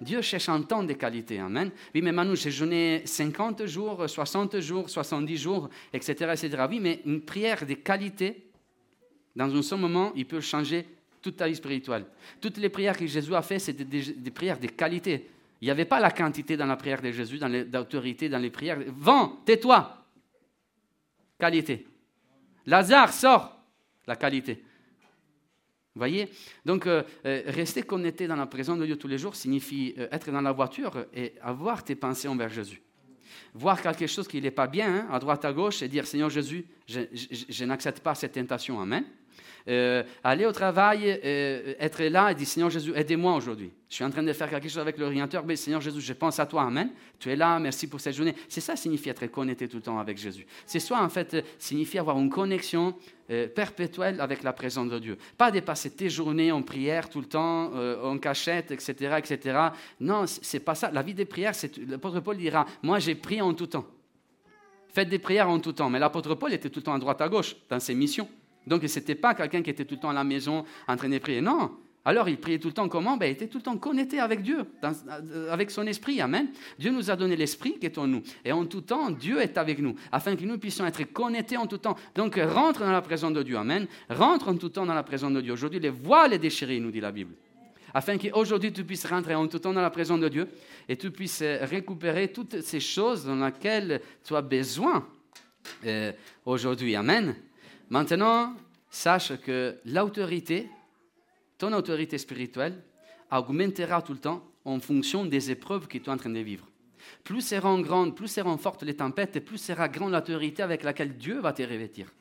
Dieu 0.00 0.20
cherche 0.22 0.48
un 0.48 0.62
temps 0.62 0.82
de 0.82 0.92
qualité. 0.92 1.38
Amen. 1.38 1.70
Oui, 1.94 2.02
mais 2.02 2.12
Manu, 2.12 2.36
j'ai 2.36 2.50
jeûné 2.50 3.02
50 3.04 3.66
jours, 3.66 4.08
60 4.08 4.60
jours, 4.60 4.90
70 4.90 5.36
jours, 5.36 5.68
etc., 5.92 6.12
etc. 6.32 6.64
Oui, 6.68 6.80
mais 6.80 7.00
une 7.06 7.22
prière 7.22 7.64
de 7.64 7.74
qualité, 7.74 8.46
dans 9.34 9.54
un 9.54 9.62
seul 9.62 9.78
moment, 9.78 10.12
il 10.14 10.26
peut 10.26 10.40
changer 10.40 10.86
toute 11.22 11.36
ta 11.36 11.48
vie 11.48 11.56
spirituelle. 11.56 12.04
Toutes 12.40 12.58
les 12.58 12.68
prières 12.68 12.96
que 12.96 13.06
Jésus 13.06 13.34
a 13.34 13.42
faites, 13.42 13.60
c'était 13.60 13.84
des, 13.84 14.30
prières 14.30 14.58
de 14.58 14.68
qualité. 14.68 15.30
Il 15.60 15.64
n'y 15.64 15.70
avait 15.70 15.84
pas 15.84 16.00
la 16.00 16.10
quantité 16.10 16.56
dans 16.56 16.66
la 16.66 16.76
prière 16.76 17.00
de 17.00 17.10
Jésus, 17.10 17.38
dans 17.38 17.48
l'autorité, 17.48 18.28
dans 18.28 18.38
les 18.38 18.50
prières. 18.50 18.78
Vends, 18.88 19.40
tais-toi. 19.44 20.04
Qualité. 21.38 21.86
Lazare, 22.66 23.12
sort. 23.12 23.58
La 24.06 24.16
qualité 24.16 24.62
voyez 25.98 26.28
Donc, 26.64 26.86
euh, 26.86 27.02
euh, 27.24 27.42
rester 27.46 27.82
connecté 27.82 28.26
dans 28.26 28.36
la 28.36 28.46
présence 28.46 28.78
de 28.78 28.86
Dieu 28.86 28.96
tous 28.96 29.08
les 29.08 29.18
jours 29.18 29.34
signifie 29.34 29.94
euh, 29.98 30.08
être 30.12 30.30
dans 30.30 30.40
la 30.40 30.52
voiture 30.52 31.06
et 31.14 31.34
avoir 31.40 31.84
tes 31.84 31.94
pensées 31.94 32.28
envers 32.28 32.50
Jésus. 32.50 32.82
Voir 33.54 33.80
quelque 33.80 34.06
chose 34.06 34.28
qui 34.28 34.40
n'est 34.40 34.50
pas 34.50 34.66
bien, 34.66 34.94
hein, 34.94 35.08
à 35.10 35.18
droite, 35.18 35.44
à 35.44 35.52
gauche, 35.52 35.82
et 35.82 35.88
dire 35.88 36.06
Seigneur 36.06 36.30
Jésus, 36.30 36.66
je 36.86 37.64
n'accepte 37.64 38.00
pas 38.00 38.14
cette 38.14 38.32
tentation. 38.32 38.80
Amen. 38.80 39.04
Euh, 39.68 40.04
aller 40.22 40.46
au 40.46 40.52
travail, 40.52 41.20
euh, 41.24 41.74
être 41.80 42.02
là 42.04 42.30
et 42.30 42.34
dire 42.36 42.46
Seigneur 42.46 42.70
Jésus, 42.70 42.92
aidez-moi 42.94 43.34
aujourd'hui. 43.34 43.72
Je 43.88 43.96
suis 43.96 44.04
en 44.04 44.10
train 44.10 44.22
de 44.22 44.32
faire 44.32 44.48
quelque 44.48 44.68
chose 44.68 44.78
avec 44.78 44.96
l'orienteur, 44.96 45.44
mais 45.44 45.56
Seigneur 45.56 45.80
Jésus, 45.80 46.00
je 46.00 46.12
pense 46.12 46.38
à 46.38 46.46
toi, 46.46 46.62
Amen. 46.62 46.90
Tu 47.18 47.30
es 47.30 47.36
là, 47.36 47.58
merci 47.58 47.88
pour 47.88 48.00
cette 48.00 48.14
journée. 48.14 48.34
C'est 48.48 48.60
ça 48.60 48.76
signifie 48.76 49.08
être 49.08 49.26
connecté 49.26 49.66
tout 49.66 49.78
le 49.78 49.82
temps 49.82 49.98
avec 49.98 50.18
Jésus. 50.18 50.46
C'est 50.66 50.78
soit 50.78 51.02
en 51.02 51.08
fait 51.08 51.44
signifie 51.58 51.98
avoir 51.98 52.16
une 52.18 52.30
connexion 52.30 52.94
euh, 53.30 53.48
perpétuelle 53.48 54.20
avec 54.20 54.44
la 54.44 54.52
présence 54.52 54.88
de 54.88 54.98
Dieu. 55.00 55.18
Pas 55.36 55.50
dépasser 55.50 55.90
tes 55.90 56.10
journées 56.10 56.52
en 56.52 56.62
prière 56.62 57.08
tout 57.08 57.20
le 57.20 57.26
temps, 57.26 57.72
en 58.04 58.18
cachette, 58.18 58.70
etc., 58.70 59.16
etc. 59.18 59.58
Non, 59.98 60.26
c'est 60.26 60.60
pas 60.60 60.76
ça. 60.76 60.92
La 60.92 61.02
vie 61.02 61.14
des 61.14 61.24
prières, 61.24 61.54
l'apôtre 61.88 62.20
Paul 62.20 62.36
dira, 62.36 62.66
moi 62.82 63.00
j'ai 63.00 63.16
prié 63.16 63.40
en 63.40 63.52
tout 63.52 63.66
temps. 63.66 63.86
Faites 64.90 65.08
des 65.08 65.18
prières 65.18 65.50
en 65.50 65.58
tout 65.58 65.72
temps. 65.72 65.90
Mais 65.90 65.98
l'apôtre 65.98 66.36
Paul 66.36 66.52
était 66.52 66.70
tout 66.70 66.78
le 66.78 66.84
temps 66.84 66.94
à 66.94 66.98
droite 66.98 67.20
à 67.20 67.28
gauche 67.28 67.56
dans 67.68 67.80
ses 67.80 67.94
missions. 67.94 68.28
Donc, 68.66 68.82
ce 68.86 68.98
n'était 68.98 69.14
pas 69.14 69.34
quelqu'un 69.34 69.62
qui 69.62 69.70
était 69.70 69.84
tout 69.84 69.94
le 69.94 70.00
temps 70.00 70.10
à 70.10 70.14
la 70.14 70.24
maison 70.24 70.64
en 70.88 70.96
train 70.96 71.08
de 71.08 71.18
prier. 71.18 71.40
Non. 71.40 71.70
Alors, 72.06 72.28
il 72.28 72.38
priait 72.38 72.60
tout 72.60 72.68
le 72.68 72.74
temps 72.74 72.88
comment? 72.88 73.16
Ben, 73.16 73.26
Il 73.26 73.32
était 73.32 73.48
tout 73.48 73.58
le 73.58 73.64
temps 73.64 73.76
connecté 73.78 74.20
avec 74.20 74.40
Dieu, 74.40 74.64
euh, 74.84 75.52
avec 75.52 75.72
son 75.72 75.84
esprit. 75.88 76.20
Amen. 76.20 76.48
Dieu 76.78 76.92
nous 76.92 77.10
a 77.10 77.16
donné 77.16 77.34
l'esprit 77.34 77.80
qui 77.80 77.86
est 77.86 77.98
en 77.98 78.06
nous. 78.06 78.22
Et 78.44 78.52
en 78.52 78.64
tout 78.64 78.82
temps, 78.82 79.10
Dieu 79.10 79.40
est 79.40 79.58
avec 79.58 79.80
nous, 79.80 79.96
afin 80.12 80.36
que 80.36 80.44
nous 80.44 80.56
puissions 80.56 80.86
être 80.86 81.02
connectés 81.12 81.56
en 81.56 81.66
tout 81.66 81.78
temps. 81.78 81.96
Donc, 82.14 82.36
rentre 82.36 82.80
dans 82.80 82.92
la 82.92 83.02
présence 83.02 83.32
de 83.32 83.42
Dieu. 83.42 83.56
Amen. 83.56 83.88
Rentre 84.08 84.48
en 84.48 84.56
tout 84.56 84.68
temps 84.68 84.86
dans 84.86 84.94
la 84.94 85.02
présence 85.02 85.32
de 85.32 85.40
Dieu. 85.40 85.52
Aujourd'hui, 85.52 85.80
les 85.80 85.90
voiles 85.90 86.32
est 86.32 86.38
déchirées, 86.38 86.78
nous 86.78 86.92
dit 86.92 87.00
la 87.00 87.10
Bible. 87.10 87.34
Afin 87.92 88.18
qu'aujourd'hui, 88.18 88.72
tu 88.72 88.84
puisses 88.84 89.06
rentrer 89.06 89.34
en 89.34 89.48
tout 89.48 89.58
temps 89.58 89.72
dans 89.72 89.80
la 89.80 89.90
présence 89.90 90.20
de 90.20 90.28
Dieu 90.28 90.48
et 90.88 90.96
tu 90.96 91.10
puisses 91.10 91.42
récupérer 91.42 92.28
toutes 92.28 92.60
ces 92.60 92.78
choses 92.78 93.24
dans 93.24 93.44
lesquelles 93.44 94.00
tu 94.22 94.36
as 94.36 94.42
besoin 94.42 95.08
euh, 95.84 96.12
aujourd'hui. 96.44 96.94
Amen. 96.94 97.34
Maintenant, 97.88 98.54
sache 98.90 99.36
que 99.40 99.78
l'autorité, 99.84 100.68
ton 101.58 101.72
autorité 101.72 102.18
spirituelle, 102.18 102.82
augmentera 103.30 104.02
tout 104.02 104.12
le 104.12 104.18
temps 104.18 104.42
en 104.64 104.80
fonction 104.80 105.24
des 105.24 105.50
épreuves 105.50 105.86
que 105.86 105.98
tu 105.98 106.04
es 106.04 106.08
en 106.08 106.16
train 106.16 106.30
de 106.30 106.40
vivre. 106.40 106.66
Plus 107.22 107.42
seront 107.42 107.80
grandes, 107.80 108.16
plus 108.16 108.28
seront 108.28 108.58
fortes 108.58 108.82
les 108.82 108.96
tempêtes, 108.96 109.44
plus 109.44 109.58
sera 109.58 109.88
grande 109.88 110.12
l'autorité 110.12 110.62
avec 110.62 110.82
laquelle 110.82 111.16
Dieu 111.16 111.40
va 111.40 111.52
te 111.52 111.62
revêtir. 111.62 112.12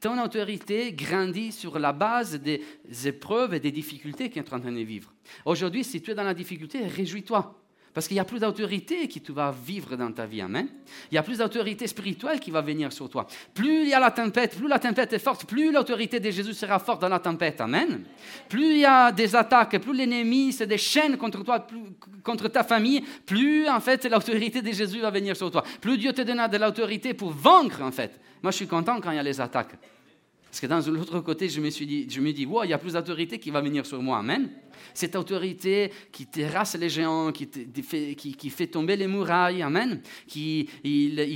Ton 0.00 0.20
autorité 0.22 0.92
grandit 0.92 1.52
sur 1.52 1.78
la 1.78 1.92
base 1.92 2.40
des 2.40 2.62
épreuves 3.04 3.54
et 3.54 3.60
des 3.60 3.70
difficultés 3.70 4.28
que 4.28 4.34
tu 4.34 4.40
es 4.40 4.54
en 4.54 4.60
train 4.60 4.72
de 4.72 4.80
vivre. 4.80 5.12
Aujourd'hui, 5.44 5.84
si 5.84 6.00
tu 6.00 6.10
es 6.10 6.14
dans 6.14 6.24
la 6.24 6.34
difficulté, 6.34 6.86
réjouis-toi. 6.86 7.54
Parce 7.94 8.06
qu'il 8.06 8.16
y 8.16 8.20
a 8.20 8.24
plus 8.24 8.40
d'autorité 8.40 9.08
qui 9.08 9.20
tu 9.20 9.32
vas 9.32 9.50
vivre 9.50 9.96
dans 9.96 10.12
ta 10.12 10.26
vie. 10.26 10.40
Amen. 10.40 10.68
Il 11.10 11.14
y 11.14 11.18
a 11.18 11.22
plus 11.22 11.38
d'autorité 11.38 11.86
spirituelle 11.86 12.38
qui 12.38 12.50
va 12.50 12.60
venir 12.60 12.92
sur 12.92 13.08
toi. 13.08 13.26
Plus 13.54 13.82
il 13.82 13.88
y 13.88 13.94
a 13.94 14.00
la 14.00 14.10
tempête, 14.10 14.56
plus 14.56 14.68
la 14.68 14.78
tempête 14.78 15.12
est 15.12 15.18
forte, 15.18 15.46
plus 15.46 15.72
l'autorité 15.72 16.20
de 16.20 16.30
Jésus 16.30 16.54
sera 16.54 16.78
forte 16.78 17.02
dans 17.02 17.08
la 17.08 17.18
tempête. 17.18 17.60
Amen. 17.60 18.04
Plus 18.48 18.70
il 18.70 18.78
y 18.78 18.84
a 18.84 19.10
des 19.10 19.34
attaques, 19.34 19.78
plus 19.80 19.94
l'ennemi 19.94 20.52
se 20.52 20.64
déchaîne 20.64 21.16
contre 21.16 21.42
toi, 21.42 21.66
contre 22.22 22.48
ta 22.48 22.62
famille, 22.62 23.02
plus 23.26 23.68
en 23.68 23.80
fait 23.80 24.04
l'autorité 24.04 24.62
de 24.62 24.72
Jésus 24.72 25.00
va 25.00 25.10
venir 25.10 25.36
sur 25.36 25.50
toi. 25.50 25.64
Plus 25.80 25.98
Dieu 25.98 26.12
te 26.12 26.22
donnera 26.22 26.48
de 26.48 26.58
l'autorité 26.58 27.14
pour 27.14 27.30
vaincre 27.30 27.82
en 27.82 27.90
fait. 27.90 28.20
Moi 28.42 28.52
je 28.52 28.56
suis 28.56 28.66
content 28.66 29.00
quand 29.00 29.10
il 29.10 29.16
y 29.16 29.20
a 29.20 29.22
les 29.22 29.40
attaques. 29.40 29.76
Parce 30.50 30.60
que 30.60 30.66
dans 30.66 30.80
l'autre 30.90 31.20
côté, 31.20 31.48
je 31.48 31.60
me 31.60 31.68
suis 31.68 31.86
dit, 31.86 32.06
dis, 32.06 32.18
il 32.18 32.70
y 32.70 32.72
a 32.72 32.78
plus 32.78 32.94
d'autorité 32.94 33.38
qui 33.38 33.50
va 33.50 33.60
venir 33.60 33.84
sur 33.84 34.02
moi. 34.02 34.18
Amen. 34.18 34.50
Cette 34.94 35.14
autorité 35.14 35.92
qui 36.10 36.26
terrasse 36.26 36.74
les 36.76 36.88
géants, 36.88 37.32
qui, 37.32 38.50
fait, 38.50 38.66
tomber 38.66 38.96
les 38.96 39.06
murailles. 39.06 39.62
Amen. 39.62 40.00
Qui 40.26 40.68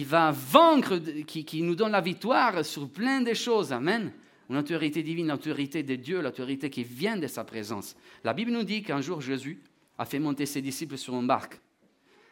va 0.09 0.31
vaincre, 0.33 0.99
qui, 1.27 1.45
qui, 1.45 1.63
nous 1.63 1.75
donne 1.75 1.93
la 1.93 2.01
victoire 2.01 2.65
sur 2.65 2.89
plein 2.89 3.21
de 3.21 3.35
choses. 3.35 3.73
Amen. 3.73 4.13
Une 4.49 4.57
autorité 4.57 5.03
divine, 5.03 5.29
l'autorité 5.29 5.83
de 5.83 5.95
Dieu, 5.97 6.23
l'autorité 6.23 6.71
qui 6.71 6.83
vient 6.83 7.17
de 7.17 7.27
sa 7.27 7.45
présence. 7.45 7.95
La 8.25 8.33
Bible 8.33 8.51
nous 8.51 8.65
dit 8.65 8.83
qu'un 8.83 9.03
jour 9.03 9.21
Jésus 9.21 9.63
a 9.99 10.07
fait 10.07 10.19
monter 10.19 10.47
ses 10.47 10.63
disciples 10.63 10.97
sur 10.97 11.15
une 11.15 11.27
barque. 11.27 11.61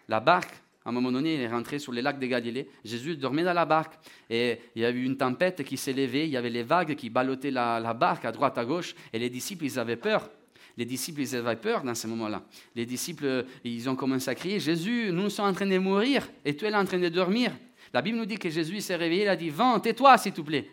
La 0.09 0.21
barque 0.21 0.63
à 0.85 0.89
un 0.89 0.93
moment 0.93 1.13
donné, 1.13 1.35
il 1.35 1.41
est 1.41 1.49
rentré 1.49 1.79
sur 1.79 1.93
les 1.93 2.01
lacs 2.01 2.19
de 2.19 2.27
Galilée. 2.27 2.69
Jésus 2.85 3.17
dormait 3.17 3.45
dans 3.45 3.53
la 3.53 3.67
barque 3.67 3.99
et 4.31 4.59
il 4.75 4.83
y 4.83 4.85
a 4.85 4.91
eu 4.91 5.05
une 5.05 5.17
tempête 5.17 5.63
qui 5.63 5.77
s'est 5.77 5.93
levée. 5.93 6.25
Il 6.25 6.31
y 6.31 6.39
avait 6.39 6.49
les 6.49 6.63
vagues 6.63 6.95
qui 6.95 7.11
ballottaient 7.11 7.51
la, 7.51 7.93
barque 7.93 8.25
à 8.25 8.33
droite, 8.33 8.57
à 8.57 8.65
gauche. 8.65 8.95
Et 9.13 9.19
les 9.19 9.29
disciples, 9.29 9.65
ils 9.65 9.79
avaient 9.79 9.97
peur. 9.97 10.31
Les 10.79 10.87
disciples, 10.87 11.21
ils 11.21 11.37
avaient 11.37 11.57
peur 11.57 11.83
dans 11.83 11.95
ce 11.95 12.07
moment-là. 12.07 12.43
Les 12.75 12.87
disciples, 12.87 13.45
ils 13.63 13.91
ont 13.91 13.97
commencé 13.97 14.31
à 14.31 14.35
crier 14.35 14.59
Jésus, 14.59 15.11
nous 15.13 15.29
sommes 15.29 15.47
en 15.47 15.53
train 15.53 15.67
de 15.67 15.77
mourir 15.77 16.27
et 16.45 16.57
tu 16.57 16.65
es 16.65 16.75
en 16.75 16.85
train 16.87 16.99
de 16.99 17.09
dormir. 17.11 17.53
La 17.93 18.01
Bible 18.01 18.17
nous 18.17 18.27
dit 18.27 18.39
que 18.39 18.49
Jésus 18.49 18.81
s'est 18.81 18.97
réveillé. 18.97 19.25
Il 19.25 19.29
a 19.29 19.37
dit 19.37 19.51
Vent, 19.51 19.79
tais-toi, 19.81 20.17
s'il 20.17 20.33
te 20.33 20.41
plaît. 20.41 20.71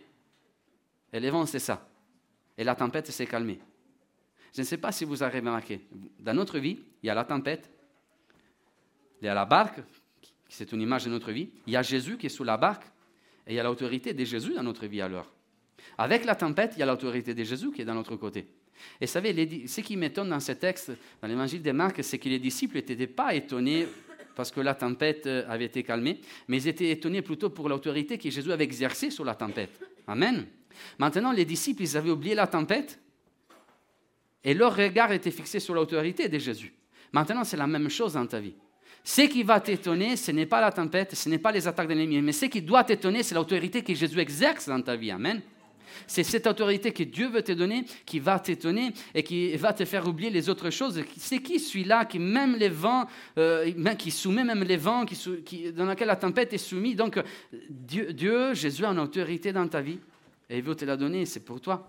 Et 1.12 1.20
les 1.20 1.30
vents, 1.30 1.46
c'est 1.46 1.60
ça. 1.60 1.86
Et 2.58 2.64
la 2.64 2.76
tempête 2.76 3.08
s'est 3.08 3.26
calmée. 3.26 3.60
Je 4.54 4.62
ne 4.62 4.66
sais 4.66 4.78
pas 4.78 4.94
si 4.94 5.04
vous 5.04 5.22
avez 5.22 5.40
remarqué. 5.40 5.82
Dans 6.20 6.34
notre 6.34 6.60
vie, 6.60 6.80
il 7.04 7.08
y 7.08 7.10
a 7.10 7.14
la 7.14 7.26
tempête, 7.26 7.70
il 9.22 9.26
y 9.26 9.28
a 9.28 9.34
la 9.34 9.46
barque, 9.46 9.82
c'est 10.50 10.72
une 10.72 10.82
image 10.82 11.06
de 11.06 11.10
notre 11.10 11.32
vie. 11.32 11.50
Il 11.66 11.74
y 11.74 11.76
a 11.76 11.82
Jésus 11.82 12.18
qui 12.18 12.28
est 12.28 12.30
sous 12.30 12.44
la 12.44 12.58
barque, 12.58 12.86
et 13.46 13.54
il 13.54 13.56
y 13.56 13.60
a 13.60 13.64
l'autorité 13.64 14.14
de 14.14 14.26
Jésus 14.26 14.54
dans 14.54 14.64
notre 14.64 14.86
vie 14.86 15.02
alors. 15.02 15.32
Avec 15.98 16.26
la 16.26 16.36
tempête, 16.36 16.74
il 16.76 16.80
y 16.80 16.84
a 16.84 16.86
l'autorité 16.86 17.34
de 17.34 17.44
Jésus 17.44 17.72
qui 17.72 17.82
est 17.82 17.86
dans 17.86 17.96
notre 17.96 18.16
côté. 18.16 18.48
Et 19.02 19.06
vous 19.06 19.12
savez, 19.12 19.68
ce 19.68 19.82
qui 19.82 19.98
m'étonne 19.98 20.30
dans 20.30 20.40
ce 20.40 20.52
texte, 20.52 20.92
dans 21.22 21.28
l'évangile 21.28 21.62
de 21.62 21.72
Marc, 21.72 22.04
c'est 22.04 22.20
que 22.20 22.30
les 22.30 22.40
disciples 22.40 22.76
n'étaient 22.76 23.08
pas 23.08 23.34
étonnés 23.34 23.88
parce 24.36 24.52
que 24.52 24.62
la 24.62 24.76
tempête 24.76 25.26
avait 25.26 25.66
été 25.66 25.82
calmée, 25.82 26.22
mais 26.48 26.58
ils 26.58 26.68
étaient 26.68 26.92
étonnés 26.92 27.24
plutôt 27.24 27.50
pour 27.50 27.70
l'autorité 27.70 28.20
que 28.20 28.30
Jésus 28.30 28.52
avait 28.52 28.66
exercée 28.66 29.10
sur 29.10 29.26
la 29.26 29.34
tempête. 29.34 29.80
Amen. 30.06 30.46
Maintenant, 31.00 31.32
les 31.32 31.46
disciples, 31.46 31.82
ils 31.82 31.98
avaient 31.98 32.12
oublié 32.12 32.36
la 32.36 32.46
tempête 32.46 33.00
et 34.44 34.54
leur 34.54 34.76
regard 34.76 35.12
était 35.12 35.32
fixé 35.32 35.60
sur 35.60 35.74
l'autorité 35.74 36.30
de 36.30 36.38
Jésus. 36.38 36.72
Maintenant, 37.12 37.44
c'est 37.44 37.58
la 37.58 37.66
même 37.66 37.90
chose 37.90 38.14
dans 38.14 38.28
ta 38.28 38.40
vie. 38.40 38.54
Ce 39.04 39.22
qui 39.22 39.44
va 39.44 39.60
t'étonner, 39.60 40.18
ce 40.18 40.32
n'est 40.32 40.46
pas 40.46 40.60
la 40.60 40.72
tempête, 40.72 41.16
ce 41.16 41.30
n'est 41.30 41.38
pas 41.38 41.52
les 41.52 41.68
attaques 41.68 41.88
de 41.88 41.94
l'ennemi, 41.94 42.22
mais 42.22 42.34
ce 42.34 42.46
qui 42.46 42.62
doit 42.62 42.84
t'étonner, 42.84 43.24
c'est 43.24 43.36
l'autorité 43.36 43.82
que 43.82 43.94
Jésus 43.94 44.20
exerce 44.20 44.68
dans 44.68 44.82
ta 44.82 44.96
vie. 44.96 45.12
Amen. 45.12 45.42
C'est 46.06 46.24
cette 46.24 46.46
autorité 46.48 46.92
que 46.92 47.04
Dieu 47.04 47.30
veut 47.30 47.42
te 47.42 47.52
donner 47.52 47.86
qui 48.06 48.20
va 48.20 48.40
t'étonner 48.40 48.92
et 49.16 49.24
qui 49.24 49.56
va 49.56 49.74
te 49.74 49.86
faire 49.86 50.08
oublier 50.08 50.30
les 50.30 50.50
autres 50.50 50.70
choses. 50.70 51.02
C'est 51.18 51.40
qui 51.40 51.60
celui-là 51.60 52.06
qui 52.06 52.20
même 52.20 52.56
les 52.56 52.70
vents, 52.70 53.08
euh, 53.38 53.72
qui 53.98 54.12
soumet 54.12 54.44
même 54.44 54.64
les 54.64 54.78
vents, 54.78 55.06
qui, 55.06 55.72
dans 55.72 55.86
laquelle 55.86 56.08
la 56.08 56.16
tempête 56.16 56.54
est 56.54 56.58
soumise. 56.58 56.96
Donc 56.96 57.20
Dieu, 57.70 58.54
Jésus 58.54 58.86
a 58.86 58.90
une 58.90 59.00
autorité 59.00 59.52
dans 59.52 59.68
ta 59.68 59.82
vie 59.82 60.00
et 60.50 60.58
il 60.58 60.64
veut 60.64 60.76
te 60.76 60.86
la 60.86 60.98
donner, 60.98 61.26
c'est 61.26 61.44
pour 61.44 61.60
toi. 61.60 61.88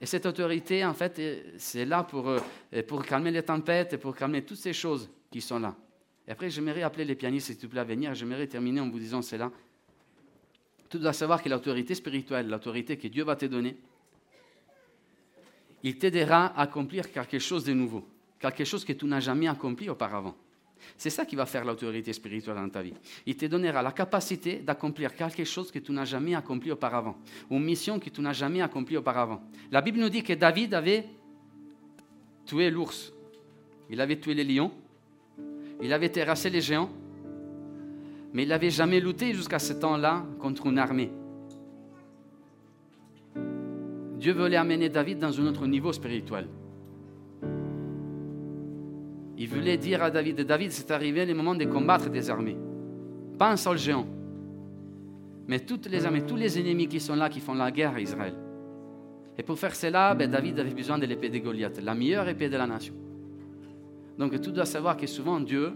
Et 0.00 0.06
cette 0.06 0.26
autorité, 0.26 0.84
en 0.84 0.92
fait, 0.92 1.20
c'est 1.56 1.84
là 1.84 2.02
pour, 2.02 2.28
euh, 2.28 2.38
pour 2.86 3.04
calmer 3.04 3.30
les 3.30 3.42
tempêtes 3.42 3.94
et 3.94 3.98
pour 3.98 4.14
calmer 4.14 4.42
toutes 4.42 4.58
ces 4.58 4.72
choses 4.72 5.08
qui 5.30 5.40
sont 5.40 5.58
là. 5.58 5.74
Et 6.26 6.30
après, 6.30 6.50
j'aimerais 6.50 6.82
appeler 6.82 7.04
les 7.04 7.14
pianistes, 7.14 7.48
s'il 7.48 7.58
te 7.58 7.66
plaît, 7.66 7.80
à 7.80 7.84
venir. 7.84 8.14
J'aimerais 8.14 8.46
terminer 8.46 8.80
en 8.80 8.88
vous 8.88 8.98
disant 8.98 9.22
cela. 9.22 9.50
Tu 10.88 10.98
dois 10.98 11.12
savoir 11.12 11.42
que 11.42 11.48
l'autorité 11.48 11.94
spirituelle, 11.94 12.48
l'autorité 12.48 12.96
que 12.96 13.08
Dieu 13.08 13.24
va 13.24 13.36
te 13.36 13.46
donner, 13.46 13.76
il 15.82 15.98
t'aidera 15.98 16.46
à 16.46 16.62
accomplir 16.62 17.10
quelque 17.10 17.38
chose 17.38 17.64
de 17.64 17.72
nouveau, 17.72 18.08
quelque 18.38 18.64
chose 18.64 18.84
que 18.84 18.92
tu 18.92 19.04
n'as 19.04 19.20
jamais 19.20 19.48
accompli 19.48 19.88
auparavant. 19.90 20.34
C'est 20.96 21.10
ça 21.10 21.24
qui 21.24 21.36
va 21.36 21.46
faire 21.46 21.64
l'autorité 21.64 22.12
spirituelle 22.12 22.56
dans 22.56 22.68
ta 22.68 22.82
vie. 22.82 22.94
Il 23.26 23.36
te 23.36 23.46
donnera 23.46 23.82
la 23.82 23.92
capacité 23.92 24.58
d'accomplir 24.58 25.14
quelque 25.14 25.44
chose 25.44 25.70
que 25.70 25.78
tu 25.78 25.92
n'as 25.92 26.04
jamais 26.04 26.34
accompli 26.34 26.70
auparavant, 26.70 27.18
une 27.50 27.62
mission 27.62 27.98
que 27.98 28.10
tu 28.10 28.20
n'as 28.20 28.32
jamais 28.32 28.62
accomplie 28.62 28.96
auparavant. 28.96 29.42
La 29.70 29.80
Bible 29.80 29.98
nous 29.98 30.08
dit 30.08 30.22
que 30.22 30.32
David 30.32 30.74
avait 30.74 31.06
tué 32.46 32.70
l'ours, 32.70 33.12
il 33.90 34.00
avait 34.00 34.18
tué 34.18 34.34
les 34.34 34.44
lions, 34.44 34.72
il 35.84 35.92
avait 35.92 36.08
terrassé 36.08 36.48
les 36.48 36.62
géants, 36.62 36.88
mais 38.32 38.44
il 38.44 38.48
n'avait 38.48 38.70
jamais 38.70 39.00
lutté 39.00 39.34
jusqu'à 39.34 39.58
ce 39.58 39.74
temps-là 39.74 40.24
contre 40.38 40.66
une 40.66 40.78
armée. 40.78 41.10
Dieu 44.18 44.32
voulait 44.32 44.56
amener 44.56 44.88
David 44.88 45.18
dans 45.18 45.38
un 45.38 45.46
autre 45.46 45.66
niveau 45.66 45.92
spirituel. 45.92 46.48
Il 49.36 49.46
voulait 49.46 49.76
dire 49.76 50.02
à 50.02 50.10
David, 50.10 50.40
David, 50.40 50.72
c'est 50.72 50.90
arrivé 50.90 51.26
le 51.26 51.34
moment 51.34 51.54
de 51.54 51.66
combattre 51.66 52.08
des 52.08 52.30
armées. 52.30 52.56
Pas 53.38 53.50
un 53.50 53.56
seul 53.58 53.76
géant, 53.76 54.06
mais 55.46 55.60
toutes 55.60 55.90
les 55.90 56.06
armées, 56.06 56.24
tous 56.24 56.36
les 56.36 56.58
ennemis 56.58 56.88
qui 56.88 56.98
sont 56.98 57.14
là, 57.14 57.28
qui 57.28 57.40
font 57.40 57.52
la 57.52 57.70
guerre 57.70 57.94
à 57.94 58.00
Israël. 58.00 58.32
Et 59.36 59.42
pour 59.42 59.58
faire 59.58 59.74
cela, 59.74 60.14
ben, 60.14 60.30
David 60.30 60.58
avait 60.60 60.72
besoin 60.72 60.96
de 60.96 61.04
l'épée 61.04 61.28
de 61.28 61.40
Goliath, 61.40 61.78
la 61.82 61.94
meilleure 61.94 62.26
épée 62.26 62.48
de 62.48 62.56
la 62.56 62.66
nation. 62.66 62.94
Donc 64.18 64.40
tu 64.40 64.52
dois 64.52 64.64
savoir 64.64 64.96
que 64.96 65.06
souvent 65.06 65.40
Dieu, 65.40 65.72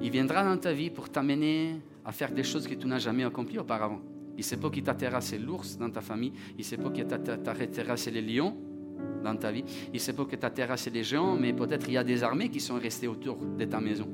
il 0.00 0.10
viendra 0.10 0.44
dans 0.44 0.56
ta 0.56 0.72
vie 0.72 0.90
pour 0.90 1.08
t'amener 1.08 1.76
à 2.04 2.12
faire 2.12 2.32
des 2.32 2.42
choses 2.44 2.66
que 2.66 2.74
tu 2.74 2.86
n'as 2.86 2.98
jamais 2.98 3.24
accomplies 3.24 3.58
auparavant. 3.58 4.00
Il 4.36 4.40
ne 4.40 4.42
sait 4.42 4.56
pas 4.56 4.70
qu'il 4.70 4.82
t'a 4.82 4.94
terrassé 4.94 5.38
l'ours 5.38 5.76
dans 5.76 5.90
ta 5.90 6.00
famille, 6.00 6.32
il 6.52 6.58
ne 6.58 6.62
sait 6.62 6.78
pas 6.78 6.90
qu'il 6.90 7.06
t'a 7.06 7.18
terrassé 7.18 8.10
les 8.10 8.22
lions 8.22 8.56
dans 9.22 9.36
ta 9.36 9.50
vie, 9.50 9.64
il 9.88 9.94
ne 9.94 9.98
sait 9.98 10.12
pas 10.12 10.24
que 10.24 10.36
tu 10.36 10.46
as 10.46 10.50
terrassé 10.50 10.90
les 10.90 11.02
géants, 11.02 11.36
mais 11.36 11.52
peut-être 11.52 11.88
il 11.88 11.94
y 11.94 11.98
a 11.98 12.04
des 12.04 12.22
armées 12.22 12.48
qui 12.48 12.60
sont 12.60 12.76
restées 12.76 13.08
autour 13.08 13.36
de 13.36 13.64
ta 13.64 13.80
maison. 13.80 14.08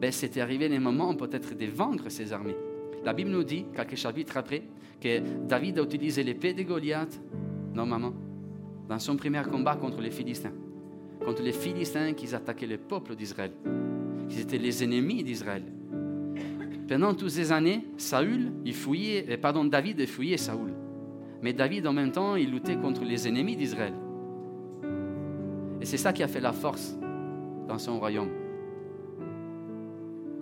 Ben, 0.00 0.12
C'était 0.12 0.40
arrivé 0.40 0.68
les 0.68 0.78
moments 0.78 1.14
peut-être 1.14 1.56
de 1.56 1.66
vaincre 1.66 2.10
ces 2.10 2.32
armées. 2.32 2.56
La 3.04 3.12
Bible 3.12 3.30
nous 3.30 3.44
dit, 3.44 3.64
quelques 3.74 3.96
chapitres 3.96 4.36
après, 4.36 4.64
que 5.00 5.20
David 5.46 5.78
a 5.78 5.82
utilisé 5.82 6.22
l'épée 6.22 6.52
de 6.52 6.62
Goliath, 6.62 7.20
normalement, 7.72 8.12
dans 8.88 8.98
son 8.98 9.16
premier 9.16 9.42
combat 9.50 9.76
contre 9.76 10.00
les 10.00 10.10
Philistins 10.10 10.52
contre 11.26 11.42
les 11.42 11.52
Philistins 11.52 12.12
qui 12.12 12.32
attaquaient 12.32 12.68
le 12.68 12.78
peuple 12.78 13.16
d'Israël, 13.16 13.50
qui 14.28 14.40
étaient 14.40 14.58
les 14.58 14.84
ennemis 14.84 15.24
d'Israël. 15.24 15.64
Pendant 16.88 17.14
toutes 17.14 17.30
ces 17.30 17.50
années, 17.50 17.84
Saül, 17.96 18.52
il 18.64 18.72
fouillait, 18.72 19.26
eh, 19.28 19.36
pardon, 19.36 19.64
David 19.64 20.06
fouillait 20.06 20.36
Saül. 20.36 20.72
Mais 21.42 21.52
David, 21.52 21.84
en 21.88 21.92
même 21.92 22.12
temps, 22.12 22.36
il 22.36 22.52
luttait 22.52 22.76
contre 22.76 23.02
les 23.04 23.26
ennemis 23.26 23.56
d'Israël. 23.56 23.92
Et 25.80 25.84
c'est 25.84 25.96
ça 25.96 26.12
qui 26.12 26.22
a 26.22 26.28
fait 26.28 26.40
la 26.40 26.52
force 26.52 26.96
dans 27.66 27.78
son 27.78 27.98
royaume. 27.98 28.30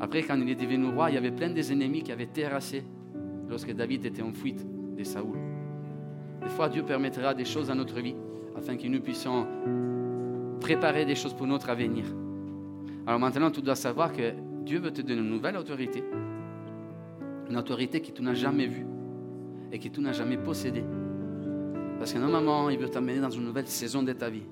Après, 0.01 0.23
quand 0.23 0.39
il 0.39 0.51
est 0.51 0.55
devenu 0.55 0.89
roi, 0.89 1.11
il 1.11 1.15
y 1.15 1.17
avait 1.17 1.31
plein 1.31 1.49
des 1.49 1.73
ennemis 1.73 2.03
qui 2.03 2.13
avaient 2.13 2.27
terrassé 2.27 2.85
lorsque 3.49 3.73
David 3.73 4.05
était 4.05 4.23
en 4.23 4.35
fuite 4.35 4.67
de 4.99 5.03
Saül. 5.03 5.39
Des 6.43 6.51
fois, 6.51 6.69
Dieu 6.69 6.83
permettra 6.83 7.33
des 7.33 7.47
choses 7.47 7.69
dans 7.69 7.75
notre 7.75 7.99
vie 8.01 8.17
afin 8.55 8.77
que 8.77 8.87
nous 8.87 9.01
puissions 9.01 9.47
préparer 10.61 11.05
des 11.05 11.15
choses 11.15 11.35
pour 11.35 11.47
notre 11.47 11.71
avenir. 11.71 12.05
Alors 13.07 13.21
maintenant, 13.21 13.51
tu 13.51 13.61
dois 13.61 13.75
savoir 13.75 14.13
que 14.13 14.33
Dieu 14.65 14.79
veut 14.79 14.91
te 14.91 15.03
donner 15.03 15.21
une 15.21 15.29
nouvelle 15.29 15.57
autorité, 15.57 16.03
une 17.51 17.57
autorité 17.57 18.01
que 18.01 18.11
tu 18.11 18.23
n'as 18.23 18.35
jamais 18.35 18.67
vue 18.67 18.87
et 19.71 19.79
que 19.79 19.89
tu 19.89 20.01
n'as 20.01 20.13
jamais 20.13 20.39
possédée. 20.39 20.85
Parce 21.99 22.13
que 22.13 22.19
normalement, 22.19 22.71
il 22.71 22.79
veut 22.79 22.89
t'amener 22.89 23.21
dans 23.21 23.31
une 23.31 23.45
nouvelle 23.45 23.67
saison 23.67 24.03
de 24.03 24.13
ta 24.13 24.31
vie, 24.31 24.47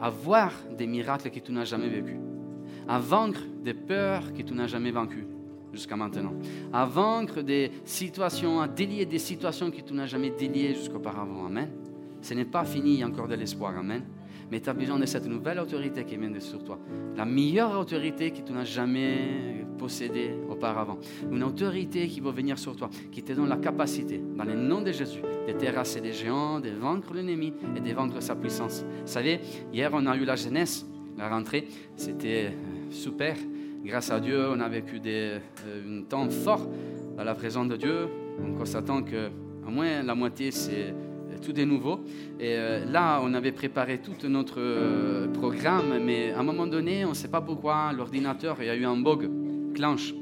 à 0.00 0.10
voir 0.10 0.52
des 0.76 0.86
miracles 0.86 1.30
que 1.30 1.40
tu 1.40 1.52
n'as 1.52 1.64
jamais 1.64 1.88
vécus, 1.88 2.18
à 2.86 2.98
vaincre 2.98 3.40
des 3.62 3.74
peurs 3.74 4.32
que 4.32 4.42
tu 4.42 4.54
n'as 4.54 4.66
jamais 4.66 4.90
vaincues 4.90 5.26
jusqu'à 5.72 5.96
maintenant, 5.96 6.34
à 6.72 6.86
vaincre 6.86 7.42
des 7.42 7.70
situations, 7.84 8.60
à 8.60 8.68
délier 8.68 9.06
des 9.06 9.18
situations 9.18 9.70
que 9.70 9.80
tu 9.80 9.92
n'as 9.92 10.06
jamais 10.06 10.30
déliées 10.30 10.74
jusqu'auparavant. 10.74 11.46
Amen. 11.46 11.68
Ce 12.22 12.34
n'est 12.34 12.44
pas 12.44 12.64
fini, 12.64 12.94
il 12.94 13.00
y 13.00 13.02
a 13.02 13.06
encore 13.06 13.28
de 13.28 13.34
l'espoir. 13.34 13.76
Amen. 13.76 14.02
Mais 14.50 14.60
tu 14.60 14.70
as 14.70 14.74
besoin 14.74 14.98
de 14.98 15.06
cette 15.06 15.26
nouvelle 15.26 15.58
autorité 15.58 16.04
qui 16.04 16.16
vient 16.16 16.30
de 16.30 16.40
sur 16.40 16.62
toi. 16.64 16.78
La 17.16 17.24
meilleure 17.24 17.78
autorité 17.78 18.30
que 18.30 18.40
tu 18.40 18.52
n'as 18.52 18.64
jamais 18.64 19.66
possédée 19.78 20.32
auparavant. 20.50 20.98
Une 21.30 21.42
autorité 21.44 22.08
qui 22.08 22.20
va 22.20 22.30
venir 22.30 22.58
sur 22.58 22.76
toi, 22.76 22.90
qui 23.10 23.22
te 23.22 23.32
donne 23.32 23.48
la 23.48 23.56
capacité, 23.56 24.20
dans 24.36 24.44
le 24.44 24.54
nom 24.54 24.82
de 24.82 24.92
Jésus, 24.92 25.22
de 25.46 25.52
terrasser 25.52 26.00
les 26.00 26.12
géants, 26.12 26.60
de 26.60 26.70
vaincre 26.70 27.14
l'ennemi 27.14 27.52
et 27.76 27.80
de 27.80 27.92
vaincre 27.94 28.20
sa 28.20 28.34
puissance. 28.34 28.84
Vous 28.84 29.12
savez, 29.12 29.40
hier 29.72 29.90
on 29.94 30.04
a 30.06 30.16
eu 30.16 30.24
la 30.24 30.36
jeunesse, 30.36 30.84
la 31.16 31.28
rentrée, 31.28 31.68
c'était 31.96 32.52
super. 32.90 33.36
Grâce 33.84 34.10
à 34.10 34.20
Dieu, 34.20 34.48
on 34.50 34.60
a 34.60 34.68
vécu 34.68 34.98
des, 35.00 35.38
euh, 35.66 36.00
un 36.00 36.02
temps 36.02 36.28
fort 36.28 36.68
dans 37.16 37.24
la 37.24 37.34
présence 37.34 37.68
de 37.68 37.76
Dieu. 37.76 38.08
On 38.44 38.54
constatant 38.54 39.02
que 39.02 39.28
au 39.66 39.70
moins 39.70 40.02
la 40.02 40.14
moitié, 40.14 40.50
c'est 40.50 40.94
tout 41.40 41.52
de 41.52 41.64
nouveau. 41.64 42.00
Et 42.40 42.54
euh, 42.56 42.84
là, 42.84 43.20
on 43.22 43.34
avait 43.34 43.52
préparé 43.52 43.98
tout 43.98 44.28
notre 44.28 44.60
euh, 44.60 45.28
programme, 45.28 45.98
mais 46.04 46.32
à 46.32 46.40
un 46.40 46.42
moment 46.42 46.66
donné, 46.66 47.04
on 47.04 47.10
ne 47.10 47.14
sait 47.14 47.28
pas 47.28 47.40
pourquoi, 47.40 47.92
l'ordinateur, 47.92 48.56
il 48.60 48.66
y 48.66 48.70
a 48.70 48.76
eu 48.76 48.84
un 48.84 48.96
bug, 48.96 49.28
clenche. 49.74 50.14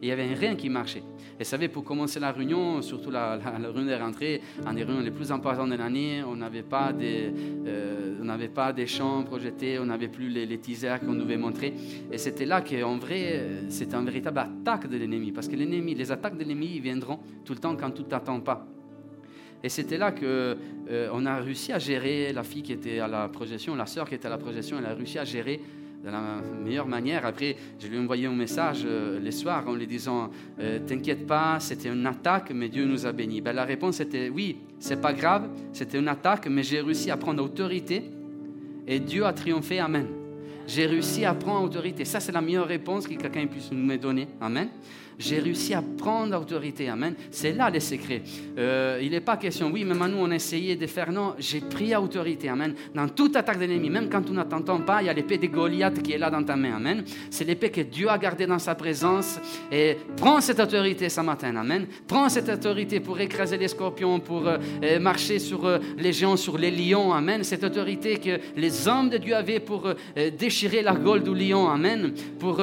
il 0.00 0.06
n'y 0.06 0.12
avait 0.12 0.34
rien 0.34 0.54
qui 0.54 0.68
marchait. 0.68 1.02
Et 1.40 1.44
vous 1.44 1.48
savez, 1.48 1.68
pour 1.68 1.82
commencer 1.82 2.20
la 2.20 2.30
réunion, 2.30 2.82
surtout 2.82 3.10
la, 3.10 3.36
la, 3.36 3.70
réunion 3.70 3.90
de 3.90 4.00
rentrée, 4.00 4.40
en 4.66 4.74
des 4.74 4.84
réunions 4.84 5.00
les 5.00 5.10
plus 5.10 5.32
importantes 5.32 5.70
de 5.70 5.76
l'année, 5.76 6.22
on 6.26 6.36
n'avait 6.36 6.62
pas 6.62 6.92
des, 6.92 7.32
euh, 7.66 8.48
pas 8.54 8.72
des 8.72 8.86
champs 8.86 9.22
projetés, 9.24 9.78
on 9.78 9.86
n'avait 9.86 10.08
plus 10.08 10.28
les, 10.28 10.58
teasers 10.58 11.00
qu'on 11.00 11.14
devait 11.14 11.38
montrer. 11.38 11.74
Et 12.10 12.18
c'était 12.18 12.44
là 12.44 12.60
qu'en 12.60 12.98
vrai, 12.98 13.64
c'était 13.68 13.96
une 13.96 14.04
véritable 14.04 14.38
attaque 14.38 14.88
de 14.88 14.96
l'ennemi. 14.96 15.32
Parce 15.32 15.48
que 15.48 15.56
les 15.56 16.12
attaques 16.12 16.36
de 16.36 16.44
l'ennemi, 16.44 16.78
viendront 16.80 17.18
tout 17.44 17.54
le 17.54 17.58
temps 17.58 17.76
quand 17.76 17.90
tout 17.90 18.04
t'attend 18.04 18.40
pas. 18.40 18.66
Et 19.64 19.68
c'était 19.68 19.98
là 19.98 20.10
qu'on 20.10 20.24
euh, 20.24 21.26
a 21.26 21.36
réussi 21.36 21.72
à 21.72 21.78
gérer 21.78 22.32
la 22.32 22.42
fille 22.42 22.62
qui 22.62 22.72
était 22.72 22.98
à 22.98 23.08
la 23.08 23.28
projection, 23.28 23.76
la 23.76 23.86
sœur 23.86 24.08
qui 24.08 24.16
était 24.16 24.26
à 24.26 24.30
la 24.30 24.38
projection, 24.38 24.78
elle 24.78 24.86
a 24.86 24.94
réussi 24.94 25.18
à 25.18 25.24
gérer 25.24 25.60
de 26.04 26.10
la 26.10 26.40
meilleure 26.64 26.88
manière. 26.88 27.24
Après, 27.24 27.56
je 27.78 27.86
lui 27.86 27.96
ai 27.96 28.00
envoyé 28.00 28.26
un 28.26 28.34
message 28.34 28.82
euh, 28.84 29.20
les 29.20 29.30
soirs 29.30 29.68
en 29.68 29.74
lui 29.74 29.86
disant 29.86 30.30
euh, 30.58 30.80
T'inquiète 30.84 31.26
pas, 31.26 31.60
c'était 31.60 31.90
une 31.90 32.04
attaque, 32.06 32.50
mais 32.52 32.68
Dieu 32.68 32.84
nous 32.86 33.06
a 33.06 33.12
bénis. 33.12 33.40
Ben, 33.40 33.52
la 33.52 33.64
réponse 33.64 34.00
était 34.00 34.28
Oui, 34.28 34.58
c'est 34.80 35.00
pas 35.00 35.12
grave, 35.12 35.48
c'était 35.72 35.98
une 35.98 36.08
attaque, 36.08 36.48
mais 36.48 36.64
j'ai 36.64 36.80
réussi 36.80 37.10
à 37.12 37.16
prendre 37.16 37.44
autorité 37.44 38.10
et 38.88 38.98
Dieu 38.98 39.24
a 39.24 39.32
triomphé. 39.32 39.78
Amen. 39.78 40.08
J'ai 40.66 40.86
réussi 40.86 41.24
à 41.24 41.34
prendre 41.34 41.64
autorité. 41.64 42.04
Ça, 42.04 42.18
c'est 42.18 42.32
la 42.32 42.40
meilleure 42.40 42.66
réponse 42.66 43.06
que 43.06 43.14
quelqu'un 43.14 43.46
puisse 43.46 43.70
nous 43.70 43.96
donner. 43.96 44.26
Amen 44.40 44.68
j'ai 45.18 45.38
réussi 45.38 45.74
à 45.74 45.82
prendre 45.82 46.40
autorité. 46.40 46.88
Amen. 46.88 47.14
C'est 47.30 47.52
là 47.52 47.70
le 47.70 47.80
secret. 47.80 48.22
Euh, 48.58 49.00
il 49.02 49.10
n'est 49.10 49.20
pas 49.20 49.36
question, 49.36 49.70
oui, 49.72 49.84
mais 49.84 49.94
nous, 49.94 50.18
on 50.18 50.30
a 50.30 50.34
essayé 50.34 50.76
de 50.76 50.86
faire. 50.86 51.12
Non, 51.12 51.34
j'ai 51.38 51.60
pris 51.60 51.94
autorité. 51.94 52.48
Amen. 52.48 52.74
Dans 52.94 53.08
toute 53.08 53.36
attaque 53.36 53.58
de 53.58 53.66
l'ennemi, 53.66 53.90
même 53.90 54.08
quand 54.08 54.22
tu 54.22 54.32
n'attends 54.32 54.62
pas, 54.80 55.02
il 55.02 55.06
y 55.06 55.08
a 55.08 55.12
l'épée 55.12 55.38
de 55.38 55.46
Goliath 55.46 56.02
qui 56.02 56.12
est 56.12 56.18
là 56.18 56.30
dans 56.30 56.42
ta 56.42 56.56
main. 56.56 56.76
Amen. 56.76 57.04
C'est 57.30 57.44
l'épée 57.44 57.70
que 57.70 57.82
Dieu 57.82 58.08
a 58.08 58.18
gardée 58.18 58.46
dans 58.46 58.58
sa 58.58 58.74
présence. 58.74 59.38
Et 59.70 59.96
prends 60.16 60.40
cette 60.40 60.60
autorité 60.60 61.08
ce 61.08 61.20
matin. 61.20 61.54
Amen. 61.56 61.86
Prends 62.06 62.28
cette 62.28 62.48
autorité 62.48 63.00
pour 63.00 63.20
écraser 63.20 63.56
les 63.56 63.68
scorpions, 63.68 64.20
pour 64.20 64.46
euh, 64.46 64.58
euh, 64.82 64.98
marcher 64.98 65.38
sur 65.38 65.80
les 65.96 66.12
géants, 66.12 66.36
sur 66.36 66.58
les 66.58 66.70
lions. 66.70 67.12
Amen. 67.12 67.44
Cette 67.44 67.64
autorité 67.64 68.18
que 68.18 68.38
les 68.56 68.88
hommes 68.88 69.10
de 69.10 69.18
Dieu 69.18 69.34
avaient 69.34 69.60
pour 69.60 69.88
déchirer 70.38 70.82
la 70.82 70.94
gueule 70.94 71.22
du 71.22 71.34
lion. 71.34 71.68
Amen. 71.68 72.12
Pour 72.38 72.60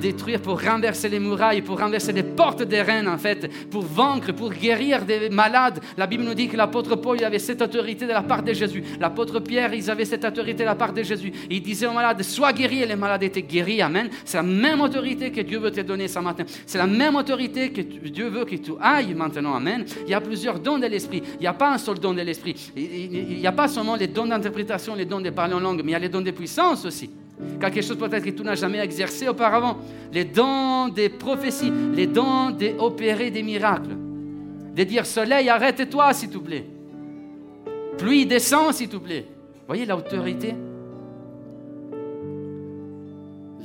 détruire, 0.00 0.40
pour 0.40 0.60
renverser 0.60 1.08
les 1.08 1.20
murailles, 1.20 1.62
pour 1.62 1.78
renverser 1.78 1.91
c'est 1.98 2.12
des 2.12 2.22
portes 2.22 2.62
des 2.62 2.82
reines, 2.82 3.08
en 3.08 3.18
fait, 3.18 3.50
pour 3.70 3.82
vaincre, 3.82 4.32
pour 4.32 4.50
guérir 4.50 5.04
des 5.04 5.28
malades. 5.30 5.80
La 5.96 6.06
Bible 6.06 6.24
nous 6.24 6.34
dit 6.34 6.48
que 6.48 6.56
l'apôtre 6.56 6.96
Paul 6.96 7.22
avait 7.24 7.38
cette 7.38 7.62
autorité 7.62 8.06
de 8.06 8.12
la 8.12 8.22
part 8.22 8.42
de 8.42 8.52
Jésus. 8.52 8.82
L'apôtre 9.00 9.40
Pierre, 9.40 9.72
ils 9.74 9.90
avaient 9.90 10.04
cette 10.04 10.24
autorité 10.24 10.62
de 10.62 10.68
la 10.68 10.74
part 10.74 10.92
de 10.92 11.02
Jésus. 11.02 11.32
Il 11.50 11.62
disait 11.62 11.86
aux 11.86 11.92
malades, 11.92 12.22
sois 12.22 12.52
guéri, 12.52 12.82
et 12.82 12.86
les 12.86 12.96
malades 12.96 13.22
étaient 13.22 13.42
guéris. 13.42 13.82
Amen. 13.82 14.08
C'est 14.24 14.36
la 14.36 14.42
même 14.42 14.80
autorité 14.80 15.30
que 15.30 15.40
Dieu 15.40 15.58
veut 15.58 15.70
te 15.70 15.80
donner 15.80 16.08
ce 16.08 16.18
matin. 16.18 16.44
C'est 16.66 16.78
la 16.78 16.86
même 16.86 17.16
autorité 17.16 17.70
que 17.70 17.80
Dieu 17.80 18.28
veut 18.28 18.44
que 18.44 18.56
tu 18.56 18.72
ailles 18.80 19.14
maintenant. 19.14 19.54
Amen. 19.54 19.84
Il 20.04 20.10
y 20.10 20.14
a 20.14 20.20
plusieurs 20.20 20.58
dons 20.58 20.78
de 20.78 20.86
l'esprit. 20.86 21.22
Il 21.34 21.40
n'y 21.40 21.46
a 21.46 21.54
pas 21.54 21.72
un 21.72 21.78
seul 21.78 21.98
don 21.98 22.14
de 22.14 22.22
l'esprit. 22.22 22.72
Il 22.76 23.38
n'y 23.38 23.46
a 23.46 23.52
pas 23.52 23.68
seulement 23.68 23.96
les 23.96 24.08
dons 24.08 24.26
d'interprétation, 24.26 24.94
les 24.94 25.04
dons 25.04 25.20
de 25.20 25.30
parler 25.30 25.54
en 25.54 25.60
langue, 25.60 25.82
mais 25.84 25.90
il 25.90 25.92
y 25.92 25.96
a 25.96 25.98
les 25.98 26.08
dons 26.08 26.20
de 26.20 26.30
puissance 26.30 26.84
aussi 26.84 27.10
quelque 27.70 27.82
chose 27.82 27.98
peut-être 27.98 28.24
que 28.24 28.30
tu 28.30 28.42
n'as 28.42 28.54
jamais 28.54 28.78
exercé 28.78 29.28
auparavant. 29.28 29.78
Les 30.12 30.24
dons 30.24 30.88
des 30.88 31.08
prophéties, 31.08 31.72
les 31.94 32.06
dons 32.06 32.50
d'opérer 32.50 33.30
des 33.30 33.42
miracles. 33.42 33.96
De 34.74 34.84
dire 34.84 35.06
soleil, 35.06 35.48
arrête-toi 35.48 36.12
s'il 36.12 36.30
te 36.30 36.38
plaît. 36.38 36.66
Pluie, 37.98 38.26
descend 38.26 38.72
s'il 38.72 38.88
te 38.88 38.96
plaît. 38.96 39.26
Voyez 39.66 39.86
l'autorité 39.86 40.54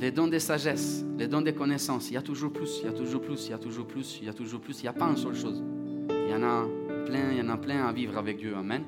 Les 0.00 0.12
dons 0.12 0.28
de 0.28 0.38
sagesse, 0.38 1.04
les 1.18 1.26
dons 1.26 1.40
de 1.40 1.50
connaissance, 1.50 2.08
il 2.10 2.14
y 2.14 2.16
a 2.16 2.22
toujours 2.22 2.52
plus, 2.52 2.78
il 2.82 2.86
y 2.86 2.88
a 2.88 2.92
toujours 2.92 3.20
plus, 3.20 3.46
il 3.46 3.50
y 3.50 3.54
a 3.54 3.58
toujours 3.58 3.86
plus, 3.86 4.18
il 4.20 4.26
y 4.26 4.28
a 4.28 4.32
toujours 4.32 4.60
plus. 4.60 4.78
Il 4.78 4.82
n'y 4.82 4.88
a 4.88 4.92
pas 4.92 5.06
une 5.06 5.16
seule 5.16 5.34
chose. 5.34 5.60
Il 6.08 6.30
y 6.30 6.34
en 6.34 6.42
a 6.44 6.66
plein, 7.04 7.32
il 7.32 7.38
y 7.38 7.40
en 7.40 7.48
a 7.48 7.56
plein 7.56 7.84
à 7.84 7.92
vivre 7.92 8.16
avec 8.16 8.38
Dieu. 8.38 8.54
Amen. 8.56 8.84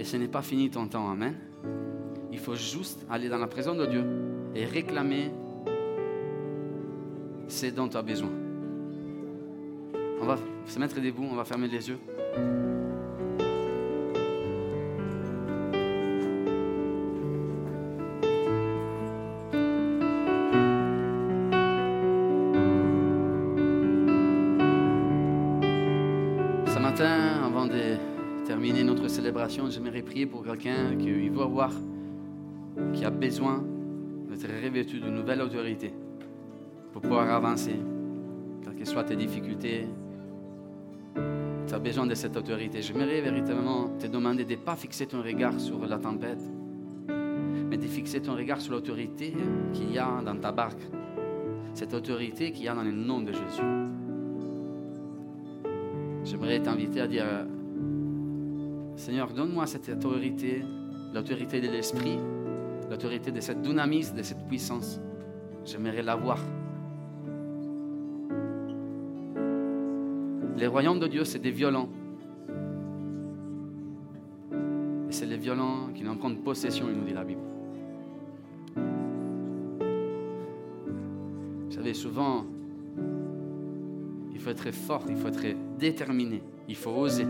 Et 0.00 0.04
ce 0.04 0.16
n'est 0.16 0.26
pas 0.26 0.42
fini 0.42 0.68
ton 0.68 0.88
temps. 0.88 1.08
Amen. 1.08 1.34
Il 2.36 2.42
faut 2.42 2.54
juste 2.54 3.06
aller 3.08 3.30
dans 3.30 3.38
la 3.38 3.46
présence 3.46 3.78
de 3.78 3.86
Dieu 3.86 4.04
et 4.54 4.66
réclamer 4.66 5.30
ce 7.48 7.66
dont 7.74 7.88
tu 7.88 7.96
as 7.96 8.02
besoin. 8.02 8.28
On 10.20 10.26
va 10.26 10.36
se 10.66 10.78
mettre 10.78 11.00
debout, 11.00 11.26
on 11.28 11.34
va 11.34 11.46
fermer 11.46 11.66
les 11.66 11.88
yeux. 11.88 11.98
Ce 26.66 26.78
matin, 26.78 27.42
avant 27.46 27.64
de 27.64 27.96
terminer 28.46 28.84
notre 28.84 29.08
célébration, 29.08 29.70
j'aimerais 29.70 30.02
prier 30.02 30.26
pour 30.26 30.44
quelqu'un 30.44 30.96
qui 30.96 31.30
veut 31.30 31.44
voir 31.44 31.70
qui 31.70 31.85
a 33.06 33.10
besoin 33.10 33.62
d'être 34.28 34.48
revêtu 34.64 34.98
d'une 34.98 35.14
nouvelle 35.14 35.40
autorité 35.40 35.94
pour 36.92 37.02
pouvoir 37.02 37.30
avancer, 37.30 37.76
quelles 38.62 38.74
que 38.74 38.84
soient 38.84 39.04
tes 39.04 39.14
difficultés. 39.14 39.86
Tu 41.68 41.74
as 41.74 41.78
besoin 41.78 42.06
de 42.06 42.14
cette 42.14 42.36
autorité. 42.36 42.82
J'aimerais 42.82 43.20
véritablement 43.20 43.90
te 43.98 44.08
demander 44.08 44.44
de 44.44 44.50
ne 44.50 44.56
pas 44.56 44.74
fixer 44.74 45.06
ton 45.06 45.22
regard 45.22 45.60
sur 45.60 45.86
la 45.86 45.98
tempête, 45.98 46.42
mais 47.08 47.76
de 47.76 47.86
fixer 47.86 48.20
ton 48.20 48.34
regard 48.34 48.60
sur 48.60 48.72
l'autorité 48.72 49.32
qu'il 49.72 49.92
y 49.92 49.98
a 49.98 50.20
dans 50.24 50.36
ta 50.36 50.50
barque. 50.50 50.82
Cette 51.74 51.94
autorité 51.94 52.50
qu'il 52.50 52.64
y 52.64 52.68
a 52.68 52.74
dans 52.74 52.82
le 52.82 52.92
nom 52.92 53.20
de 53.20 53.32
Jésus. 53.32 53.62
J'aimerais 56.24 56.60
t'inviter 56.60 57.00
à 57.02 57.06
dire, 57.06 57.26
Seigneur, 58.96 59.32
donne-moi 59.32 59.66
cette 59.66 59.88
autorité, 59.90 60.64
l'autorité 61.14 61.60
de 61.60 61.68
l'Esprit, 61.68 62.18
l'autorité 62.90 63.30
de 63.30 63.40
cette 63.40 63.62
dynamisme, 63.62 64.16
de 64.16 64.22
cette 64.22 64.46
puissance. 64.46 65.00
J'aimerais 65.64 66.02
l'avoir. 66.02 66.38
Les 70.56 70.66
royaumes 70.66 71.00
de 71.00 71.06
Dieu, 71.06 71.24
c'est 71.24 71.38
des 71.38 71.50
violents. 71.50 71.88
Et 75.08 75.12
c'est 75.12 75.26
les 75.26 75.36
violents 75.36 75.88
qui 75.94 76.06
en 76.08 76.16
prennent 76.16 76.38
possession, 76.38 76.86
il 76.88 76.96
nous 76.96 77.04
dit 77.04 77.12
la 77.12 77.24
Bible. 77.24 77.40
Vous 81.66 81.72
savez, 81.72 81.94
souvent, 81.94 82.44
il 84.32 84.38
faut 84.38 84.50
être 84.50 84.70
fort, 84.72 85.04
il 85.08 85.16
faut 85.16 85.28
être 85.28 85.56
déterminé, 85.78 86.42
il 86.68 86.76
faut 86.76 86.90
oser. 86.90 87.26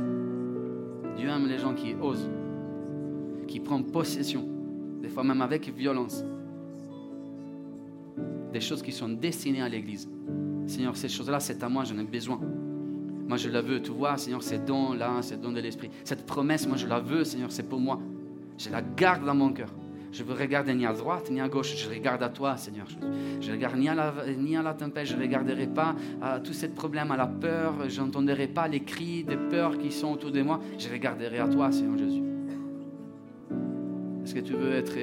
Dieu 1.17 1.29
aime 1.29 1.47
les 1.49 1.59
gens 1.59 1.75
qui 1.75 1.95
osent, 1.95 2.29
qui 3.49 3.59
prennent 3.59 3.87
possession 3.87 4.56
des 5.01 5.09
fois 5.09 5.25
même 5.25 5.43
avec 5.43 5.69
violence, 5.69 6.25
des 8.53 8.61
choses 8.61 8.83
qui 8.83 8.93
sont 8.93 9.09
destinées 9.09 9.63
à 9.63 9.69
l'Église. 9.69 10.09
Seigneur, 10.67 10.97
ces 10.97 11.09
choses-là, 11.09 11.41
c'est 11.41 11.63
à 11.63 11.69
moi, 11.69 11.85
j'en 11.85 11.99
ai 11.99 12.05
besoin. 12.05 12.41
Moi, 13.29 13.37
je 13.37 13.49
la 13.49 13.61
veux, 13.61 13.83
tu 13.83 13.91
vois, 13.91 14.17
Seigneur, 14.17 14.43
ces 14.43 14.59
dons-là, 14.59 15.21
ces 15.21 15.37
dons 15.37 15.53
de 15.53 15.61
l'Esprit. 15.61 15.91
Cette 16.05 16.27
promesse, 16.27 16.67
moi, 16.67 16.77
je 16.77 16.87
la 16.87 17.01
veux, 17.01 17.25
Seigneur, 17.25 17.51
c'est 17.51 17.69
pour 17.69 17.81
moi. 17.81 18.01
Je 18.59 18.71
la 18.71 18.83
garde 18.83 19.25
dans 19.25 19.35
mon 19.35 19.53
cœur. 19.53 19.69
Je 20.13 20.23
ne 20.23 20.33
regarder 20.33 20.75
ni 20.75 20.87
à 20.87 20.95
droite 20.95 21.31
ni 21.31 21.41
à 21.43 21.49
gauche, 21.49 21.77
je 21.77 21.91
regarde 21.91 22.23
à 22.23 22.31
toi, 22.31 22.57
Seigneur. 22.57 22.87
Je 23.41 23.51
ne 23.51 23.55
regarde 23.55 23.77
ni 23.77 23.89
à, 23.89 23.95
la, 23.95 24.15
ni 24.39 24.57
à 24.57 24.63
la 24.63 24.73
tempête, 24.73 25.07
je 25.07 25.15
ne 25.15 25.21
regarderai 25.21 25.67
pas 25.67 25.95
à 26.23 26.41
tous 26.41 26.55
ces 26.55 26.69
problèmes, 26.69 27.11
à 27.11 27.19
la 27.19 27.27
peur, 27.27 27.89
je 27.89 28.01
n'entendrai 28.01 28.47
pas 28.47 28.67
les 28.67 28.81
cris 28.81 29.25
de 29.25 29.37
peur 29.37 29.77
qui 29.77 29.93
sont 29.93 30.13
autour 30.13 30.31
de 30.31 30.41
moi. 30.41 30.61
Je 30.79 30.89
regarderai 30.89 31.39
à 31.39 31.49
toi, 31.49 31.71
Seigneur 31.71 31.99
Jésus. 31.99 32.26
Que 34.37 34.43
tu 34.43 34.53
veux 34.53 34.75
être 34.75 34.99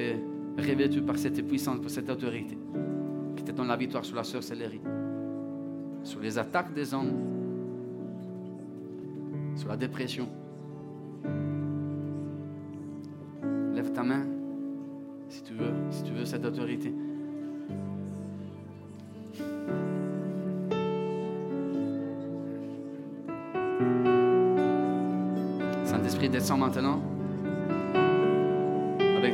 revêtu 0.56 1.02
par 1.02 1.18
cette 1.18 1.44
puissance, 1.44 1.80
par 1.80 1.90
cette 1.90 2.08
autorité. 2.08 2.56
Qui 3.34 3.42
te 3.42 3.50
donne 3.50 3.66
la 3.66 3.74
victoire 3.74 4.04
sur 4.04 4.14
la 4.14 4.22
sorcellerie, 4.22 4.80
sur 6.04 6.20
les 6.20 6.38
attaques 6.38 6.72
des 6.72 6.94
hommes, 6.94 7.10
sur 9.56 9.66
la 9.66 9.76
dépression. 9.76 10.28
Lève 13.74 13.90
ta 13.90 14.04
main 14.04 14.24
si 15.28 15.42
tu 15.42 15.54
veux, 15.54 15.72
si 15.90 16.04
tu 16.04 16.12
veux 16.12 16.24
cette 16.24 16.44
autorité. 16.44 16.94
Saint-Esprit, 25.84 26.28
descend 26.28 26.60
maintenant 26.60 27.13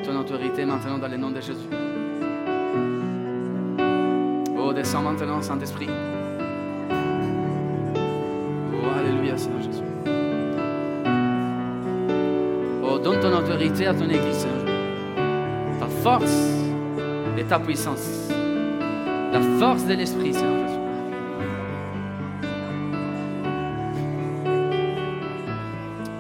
ton 0.02 0.16
autorité 0.16 0.64
maintenant 0.64 0.98
dans 0.98 1.08
le 1.08 1.16
nom 1.16 1.30
de 1.30 1.40
Jésus. 1.40 1.68
Oh, 4.58 4.72
descends 4.72 5.02
maintenant, 5.02 5.42
Saint-Esprit. 5.42 5.88
Oh, 8.72 8.98
Alléluia, 8.98 9.36
Seigneur 9.36 9.62
Jésus. 9.62 9.82
Oh, 12.82 12.98
donne 12.98 13.20
ton 13.20 13.36
autorité 13.36 13.86
à 13.86 13.94
ton 13.94 14.08
Église, 14.08 14.36
Seigneur 14.36 14.64
Ta 15.78 15.86
force 15.86 16.48
et 17.38 17.44
ta 17.44 17.58
puissance. 17.58 18.28
La 19.32 19.40
force 19.58 19.86
de 19.86 19.94
l'Esprit, 19.94 20.32
Seigneur 20.32 20.66
Jésus. 20.66 20.80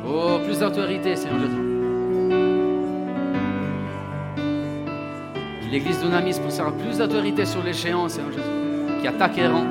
Oh, 0.06 0.38
plus 0.44 0.58
d'autorité, 0.58 1.16
Seigneur 1.16 1.40
Jésus. 1.40 1.69
L'église 5.70 6.00
d'Unamis 6.00 6.40
poussera 6.40 6.72
plus 6.72 6.98
d'autorité 6.98 7.46
sur 7.46 7.62
géants, 7.72 8.08
Seigneur 8.08 8.32
Jésus, 8.32 9.00
qui 9.00 9.06
attaqueront. 9.06 9.66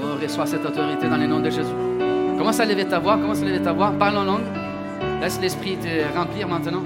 Oh, 0.00 0.22
reçois 0.22 0.46
cette 0.46 0.64
autorité 0.64 1.08
dans 1.08 1.16
le 1.16 1.26
nom 1.26 1.40
de 1.40 1.50
Jésus. 1.50 1.74
Commence 2.38 2.60
à 2.60 2.66
lever 2.66 2.86
ta 2.86 3.00
voix, 3.00 3.18
commence 3.18 3.42
à 3.42 3.46
lever 3.46 3.60
ta 3.60 3.72
voix, 3.72 3.90
parle 3.98 4.18
en 4.18 4.24
langue. 4.24 4.46
Laisse 5.20 5.40
l'Esprit 5.40 5.76
te 5.76 6.16
remplir 6.16 6.46
maintenant. 6.46 6.84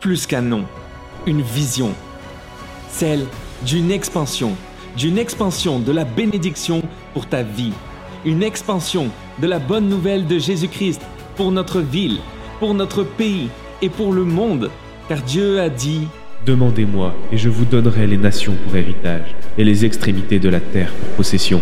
Plus 0.00 0.26
qu'un 0.26 0.40
nom, 0.40 0.64
une 1.26 1.42
vision, 1.42 1.92
celle 2.88 3.26
d'une 3.66 3.90
expansion, 3.90 4.56
d'une 4.96 5.18
expansion 5.18 5.80
de 5.80 5.92
la 5.92 6.04
bénédiction 6.06 6.80
pour 7.12 7.26
ta 7.26 7.42
vie 7.42 7.74
une 8.24 8.42
expansion 8.42 9.08
de 9.40 9.46
la 9.46 9.58
bonne 9.58 9.88
nouvelle 9.88 10.26
de 10.26 10.38
Jésus-Christ 10.38 11.00
pour 11.36 11.52
notre 11.52 11.80
ville, 11.80 12.18
pour 12.58 12.74
notre 12.74 13.02
pays 13.02 13.48
et 13.82 13.88
pour 13.88 14.12
le 14.12 14.24
monde. 14.24 14.70
Car 15.08 15.22
Dieu 15.22 15.60
a 15.60 15.68
dit, 15.68 16.08
Demandez-moi 16.46 17.14
et 17.32 17.36
je 17.36 17.48
vous 17.48 17.64
donnerai 17.64 18.06
les 18.06 18.16
nations 18.16 18.54
pour 18.64 18.76
héritage 18.76 19.34
et 19.56 19.64
les 19.64 19.84
extrémités 19.84 20.38
de 20.38 20.48
la 20.48 20.60
terre 20.60 20.92
pour 20.92 21.08
possession. 21.16 21.60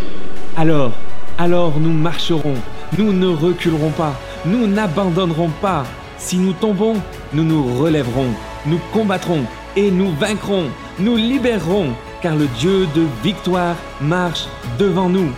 Alors, 0.56 0.92
alors 1.38 1.78
nous 1.78 1.92
marcherons, 1.92 2.54
nous 2.98 3.12
ne 3.12 3.26
reculerons 3.26 3.90
pas, 3.90 4.18
nous 4.44 4.66
n'abandonnerons 4.66 5.50
pas. 5.60 5.84
Si 6.18 6.38
nous 6.38 6.52
tombons, 6.52 6.94
nous 7.32 7.44
nous 7.44 7.78
relèverons, 7.78 8.28
nous 8.66 8.80
combattrons 8.92 9.44
et 9.76 9.90
nous 9.90 10.12
vaincrons, 10.12 10.64
nous 10.98 11.16
libérerons, 11.16 11.88
car 12.22 12.34
le 12.34 12.46
Dieu 12.58 12.86
de 12.94 13.02
victoire 13.22 13.76
marche 14.00 14.46
devant 14.78 15.08
nous. 15.08 15.30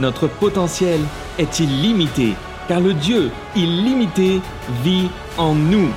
Notre 0.00 0.28
potentiel 0.28 0.98
est 1.38 1.60
illimité, 1.60 2.32
car 2.68 2.80
le 2.80 2.94
Dieu 2.94 3.30
illimité 3.54 4.40
vit 4.82 5.10
en 5.36 5.54
nous. 5.54 5.90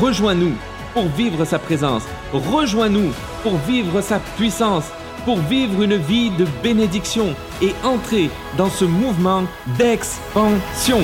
Rejoins-nous 0.00 0.52
pour 0.94 1.08
vivre 1.08 1.44
sa 1.44 1.58
présence. 1.58 2.04
Rejoins-nous 2.32 3.10
pour 3.42 3.56
vivre 3.66 4.00
sa 4.00 4.20
puissance, 4.36 4.84
pour 5.24 5.38
vivre 5.38 5.82
une 5.82 5.96
vie 5.96 6.30
de 6.30 6.46
bénédiction 6.62 7.34
et 7.60 7.74
entrer 7.82 8.30
dans 8.56 8.70
ce 8.70 8.84
mouvement 8.84 9.42
d'expansion. 9.76 11.00